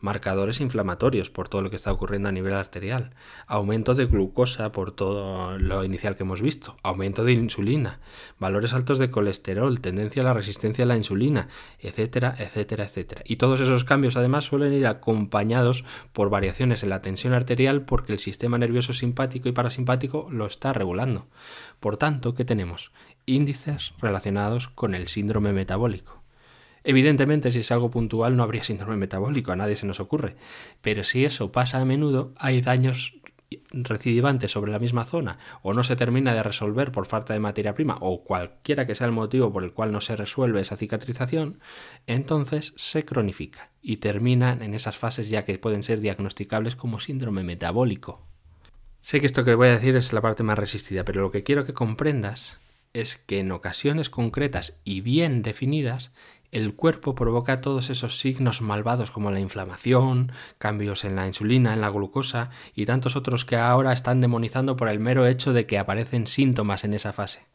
Marcadores 0.00 0.60
inflamatorios 0.60 1.30
por 1.30 1.48
todo 1.48 1.62
lo 1.62 1.70
que 1.70 1.76
está 1.76 1.92
ocurriendo 1.92 2.28
a 2.28 2.32
nivel 2.32 2.54
arterial, 2.54 3.10
aumento 3.46 3.94
de 3.94 4.06
glucosa 4.06 4.72
por 4.72 4.92
todo 4.92 5.58
lo 5.58 5.84
inicial 5.84 6.16
que 6.16 6.22
hemos 6.22 6.42
visto, 6.42 6.76
aumento 6.82 7.24
de 7.24 7.32
insulina, 7.32 8.00
valores 8.38 8.72
altos 8.72 8.98
de 8.98 9.10
colesterol, 9.10 9.80
tendencia 9.80 10.22
a 10.22 10.24
la 10.24 10.34
resistencia 10.34 10.84
a 10.84 10.88
la 10.88 10.96
insulina, 10.96 11.48
etcétera, 11.78 12.34
etcétera, 12.38 12.84
etcétera. 12.84 13.22
Y 13.24 13.36
todos 13.36 13.60
esos 13.60 13.84
cambios 13.84 14.16
además 14.16 14.44
suelen 14.44 14.72
ir 14.72 14.86
acompañados 14.86 15.84
por 16.12 16.30
variaciones 16.30 16.82
en 16.82 16.90
la 16.90 17.02
tensión 17.02 17.32
arterial 17.32 17.82
porque 17.82 18.12
el 18.12 18.18
sistema 18.18 18.58
nervioso 18.58 18.92
simpático 18.92 19.48
y 19.48 19.52
parasimpático 19.52 20.28
lo 20.30 20.46
está 20.46 20.72
regulando. 20.72 21.26
Por 21.78 21.96
tanto, 21.96 22.34
¿qué 22.34 22.44
tenemos? 22.44 22.92
Índices 23.26 23.94
relacionados 24.00 24.68
con 24.68 24.94
el 24.94 25.08
síndrome 25.08 25.52
metabólico. 25.52 26.19
Evidentemente, 26.84 27.52
si 27.52 27.60
es 27.60 27.72
algo 27.72 27.90
puntual 27.90 28.36
no 28.36 28.42
habría 28.42 28.64
síndrome 28.64 28.96
metabólico, 28.96 29.52
a 29.52 29.56
nadie 29.56 29.76
se 29.76 29.86
nos 29.86 30.00
ocurre. 30.00 30.36
Pero 30.80 31.04
si 31.04 31.24
eso 31.24 31.52
pasa 31.52 31.80
a 31.80 31.84
menudo, 31.84 32.32
hay 32.36 32.60
daños 32.60 33.20
recidivantes 33.72 34.52
sobre 34.52 34.72
la 34.72 34.78
misma 34.78 35.04
zona 35.04 35.38
o 35.62 35.74
no 35.74 35.82
se 35.82 35.96
termina 35.96 36.34
de 36.34 36.42
resolver 36.42 36.92
por 36.92 37.06
falta 37.06 37.34
de 37.34 37.40
materia 37.40 37.74
prima 37.74 37.98
o 38.00 38.22
cualquiera 38.22 38.86
que 38.86 38.94
sea 38.94 39.06
el 39.06 39.12
motivo 39.12 39.52
por 39.52 39.64
el 39.64 39.72
cual 39.72 39.92
no 39.92 40.00
se 40.00 40.16
resuelve 40.16 40.60
esa 40.60 40.76
cicatrización, 40.76 41.58
entonces 42.06 42.72
se 42.76 43.04
cronifica 43.04 43.70
y 43.82 43.96
terminan 43.96 44.62
en 44.62 44.74
esas 44.74 44.96
fases 44.96 45.28
ya 45.28 45.44
que 45.44 45.58
pueden 45.58 45.82
ser 45.82 46.00
diagnosticables 46.00 46.76
como 46.76 47.00
síndrome 47.00 47.42
metabólico. 47.42 48.24
Sé 49.00 49.20
que 49.20 49.26
esto 49.26 49.44
que 49.44 49.54
voy 49.54 49.68
a 49.68 49.72
decir 49.72 49.96
es 49.96 50.12
la 50.12 50.20
parte 50.20 50.42
más 50.42 50.58
resistida, 50.58 51.04
pero 51.04 51.22
lo 51.22 51.30
que 51.30 51.42
quiero 51.42 51.64
que 51.64 51.72
comprendas 51.72 52.60
es 52.92 53.16
que 53.16 53.38
en 53.38 53.52
ocasiones 53.52 54.10
concretas 54.10 54.80
y 54.84 55.00
bien 55.00 55.42
definidas 55.42 56.12
el 56.52 56.74
cuerpo 56.74 57.14
provoca 57.14 57.60
todos 57.60 57.90
esos 57.90 58.18
signos 58.18 58.60
malvados 58.60 59.10
como 59.10 59.30
la 59.30 59.40
inflamación, 59.40 60.32
cambios 60.58 61.04
en 61.04 61.14
la 61.16 61.26
insulina, 61.26 61.74
en 61.74 61.80
la 61.80 61.90
glucosa 61.90 62.50
y 62.74 62.86
tantos 62.86 63.14
otros 63.16 63.44
que 63.44 63.56
ahora 63.56 63.92
están 63.92 64.20
demonizando 64.20 64.76
por 64.76 64.88
el 64.88 64.98
mero 64.98 65.26
hecho 65.26 65.52
de 65.52 65.66
que 65.66 65.78
aparecen 65.78 66.26
síntomas 66.26 66.84
en 66.84 66.94
esa 66.94 67.12
fase. 67.12 67.46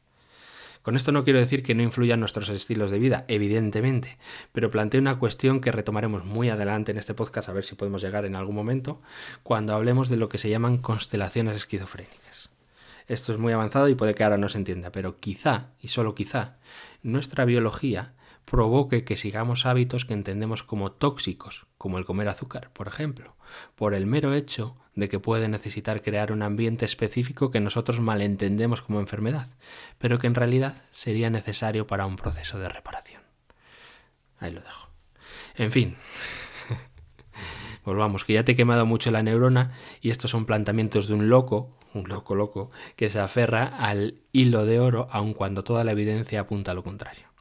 Con 0.82 0.96
esto 0.96 1.12
no 1.12 1.24
quiero 1.24 1.40
decir 1.40 1.64
que 1.64 1.74
no 1.74 1.82
influyan 1.82 2.20
nuestros 2.20 2.48
estilos 2.50 2.92
de 2.92 3.00
vida, 3.00 3.26
evidentemente, 3.28 4.20
pero 4.52 4.70
planteo 4.70 5.02
una 5.02 5.18
cuestión 5.18 5.60
que 5.60 5.72
retomaremos 5.72 6.26
muy 6.26 6.50
adelante 6.50 6.92
en 6.92 7.00
este 7.00 7.16
podcast, 7.16 7.50
a 7.50 7.54
ver 7.54 7.66
si 7.66 7.74
podemos 7.74 8.04
llegar 8.04 8.24
en 8.24 8.36
algún 8.36 8.54
momento, 8.54 9.02
cuando 9.42 9.74
hablemos 9.74 10.10
de 10.10 10.18
lo 10.18 10.30
que 10.30 10.38
se 10.38 10.50
llaman 10.50 10.78
constelaciones 10.78 11.56
esquizofrénicas. 11.56 12.52
Esto 13.08 13.34
es 13.34 13.40
muy 13.40 13.52
avanzado 13.52 13.90
y 13.90 13.96
puede 13.96 14.14
que 14.14 14.24
ahora 14.24 14.38
no 14.38 14.48
se 14.48 14.60
entienda, 14.60 14.92
pero 14.92 15.20
quizá, 15.20 15.72
y 15.82 15.88
solo 15.88 16.14
quizá, 16.14 16.58
nuestra 17.02 17.46
biología 17.46 18.14
provoque 18.46 19.04
que 19.04 19.18
sigamos 19.18 19.66
hábitos 19.66 20.06
que 20.06 20.14
entendemos 20.14 20.64
como 20.64 20.92
tóxicos, 20.92 21.66
como 21.78 21.98
el 21.98 22.06
comer 22.06 22.30
azúcar, 22.30 22.70
por 22.74 22.88
ejemplo, 22.88 23.36
por 23.76 23.94
el 23.94 24.06
mero 24.06 24.34
hecho 24.34 24.78
de 24.94 25.10
que 25.10 25.20
puede 25.20 25.48
necesitar 25.50 26.02
crear 26.02 26.32
un 26.32 26.42
ambiente 26.42 26.86
específico 26.86 27.50
que 27.50 27.60
nosotros 27.60 28.00
malentendemos 28.00 28.82
como 28.82 29.00
enfermedad, 29.00 29.48
pero 29.98 30.20
que 30.20 30.28
en 30.28 30.36
realidad 30.36 30.84
sería 30.92 31.30
necesario 31.30 31.86
para 31.88 32.06
un 32.06 32.16
proceso 32.16 32.60
de 32.60 32.70
reparación. 32.70 33.24
Ahí 34.40 34.52
lo 34.52 34.62
dejo. 34.62 34.90
En 35.56 35.72
fin, 35.72 35.98
Volvamos, 37.86 38.26
que 38.26 38.34
ya 38.34 38.44
te 38.44 38.54
he 38.54 38.56
quemado 38.56 38.86
mucho 38.86 39.12
la 39.12 39.22
neurona 39.22 39.72
y 40.02 40.10
estos 40.10 40.32
son 40.32 40.46
planteamientos 40.46 41.08
de 41.08 41.14
un 41.14 41.30
loco, 41.30 41.78
un 41.94 42.10
loco 42.10 42.34
loco, 42.34 42.72
que 42.96 43.10
se 43.10 43.20
aferra 43.20 43.66
al 43.66 44.22
hilo 44.32 44.66
de 44.66 44.80
oro 44.80 45.08
aun 45.12 45.34
cuando 45.34 45.64
toda 45.64 45.84
la 45.84 45.92
evidencia 45.92 46.42
apunta 46.42 46.72
a 46.72 46.74
lo 46.74 46.84
contrario. 46.84 47.35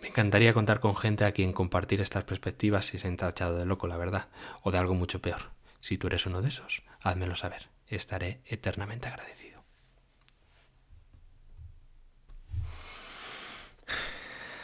Me 0.00 0.08
encantaría 0.08 0.54
contar 0.54 0.80
con 0.80 0.96
gente 0.96 1.24
a 1.24 1.32
quien 1.32 1.52
compartir 1.52 2.00
estas 2.00 2.24
perspectivas 2.24 2.86
si 2.86 2.98
se 2.98 3.08
han 3.08 3.16
tachado 3.16 3.58
de 3.58 3.66
loco, 3.66 3.86
la 3.86 3.96
verdad, 3.96 4.28
o 4.62 4.70
de 4.70 4.78
algo 4.78 4.94
mucho 4.94 5.20
peor. 5.20 5.50
Si 5.80 5.98
tú 5.98 6.06
eres 6.06 6.26
uno 6.26 6.42
de 6.42 6.48
esos, 6.48 6.82
házmelo 7.00 7.36
saber. 7.36 7.68
Estaré 7.86 8.40
eternamente 8.46 9.08
agradecido. 9.08 9.62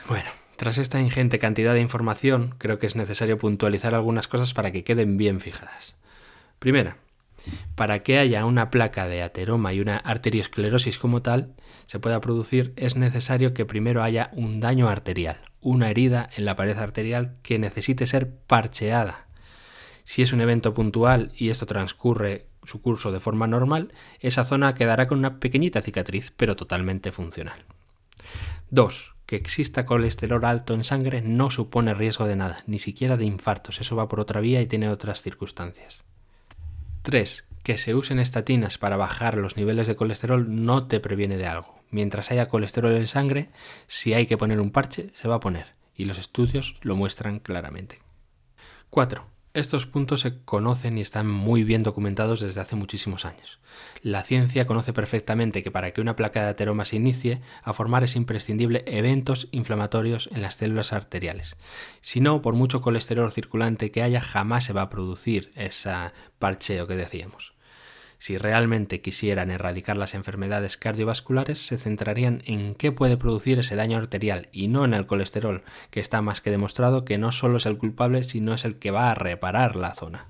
Bueno, 0.08 0.30
tras 0.56 0.78
esta 0.78 1.00
ingente 1.00 1.38
cantidad 1.38 1.74
de 1.74 1.80
información, 1.80 2.54
creo 2.58 2.78
que 2.78 2.86
es 2.86 2.96
necesario 2.96 3.38
puntualizar 3.38 3.94
algunas 3.94 4.28
cosas 4.28 4.54
para 4.54 4.70
que 4.70 4.84
queden 4.84 5.16
bien 5.16 5.40
fijadas. 5.40 5.96
Primera, 6.58 6.96
para 7.74 8.02
que 8.02 8.18
haya 8.18 8.44
una 8.44 8.70
placa 8.70 9.06
de 9.06 9.22
ateroma 9.22 9.72
y 9.72 9.80
una 9.80 9.96
arteriosclerosis 9.96 10.98
como 10.98 11.22
tal 11.22 11.54
se 11.86 11.98
pueda 11.98 12.20
producir, 12.20 12.72
es 12.76 12.96
necesario 12.96 13.54
que 13.54 13.64
primero 13.64 14.02
haya 14.02 14.30
un 14.32 14.60
daño 14.60 14.88
arterial, 14.88 15.38
una 15.60 15.90
herida 15.90 16.28
en 16.36 16.44
la 16.44 16.56
pared 16.56 16.76
arterial 16.78 17.36
que 17.42 17.58
necesite 17.58 18.06
ser 18.06 18.34
parcheada. 18.46 19.26
Si 20.04 20.22
es 20.22 20.32
un 20.32 20.40
evento 20.40 20.74
puntual 20.74 21.32
y 21.36 21.50
esto 21.50 21.66
transcurre 21.66 22.46
su 22.64 22.80
curso 22.80 23.12
de 23.12 23.20
forma 23.20 23.46
normal, 23.46 23.92
esa 24.20 24.44
zona 24.44 24.74
quedará 24.74 25.06
con 25.06 25.18
una 25.18 25.38
pequeñita 25.38 25.82
cicatriz, 25.82 26.32
pero 26.36 26.56
totalmente 26.56 27.12
funcional. 27.12 27.64
2 28.70 29.16
que 29.26 29.36
exista 29.36 29.84
colesterol 29.84 30.44
alto 30.44 30.72
en 30.72 30.84
sangre 30.84 31.20
no 31.20 31.50
supone 31.50 31.94
riesgo 31.94 32.26
de 32.26 32.36
nada, 32.36 32.62
ni 32.66 32.78
siquiera 32.78 33.16
de 33.16 33.24
infartos, 33.24 33.80
eso 33.80 33.96
va 33.96 34.08
por 34.08 34.20
otra 34.20 34.40
vía 34.40 34.62
y 34.62 34.66
tiene 34.66 34.88
otras 34.88 35.20
circunstancias. 35.20 36.04
3. 37.06 37.44
Que 37.62 37.78
se 37.78 37.94
usen 37.94 38.18
estatinas 38.18 38.78
para 38.78 38.96
bajar 38.96 39.36
los 39.36 39.56
niveles 39.56 39.86
de 39.86 39.94
colesterol 39.94 40.44
no 40.64 40.88
te 40.88 40.98
previene 40.98 41.36
de 41.36 41.46
algo. 41.46 41.78
Mientras 41.88 42.32
haya 42.32 42.48
colesterol 42.48 42.96
en 42.96 43.06
sangre, 43.06 43.48
si 43.86 44.12
hay 44.12 44.26
que 44.26 44.36
poner 44.36 44.58
un 44.58 44.72
parche, 44.72 45.10
se 45.14 45.28
va 45.28 45.36
a 45.36 45.40
poner, 45.40 45.76
y 45.94 46.06
los 46.06 46.18
estudios 46.18 46.74
lo 46.82 46.96
muestran 46.96 47.38
claramente. 47.38 48.00
4. 48.90 49.24
Estos 49.56 49.86
puntos 49.86 50.20
se 50.20 50.42
conocen 50.44 50.98
y 50.98 51.00
están 51.00 51.26
muy 51.26 51.64
bien 51.64 51.82
documentados 51.82 52.40
desde 52.40 52.60
hace 52.60 52.76
muchísimos 52.76 53.24
años. 53.24 53.58
La 54.02 54.22
ciencia 54.22 54.66
conoce 54.66 54.92
perfectamente 54.92 55.62
que 55.62 55.70
para 55.70 55.92
que 55.92 56.02
una 56.02 56.14
placa 56.14 56.42
de 56.42 56.50
ateroma 56.50 56.84
se 56.84 56.96
inicie, 56.96 57.40
a 57.62 57.72
formar 57.72 58.04
es 58.04 58.16
imprescindible 58.16 58.84
eventos 58.86 59.48
inflamatorios 59.52 60.28
en 60.30 60.42
las 60.42 60.56
células 60.56 60.92
arteriales. 60.92 61.56
Si 62.02 62.20
no, 62.20 62.42
por 62.42 62.52
mucho 62.52 62.82
colesterol 62.82 63.32
circulante 63.32 63.90
que 63.90 64.02
haya, 64.02 64.20
jamás 64.20 64.64
se 64.64 64.74
va 64.74 64.82
a 64.82 64.90
producir 64.90 65.52
ese 65.56 65.90
parcheo 66.38 66.86
que 66.86 66.96
decíamos. 66.96 67.55
Si 68.18 68.38
realmente 68.38 69.00
quisieran 69.00 69.50
erradicar 69.50 69.96
las 69.96 70.14
enfermedades 70.14 70.76
cardiovasculares, 70.76 71.66
se 71.66 71.76
centrarían 71.76 72.42
en 72.46 72.74
qué 72.74 72.92
puede 72.92 73.16
producir 73.16 73.58
ese 73.58 73.76
daño 73.76 73.98
arterial 73.98 74.48
y 74.52 74.68
no 74.68 74.84
en 74.84 74.94
el 74.94 75.06
colesterol, 75.06 75.62
que 75.90 76.00
está 76.00 76.22
más 76.22 76.40
que 76.40 76.50
demostrado 76.50 77.04
que 77.04 77.18
no 77.18 77.30
solo 77.32 77.58
es 77.58 77.66
el 77.66 77.78
culpable, 77.78 78.24
sino 78.24 78.54
es 78.54 78.64
el 78.64 78.78
que 78.78 78.90
va 78.90 79.10
a 79.10 79.14
reparar 79.14 79.76
la 79.76 79.94
zona. 79.94 80.28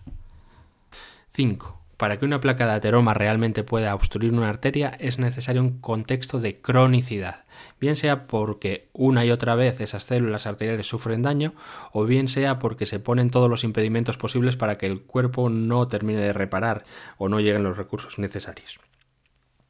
5. 1.32 1.85
Para 1.96 2.18
que 2.18 2.26
una 2.26 2.40
placa 2.40 2.66
de 2.66 2.72
ateroma 2.72 3.14
realmente 3.14 3.64
pueda 3.64 3.94
obstruir 3.94 4.32
una 4.32 4.50
arteria 4.50 4.90
es 5.00 5.18
necesario 5.18 5.62
un 5.62 5.80
contexto 5.80 6.40
de 6.40 6.60
cronicidad, 6.60 7.44
bien 7.80 7.96
sea 7.96 8.26
porque 8.26 8.90
una 8.92 9.24
y 9.24 9.30
otra 9.30 9.54
vez 9.54 9.80
esas 9.80 10.04
células 10.04 10.46
arteriales 10.46 10.86
sufren 10.86 11.22
daño 11.22 11.54
o 11.92 12.04
bien 12.04 12.28
sea 12.28 12.58
porque 12.58 12.84
se 12.84 13.00
ponen 13.00 13.30
todos 13.30 13.48
los 13.48 13.64
impedimentos 13.64 14.18
posibles 14.18 14.56
para 14.56 14.76
que 14.76 14.86
el 14.86 15.02
cuerpo 15.02 15.48
no 15.48 15.88
termine 15.88 16.20
de 16.20 16.34
reparar 16.34 16.84
o 17.16 17.30
no 17.30 17.40
lleguen 17.40 17.64
los 17.64 17.78
recursos 17.78 18.18
necesarios. 18.18 18.78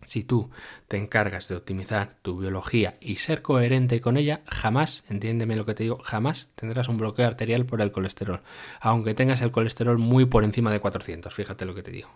Si 0.07 0.23
tú 0.23 0.51
te 0.89 0.97
encargas 0.97 1.49
de 1.49 1.57
optimizar 1.57 2.15
tu 2.23 2.39
biología 2.39 2.97
y 3.01 3.17
ser 3.17 3.43
coherente 3.43 4.01
con 4.01 4.17
ella, 4.17 4.43
jamás, 4.47 5.05
entiéndeme 5.09 5.57
lo 5.57 5.67
que 5.67 5.75
te 5.75 5.83
digo, 5.83 5.99
jamás 6.03 6.53
tendrás 6.55 6.89
un 6.89 6.97
bloqueo 6.97 7.27
arterial 7.27 7.67
por 7.67 7.81
el 7.81 7.93
colesterol, 7.93 8.43
aunque 8.81 9.15
tengas 9.15 9.43
el 9.43 9.51
colesterol 9.51 9.99
muy 9.99 10.25
por 10.25 10.45
encima 10.45 10.73
de 10.73 10.81
400, 10.81 11.35
fíjate 11.35 11.65
lo 11.65 11.75
que 11.75 11.83
te 11.83 11.91
digo. 11.91 12.09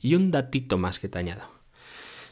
Y 0.00 0.14
un 0.14 0.30
datito 0.30 0.78
más 0.78 0.98
que 0.98 1.08
te 1.08 1.18
añado. 1.18 1.58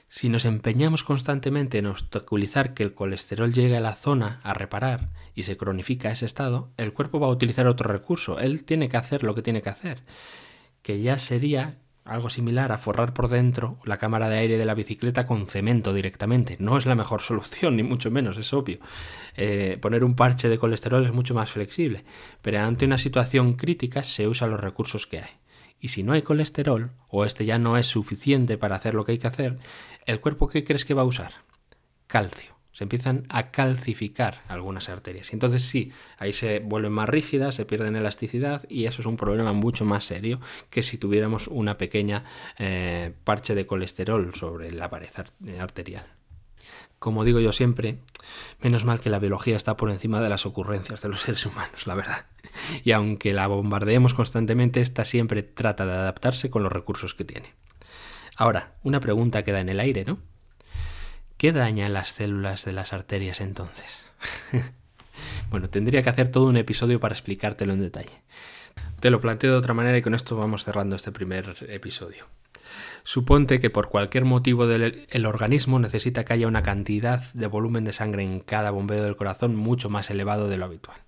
Si 0.08 0.28
nos 0.28 0.44
empeñamos 0.44 1.02
constantemente 1.04 1.78
en 1.78 1.86
obstaculizar 1.86 2.74
que 2.74 2.84
el 2.84 2.94
colesterol 2.94 3.52
llegue 3.52 3.76
a 3.76 3.80
la 3.80 3.94
zona 3.94 4.40
a 4.44 4.54
reparar 4.54 5.10
y 5.34 5.42
se 5.42 5.56
cronifica 5.56 6.10
ese 6.10 6.26
estado, 6.26 6.72
el 6.76 6.92
cuerpo 6.92 7.20
va 7.20 7.26
a 7.26 7.30
utilizar 7.30 7.66
otro 7.66 7.92
recurso. 7.92 8.38
Él 8.38 8.64
tiene 8.64 8.88
que 8.88 8.96
hacer 8.96 9.24
lo 9.24 9.34
que 9.34 9.42
tiene 9.42 9.62
que 9.62 9.68
hacer, 9.68 10.04
que 10.82 11.00
ya 11.00 11.18
sería 11.18 11.78
algo 12.06 12.30
similar 12.30 12.72
a 12.72 12.78
forrar 12.78 13.12
por 13.12 13.28
dentro 13.28 13.78
la 13.84 13.98
cámara 13.98 14.28
de 14.28 14.38
aire 14.38 14.58
de 14.58 14.64
la 14.64 14.74
bicicleta 14.74 15.26
con 15.26 15.46
cemento 15.46 15.92
directamente. 15.92 16.56
No 16.60 16.78
es 16.78 16.86
la 16.86 16.94
mejor 16.94 17.22
solución, 17.22 17.76
ni 17.76 17.82
mucho 17.82 18.10
menos, 18.10 18.36
es 18.36 18.52
obvio. 18.52 18.78
Eh, 19.36 19.78
poner 19.80 20.04
un 20.04 20.16
parche 20.16 20.48
de 20.48 20.58
colesterol 20.58 21.04
es 21.04 21.12
mucho 21.12 21.34
más 21.34 21.50
flexible, 21.50 22.04
pero 22.42 22.60
ante 22.60 22.84
una 22.84 22.98
situación 22.98 23.54
crítica 23.54 24.02
se 24.02 24.28
usan 24.28 24.50
los 24.50 24.60
recursos 24.60 25.06
que 25.06 25.18
hay. 25.18 25.30
Y 25.78 25.88
si 25.88 26.02
no 26.02 26.12
hay 26.12 26.22
colesterol, 26.22 26.92
o 27.08 27.24
este 27.24 27.44
ya 27.44 27.58
no 27.58 27.76
es 27.76 27.86
suficiente 27.86 28.56
para 28.56 28.76
hacer 28.76 28.94
lo 28.94 29.04
que 29.04 29.12
hay 29.12 29.18
que 29.18 29.26
hacer, 29.26 29.58
¿el 30.06 30.20
cuerpo 30.20 30.48
qué 30.48 30.64
crees 30.64 30.84
que 30.84 30.94
va 30.94 31.02
a 31.02 31.06
usar? 31.06 31.32
Calcio 32.06 32.55
se 32.76 32.84
empiezan 32.84 33.24
a 33.30 33.52
calcificar 33.52 34.42
algunas 34.48 34.90
arterias. 34.90 35.30
Y 35.30 35.36
entonces 35.36 35.62
sí, 35.62 35.92
ahí 36.18 36.34
se 36.34 36.58
vuelven 36.58 36.92
más 36.92 37.08
rígidas, 37.08 37.54
se 37.54 37.64
pierden 37.64 37.96
elasticidad 37.96 38.68
y 38.68 38.84
eso 38.84 39.00
es 39.00 39.06
un 39.06 39.16
problema 39.16 39.54
mucho 39.54 39.86
más 39.86 40.04
serio 40.04 40.42
que 40.68 40.82
si 40.82 40.98
tuviéramos 40.98 41.48
una 41.48 41.78
pequeña 41.78 42.24
eh, 42.58 43.14
parche 43.24 43.54
de 43.54 43.66
colesterol 43.66 44.34
sobre 44.34 44.72
la 44.72 44.90
pared 44.90 45.08
arterial. 45.58 46.04
Como 46.98 47.24
digo 47.24 47.40
yo 47.40 47.54
siempre, 47.54 47.96
menos 48.60 48.84
mal 48.84 49.00
que 49.00 49.08
la 49.08 49.20
biología 49.20 49.56
está 49.56 49.78
por 49.78 49.88
encima 49.88 50.20
de 50.20 50.28
las 50.28 50.44
ocurrencias 50.44 51.00
de 51.00 51.08
los 51.08 51.22
seres 51.22 51.46
humanos, 51.46 51.86
la 51.86 51.94
verdad. 51.94 52.26
Y 52.84 52.92
aunque 52.92 53.32
la 53.32 53.46
bombardeemos 53.46 54.12
constantemente, 54.12 54.82
esta 54.82 55.06
siempre 55.06 55.42
trata 55.42 55.86
de 55.86 55.92
adaptarse 55.92 56.50
con 56.50 56.62
los 56.62 56.72
recursos 56.72 57.14
que 57.14 57.24
tiene. 57.24 57.54
Ahora, 58.36 58.74
una 58.82 59.00
pregunta 59.00 59.44
queda 59.44 59.60
en 59.60 59.70
el 59.70 59.80
aire, 59.80 60.04
¿no? 60.04 60.18
¿Qué 61.36 61.52
daña 61.52 61.88
las 61.90 62.12
células 62.12 62.64
de 62.64 62.72
las 62.72 62.94
arterias 62.94 63.42
entonces? 63.42 64.06
bueno, 65.50 65.68
tendría 65.68 66.02
que 66.02 66.08
hacer 66.08 66.28
todo 66.28 66.46
un 66.46 66.56
episodio 66.56 66.98
para 66.98 67.14
explicártelo 67.14 67.74
en 67.74 67.82
detalle. 67.82 68.22
Te 69.00 69.10
lo 69.10 69.20
planteo 69.20 69.52
de 69.52 69.58
otra 69.58 69.74
manera 69.74 69.98
y 69.98 70.02
con 70.02 70.14
esto 70.14 70.36
vamos 70.36 70.64
cerrando 70.64 70.96
este 70.96 71.12
primer 71.12 71.54
episodio. 71.68 72.26
Suponte 73.02 73.60
que 73.60 73.68
por 73.68 73.90
cualquier 73.90 74.24
motivo 74.24 74.64
el 74.64 75.26
organismo 75.26 75.78
necesita 75.78 76.24
que 76.24 76.32
haya 76.32 76.48
una 76.48 76.62
cantidad 76.62 77.22
de 77.34 77.46
volumen 77.46 77.84
de 77.84 77.92
sangre 77.92 78.22
en 78.22 78.40
cada 78.40 78.70
bombeo 78.70 79.04
del 79.04 79.16
corazón 79.16 79.54
mucho 79.56 79.90
más 79.90 80.10
elevado 80.10 80.48
de 80.48 80.56
lo 80.56 80.64
habitual. 80.64 81.05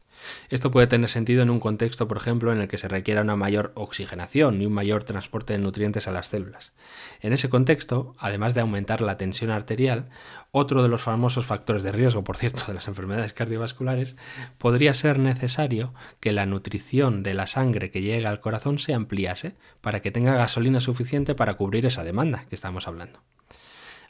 Esto 0.51 0.70
puede 0.70 0.87
tener 0.87 1.11
sentido 1.11 1.43
en 1.43 1.51
un 1.51 1.61
contexto, 1.61 2.09
por 2.09 2.16
ejemplo, 2.16 2.53
en 2.53 2.61
el 2.61 2.68
que 2.68 2.79
se 2.79 2.89
requiera 2.89 3.22
una 3.22 3.37
mayor 3.37 3.72
oxigenación 3.74 4.61
y 4.61 4.66
un 4.66 4.72
mayor 4.72 5.05
transporte 5.05 5.53
de 5.53 5.59
nutrientes 5.59 6.09
a 6.09 6.12
las 6.12 6.29
células. 6.29 6.72
En 7.20 7.33
ese 7.33 7.49
contexto, 7.49 8.14
además 8.18 8.55
de 8.55 8.61
aumentar 8.61 9.01
la 9.01 9.16
tensión 9.16 9.51
arterial, 9.51 10.09
otro 10.51 10.83
de 10.83 10.89
los 10.89 11.03
famosos 11.03 11.47
factores 11.47 11.83
de 11.83 11.93
riesgo, 11.93 12.24
por 12.24 12.37
cierto, 12.37 12.62
de 12.66 12.74
las 12.74 12.89
enfermedades 12.89 13.33
cardiovasculares, 13.33 14.16
podría 14.59 14.95
ser 14.95 15.18
necesario 15.18 15.95
que 16.20 16.33
la 16.33 16.47
nutrición 16.47 17.22
de 17.22 17.35
la 17.35 17.47
sangre 17.47 17.91
que 17.91 18.03
llega 18.03 18.31
al 18.31 18.41
corazón 18.41 18.79
se 18.79 18.95
ampliase 18.95 19.57
para 19.81 20.01
que 20.01 20.11
tenga 20.11 20.35
gasolina 20.35 20.81
suficiente 20.81 21.35
para 21.35 21.55
cubrir 21.55 21.87
esa 21.87 22.05
demanda 22.05 22.45
que 22.49 22.55
estamos 22.55 22.89
hablando. 22.89 23.20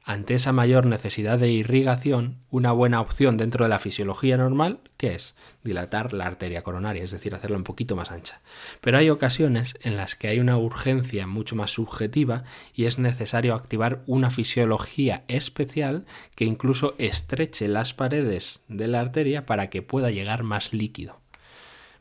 Ante 0.09 0.35
esa 0.35 0.55
mayor 0.55 0.87
necesidad 0.87 1.39
de 1.39 1.51
irrigación, 1.51 2.39
una 2.51 2.73
buena 2.73 3.03
opción 3.03 3.37
dentro 3.37 3.67
de 3.67 3.69
la 3.69 3.79
fisiología 3.79 4.39
normal, 4.39 4.81
¿qué 4.97 5.15
es? 5.15 5.35
Dilatar 5.63 6.15
la 6.15 6.25
arteria 6.25 6.63
coronaria, 6.63 7.05
es 7.05 7.11
decir, 7.11 7.35
hacerla 7.35 7.59
un 7.59 7.65
poquito 7.65 7.95
más 7.95 8.11
ancha. 8.11 8.41
Pero 8.81 8.97
hay 8.97 9.11
ocasiones 9.11 9.77
en 9.83 9.99
las 9.99 10.15
que 10.15 10.29
hay 10.29 10.41
una 10.41 10.57
urgencia 10.57 11.27
mucho 11.27 11.57
más 11.57 11.73
subjetiva 11.73 12.45
y 12.73 12.87
es 12.87 12.99
necesario 12.99 13.55
activar 13.55 14.03
una 14.07 14.31
fisiología 14.31 15.25
especial 15.29 16.07
que 16.35 16.47
incluso 16.47 16.95
estreche 16.97 17.69
las 17.69 17.93
paredes 17.93 18.63
de 18.67 18.89
la 18.89 19.01
arteria 19.01 19.45
para 19.45 19.69
que 19.69 19.83
pueda 19.83 20.11
llegar 20.11 20.43
más 20.43 20.73
líquido. 20.73 21.21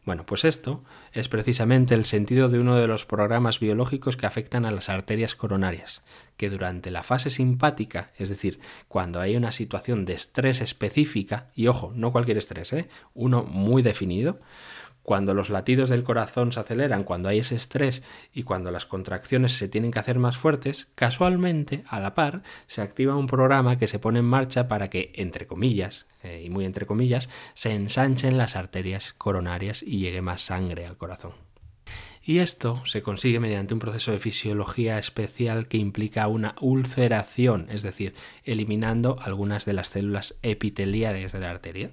Bueno, 0.05 0.25
pues 0.25 0.45
esto 0.45 0.85
es 1.19 1.29
precisamente 1.29 1.95
el 1.95 2.05
sentido 2.05 2.49
de 2.49 2.59
uno 2.59 2.75
de 2.75 2.87
los 2.87 3.05
programas 3.05 3.59
biológicos 3.59 4.17
que 4.17 4.25
afectan 4.25 4.65
a 4.65 4.71
las 4.71 4.89
arterias 4.89 5.35
coronarias, 5.35 6.03
que 6.37 6.49
durante 6.49 6.91
la 6.91 7.03
fase 7.03 7.29
simpática, 7.29 8.11
es 8.17 8.29
decir, 8.29 8.59
cuando 8.87 9.19
hay 9.19 9.35
una 9.35 9.51
situación 9.51 10.05
de 10.05 10.13
estrés 10.13 10.61
específica, 10.61 11.49
y 11.55 11.67
ojo, 11.67 11.91
no 11.95 12.11
cualquier 12.11 12.37
estrés, 12.37 12.71
¿eh? 12.73 12.87
uno 13.13 13.43
muy 13.43 13.81
definido, 13.81 14.39
cuando 15.07 15.33
los 15.33 15.49
latidos 15.49 15.87
del 15.87 16.03
corazón 16.03 16.51
se 16.51 16.59
aceleran, 16.59 17.05
cuando 17.05 17.29
hay 17.29 17.39
ese 17.39 17.55
estrés 17.55 18.03
y 18.33 18.43
cuando 18.43 18.71
las 18.71 18.85
contracciones 18.85 19.53
se 19.53 19.69
tienen 19.69 19.89
que 19.89 19.99
hacer 19.99 20.19
más 20.19 20.35
fuertes, 20.35 20.89
casualmente, 20.95 21.85
a 21.87 22.01
la 22.01 22.13
par, 22.13 22.43
se 22.67 22.81
activa 22.81 23.15
un 23.15 23.25
programa 23.25 23.77
que 23.77 23.87
se 23.87 23.99
pone 23.99 24.19
en 24.19 24.25
marcha 24.25 24.67
para 24.67 24.89
que, 24.89 25.13
entre 25.15 25.47
comillas, 25.47 26.07
eh, 26.23 26.41
y 26.43 26.49
muy 26.49 26.65
entre 26.65 26.85
comillas, 26.85 27.29
se 27.53 27.73
ensanchen 27.73 28.37
las 28.37 28.57
arterias 28.57 29.13
coronarias 29.13 29.81
y 29.81 29.99
llegue 29.99 30.21
más 30.21 30.41
sangre 30.41 30.85
al 30.85 30.97
corazón. 30.97 31.31
Y 32.21 32.39
esto 32.39 32.85
se 32.85 33.01
consigue 33.01 33.39
mediante 33.39 33.73
un 33.73 33.79
proceso 33.79 34.11
de 34.11 34.19
fisiología 34.19 34.99
especial 34.99 35.69
que 35.69 35.77
implica 35.77 36.27
una 36.27 36.55
ulceración, 36.59 37.67
es 37.69 37.81
decir, 37.81 38.13
eliminando 38.43 39.15
algunas 39.21 39.63
de 39.63 39.71
las 39.71 39.87
células 39.87 40.35
epiteliales 40.41 41.31
de 41.31 41.39
la 41.39 41.49
arteria. 41.49 41.91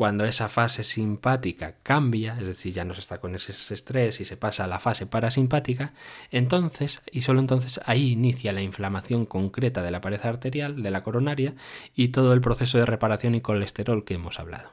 Cuando 0.00 0.24
esa 0.24 0.48
fase 0.48 0.82
simpática 0.82 1.74
cambia, 1.82 2.34
es 2.40 2.46
decir, 2.46 2.72
ya 2.72 2.86
no 2.86 2.94
se 2.94 3.02
está 3.02 3.20
con 3.20 3.34
ese 3.34 3.52
estrés 3.52 4.22
y 4.22 4.24
se 4.24 4.38
pasa 4.38 4.64
a 4.64 4.66
la 4.66 4.78
fase 4.78 5.04
parasimpática, 5.04 5.92
entonces, 6.30 7.02
y 7.12 7.20
solo 7.20 7.38
entonces, 7.38 7.82
ahí 7.84 8.12
inicia 8.12 8.54
la 8.54 8.62
inflamación 8.62 9.26
concreta 9.26 9.82
de 9.82 9.90
la 9.90 10.00
pared 10.00 10.24
arterial, 10.24 10.82
de 10.82 10.90
la 10.90 11.02
coronaria, 11.02 11.54
y 11.94 12.08
todo 12.08 12.32
el 12.32 12.40
proceso 12.40 12.78
de 12.78 12.86
reparación 12.86 13.34
y 13.34 13.42
colesterol 13.42 14.06
que 14.06 14.14
hemos 14.14 14.40
hablado. 14.40 14.70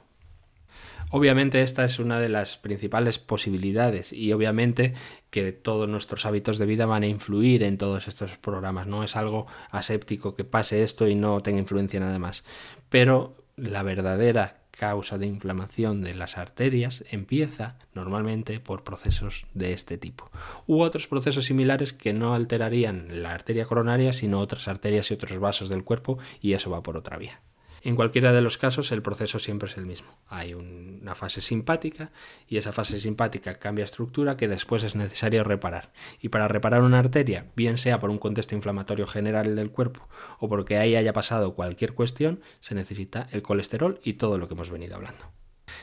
Obviamente 1.11 1.61
esta 1.61 1.83
es 1.83 1.99
una 1.99 2.21
de 2.21 2.29
las 2.29 2.55
principales 2.55 3.19
posibilidades 3.19 4.13
y 4.13 4.31
obviamente 4.31 4.93
que 5.29 5.51
todos 5.51 5.89
nuestros 5.89 6.25
hábitos 6.25 6.57
de 6.57 6.67
vida 6.67 6.85
van 6.85 7.03
a 7.03 7.07
influir 7.07 7.63
en 7.63 7.77
todos 7.77 8.07
estos 8.07 8.37
programas. 8.37 8.87
No 8.87 9.03
es 9.03 9.17
algo 9.17 9.45
aséptico 9.71 10.35
que 10.35 10.45
pase 10.45 10.83
esto 10.83 11.05
y 11.05 11.15
no 11.15 11.41
tenga 11.41 11.59
influencia 11.59 11.99
nada 11.99 12.17
más. 12.17 12.45
Pero 12.87 13.35
la 13.57 13.83
verdadera 13.83 14.66
causa 14.77 15.17
de 15.17 15.25
inflamación 15.25 16.01
de 16.01 16.13
las 16.13 16.37
arterias 16.37 17.03
empieza 17.09 17.75
normalmente 17.93 18.59
por 18.59 18.83
procesos 18.83 19.47
de 19.53 19.73
este 19.73 19.97
tipo 19.97 20.31
u 20.67 20.81
otros 20.81 21.07
procesos 21.07 21.45
similares 21.45 21.93
que 21.93 22.13
no 22.13 22.33
alterarían 22.33 23.23
la 23.23 23.33
arteria 23.33 23.65
coronaria 23.65 24.13
sino 24.13 24.39
otras 24.39 24.67
arterias 24.67 25.09
y 25.11 25.15
otros 25.15 25.39
vasos 25.39 25.69
del 25.69 25.83
cuerpo 25.83 26.19
y 26.41 26.53
eso 26.53 26.69
va 26.69 26.83
por 26.83 26.95
otra 26.97 27.17
vía. 27.17 27.41
En 27.81 27.95
cualquiera 27.95 28.31
de 28.31 28.41
los 28.41 28.57
casos 28.57 28.91
el 28.91 29.01
proceso 29.01 29.39
siempre 29.39 29.69
es 29.69 29.77
el 29.77 29.85
mismo. 29.85 30.17
Hay 30.27 30.53
una 30.53 31.15
fase 31.15 31.41
simpática 31.41 32.11
y 32.47 32.57
esa 32.57 32.71
fase 32.71 32.99
simpática 32.99 33.59
cambia 33.59 33.85
estructura 33.85 34.37
que 34.37 34.47
después 34.47 34.83
es 34.83 34.95
necesario 34.95 35.43
reparar. 35.43 35.91
Y 36.21 36.29
para 36.29 36.47
reparar 36.47 36.81
una 36.81 36.99
arteria, 36.99 37.47
bien 37.55 37.77
sea 37.77 37.99
por 37.99 38.09
un 38.09 38.19
contexto 38.19 38.55
inflamatorio 38.55 39.07
general 39.07 39.55
del 39.55 39.71
cuerpo 39.71 40.07
o 40.39 40.49
porque 40.49 40.77
ahí 40.77 40.95
haya 40.95 41.13
pasado 41.13 41.55
cualquier 41.55 41.93
cuestión, 41.93 42.41
se 42.59 42.75
necesita 42.75 43.27
el 43.31 43.41
colesterol 43.41 43.99
y 44.03 44.13
todo 44.13 44.37
lo 44.37 44.47
que 44.47 44.53
hemos 44.53 44.69
venido 44.69 44.95
hablando. 44.95 45.25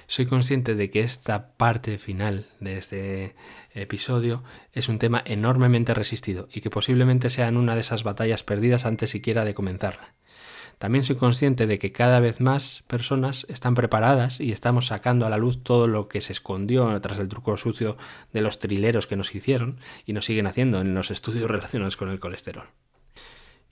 Soy 0.07 0.27
consciente 0.27 0.75
de 0.75 0.91
que 0.91 1.01
esta 1.01 1.57
parte 1.57 1.99
final 1.99 2.47
de 2.61 2.79
este 2.79 3.37
episodio 3.73 4.43
es 4.73 4.89
un 4.89 4.99
tema 4.99 5.23
enormemente 5.25 5.95
resistido 5.95 6.49
y 6.53 6.61
que 6.61 6.71
posiblemente 6.71 7.31
sea 7.31 7.49
una 7.49 7.75
de 7.75 7.81
esas 7.81 8.03
batallas 8.03 8.43
perdidas 8.43 8.87
antes 8.87 9.11
siquiera 9.11 9.45
de 9.45 9.55
comenzarla. 9.55 10.15
También 10.79 11.05
soy 11.05 11.16
consciente 11.16 11.66
de 11.66 11.79
que 11.79 11.93
cada 11.93 12.20
vez 12.20 12.41
más 12.41 12.85
personas 12.87 13.47
están 13.49 13.75
preparadas 13.75 14.41
y 14.41 14.53
estamos 14.53 14.87
sacando 14.87 15.27
a 15.27 15.31
la 15.31 15.39
luz 15.39 15.62
todo 15.62 15.87
lo 15.87 16.09
que 16.09 16.20
se 16.20 16.33
escondió 16.33 17.01
tras 17.01 17.18
el 17.18 17.29
truco 17.29 17.57
sucio 17.57 17.97
de 18.33 18.41
los 18.41 18.59
trileros 18.59 19.07
que 19.07 19.16
nos 19.16 19.35
hicieron 19.35 19.79
y 20.05 20.12
nos 20.12 20.27
siguen 20.27 20.47
haciendo 20.47 20.81
en 20.81 20.95
los 20.95 21.11
estudios 21.11 21.51
relacionados 21.51 21.97
con 21.97 22.09
el 22.11 22.20
colesterol. 22.20 22.66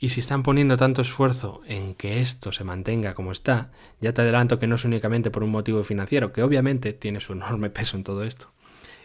Y 0.03 0.09
si 0.09 0.19
están 0.19 0.43
poniendo 0.43 0.77
tanto 0.77 1.01
esfuerzo 1.01 1.63
en 1.65 1.95
que 1.95 2.21
esto 2.21 2.51
se 2.51 2.65
mantenga 2.65 3.15
como 3.15 3.31
está, 3.31 3.71
ya 4.01 4.13
te 4.13 4.23
adelanto 4.23 4.59
que 4.59 4.67
no 4.67 4.75
es 4.75 4.85
únicamente 4.85 5.31
por 5.31 5.45
un 5.45 5.51
motivo 5.51 5.85
financiero, 5.85 6.33
que 6.33 6.43
obviamente 6.43 6.93
tiene 6.93 7.21
su 7.21 7.33
enorme 7.35 7.71
peso 7.71 7.97
en 7.97 8.03
todo 8.03 8.25
esto, 8.25 8.53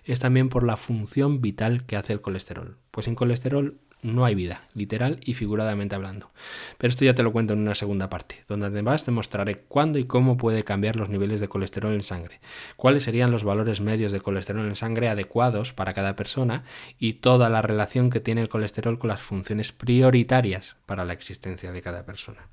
es 0.04 0.20
también 0.20 0.50
por 0.50 0.64
la 0.64 0.76
función 0.76 1.40
vital 1.40 1.86
que 1.86 1.98
hace 1.98 2.14
el 2.14 2.22
colesterol. 2.22 2.78
Pues 2.90 3.06
sin 3.06 3.14
colesterol 3.14 3.80
no 4.02 4.26
hay 4.26 4.36
vida, 4.36 4.64
literal 4.74 5.20
y 5.24 5.34
figuradamente 5.34 5.96
hablando. 5.96 6.32
Pero 6.78 6.90
esto 6.90 7.06
ya 7.06 7.16
te 7.16 7.24
lo 7.24 7.32
cuento 7.32 7.54
en 7.54 7.60
una 7.60 7.76
segunda 7.76 8.10
parte, 8.10 8.44
donde 8.48 8.68
además 8.68 9.04
te 9.04 9.12
mostraré 9.12 9.60
cuándo 9.60 10.00
y 10.00 10.06
cómo 10.06 10.38
puede 10.38 10.64
cambiar 10.64 10.96
los 10.96 11.10
niveles 11.10 11.40
de 11.40 11.48
colesterol 11.48 11.94
en 11.94 12.04
sangre, 12.04 12.40
cuáles 12.76 13.04
serían 13.04 13.32
los 13.32 13.44
valores 13.44 13.82
medios 13.82 14.12
de 14.12 14.22
colesterol 14.22 14.68
en 14.68 14.76
sangre 14.76 15.10
adecuados 15.10 15.74
para 15.74 15.94
cada 15.94 16.16
persona 16.16 16.64
y 17.00 17.14
toda 17.14 17.50
la 17.50 17.62
relación 17.62 18.10
que 18.10 18.20
tiene 18.20 18.42
el 18.42 18.50
colesterol 18.50 19.00
con 19.00 19.10
las 19.10 19.22
funciones 19.22 19.72
prioritarias 19.72 20.76
para 20.86 21.06
la 21.06 21.14
existencia 21.14 21.72
de 21.72 21.82
cada 21.82 22.06
persona. 22.06 22.48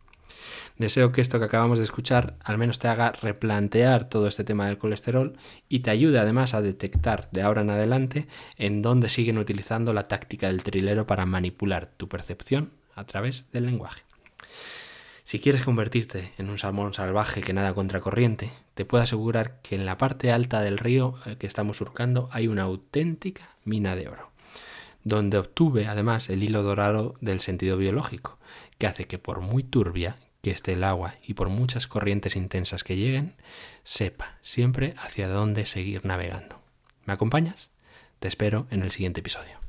Deseo 0.76 1.12
que 1.12 1.20
esto 1.20 1.38
que 1.38 1.44
acabamos 1.44 1.78
de 1.78 1.84
escuchar 1.84 2.36
al 2.42 2.58
menos 2.58 2.80
te 2.80 2.88
haga 2.88 3.12
replantear 3.12 4.08
todo 4.08 4.26
este 4.26 4.42
tema 4.42 4.66
del 4.66 4.76
colesterol 4.76 5.36
y 5.68 5.80
te 5.80 5.90
ayude 5.90 6.18
además 6.18 6.52
a 6.52 6.62
detectar 6.62 7.28
de 7.30 7.42
ahora 7.42 7.62
en 7.62 7.70
adelante 7.70 8.26
en 8.56 8.82
dónde 8.82 9.08
siguen 9.08 9.38
utilizando 9.38 9.92
la 9.92 10.08
táctica 10.08 10.48
del 10.48 10.64
trilero 10.64 11.06
para 11.06 11.26
manipular 11.26 11.86
tu 11.96 12.08
percepción 12.08 12.72
a 12.96 13.04
través 13.04 13.52
del 13.52 13.66
lenguaje. 13.66 14.02
Si 15.22 15.38
quieres 15.38 15.62
convertirte 15.62 16.32
en 16.38 16.50
un 16.50 16.58
salmón 16.58 16.92
salvaje 16.92 17.40
que 17.40 17.52
nada 17.52 17.72
contracorriente, 17.72 18.52
te 18.74 18.84
puedo 18.84 19.04
asegurar 19.04 19.60
que 19.62 19.76
en 19.76 19.86
la 19.86 19.96
parte 19.96 20.32
alta 20.32 20.60
del 20.60 20.76
río 20.76 21.14
eh, 21.24 21.36
que 21.36 21.46
estamos 21.46 21.76
surcando 21.76 22.28
hay 22.32 22.48
una 22.48 22.62
auténtica 22.62 23.56
mina 23.64 23.94
de 23.94 24.08
oro, 24.08 24.32
donde 25.04 25.38
obtuve 25.38 25.86
además 25.86 26.28
el 26.30 26.42
hilo 26.42 26.62
dorado 26.62 27.14
del 27.20 27.40
sentido 27.40 27.76
biológico, 27.78 28.38
que 28.76 28.88
hace 28.88 29.06
que 29.06 29.18
por 29.18 29.40
muy 29.40 29.62
turbia 29.62 30.16
que 30.44 30.50
esté 30.50 30.74
el 30.74 30.84
agua 30.84 31.14
y 31.26 31.32
por 31.32 31.48
muchas 31.48 31.86
corrientes 31.86 32.36
intensas 32.36 32.84
que 32.84 32.96
lleguen, 32.96 33.34
sepa 33.82 34.36
siempre 34.42 34.92
hacia 34.98 35.26
dónde 35.26 35.64
seguir 35.64 36.04
navegando. 36.04 36.60
¿Me 37.06 37.14
acompañas? 37.14 37.70
Te 38.18 38.28
espero 38.28 38.66
en 38.70 38.82
el 38.82 38.90
siguiente 38.90 39.20
episodio. 39.20 39.63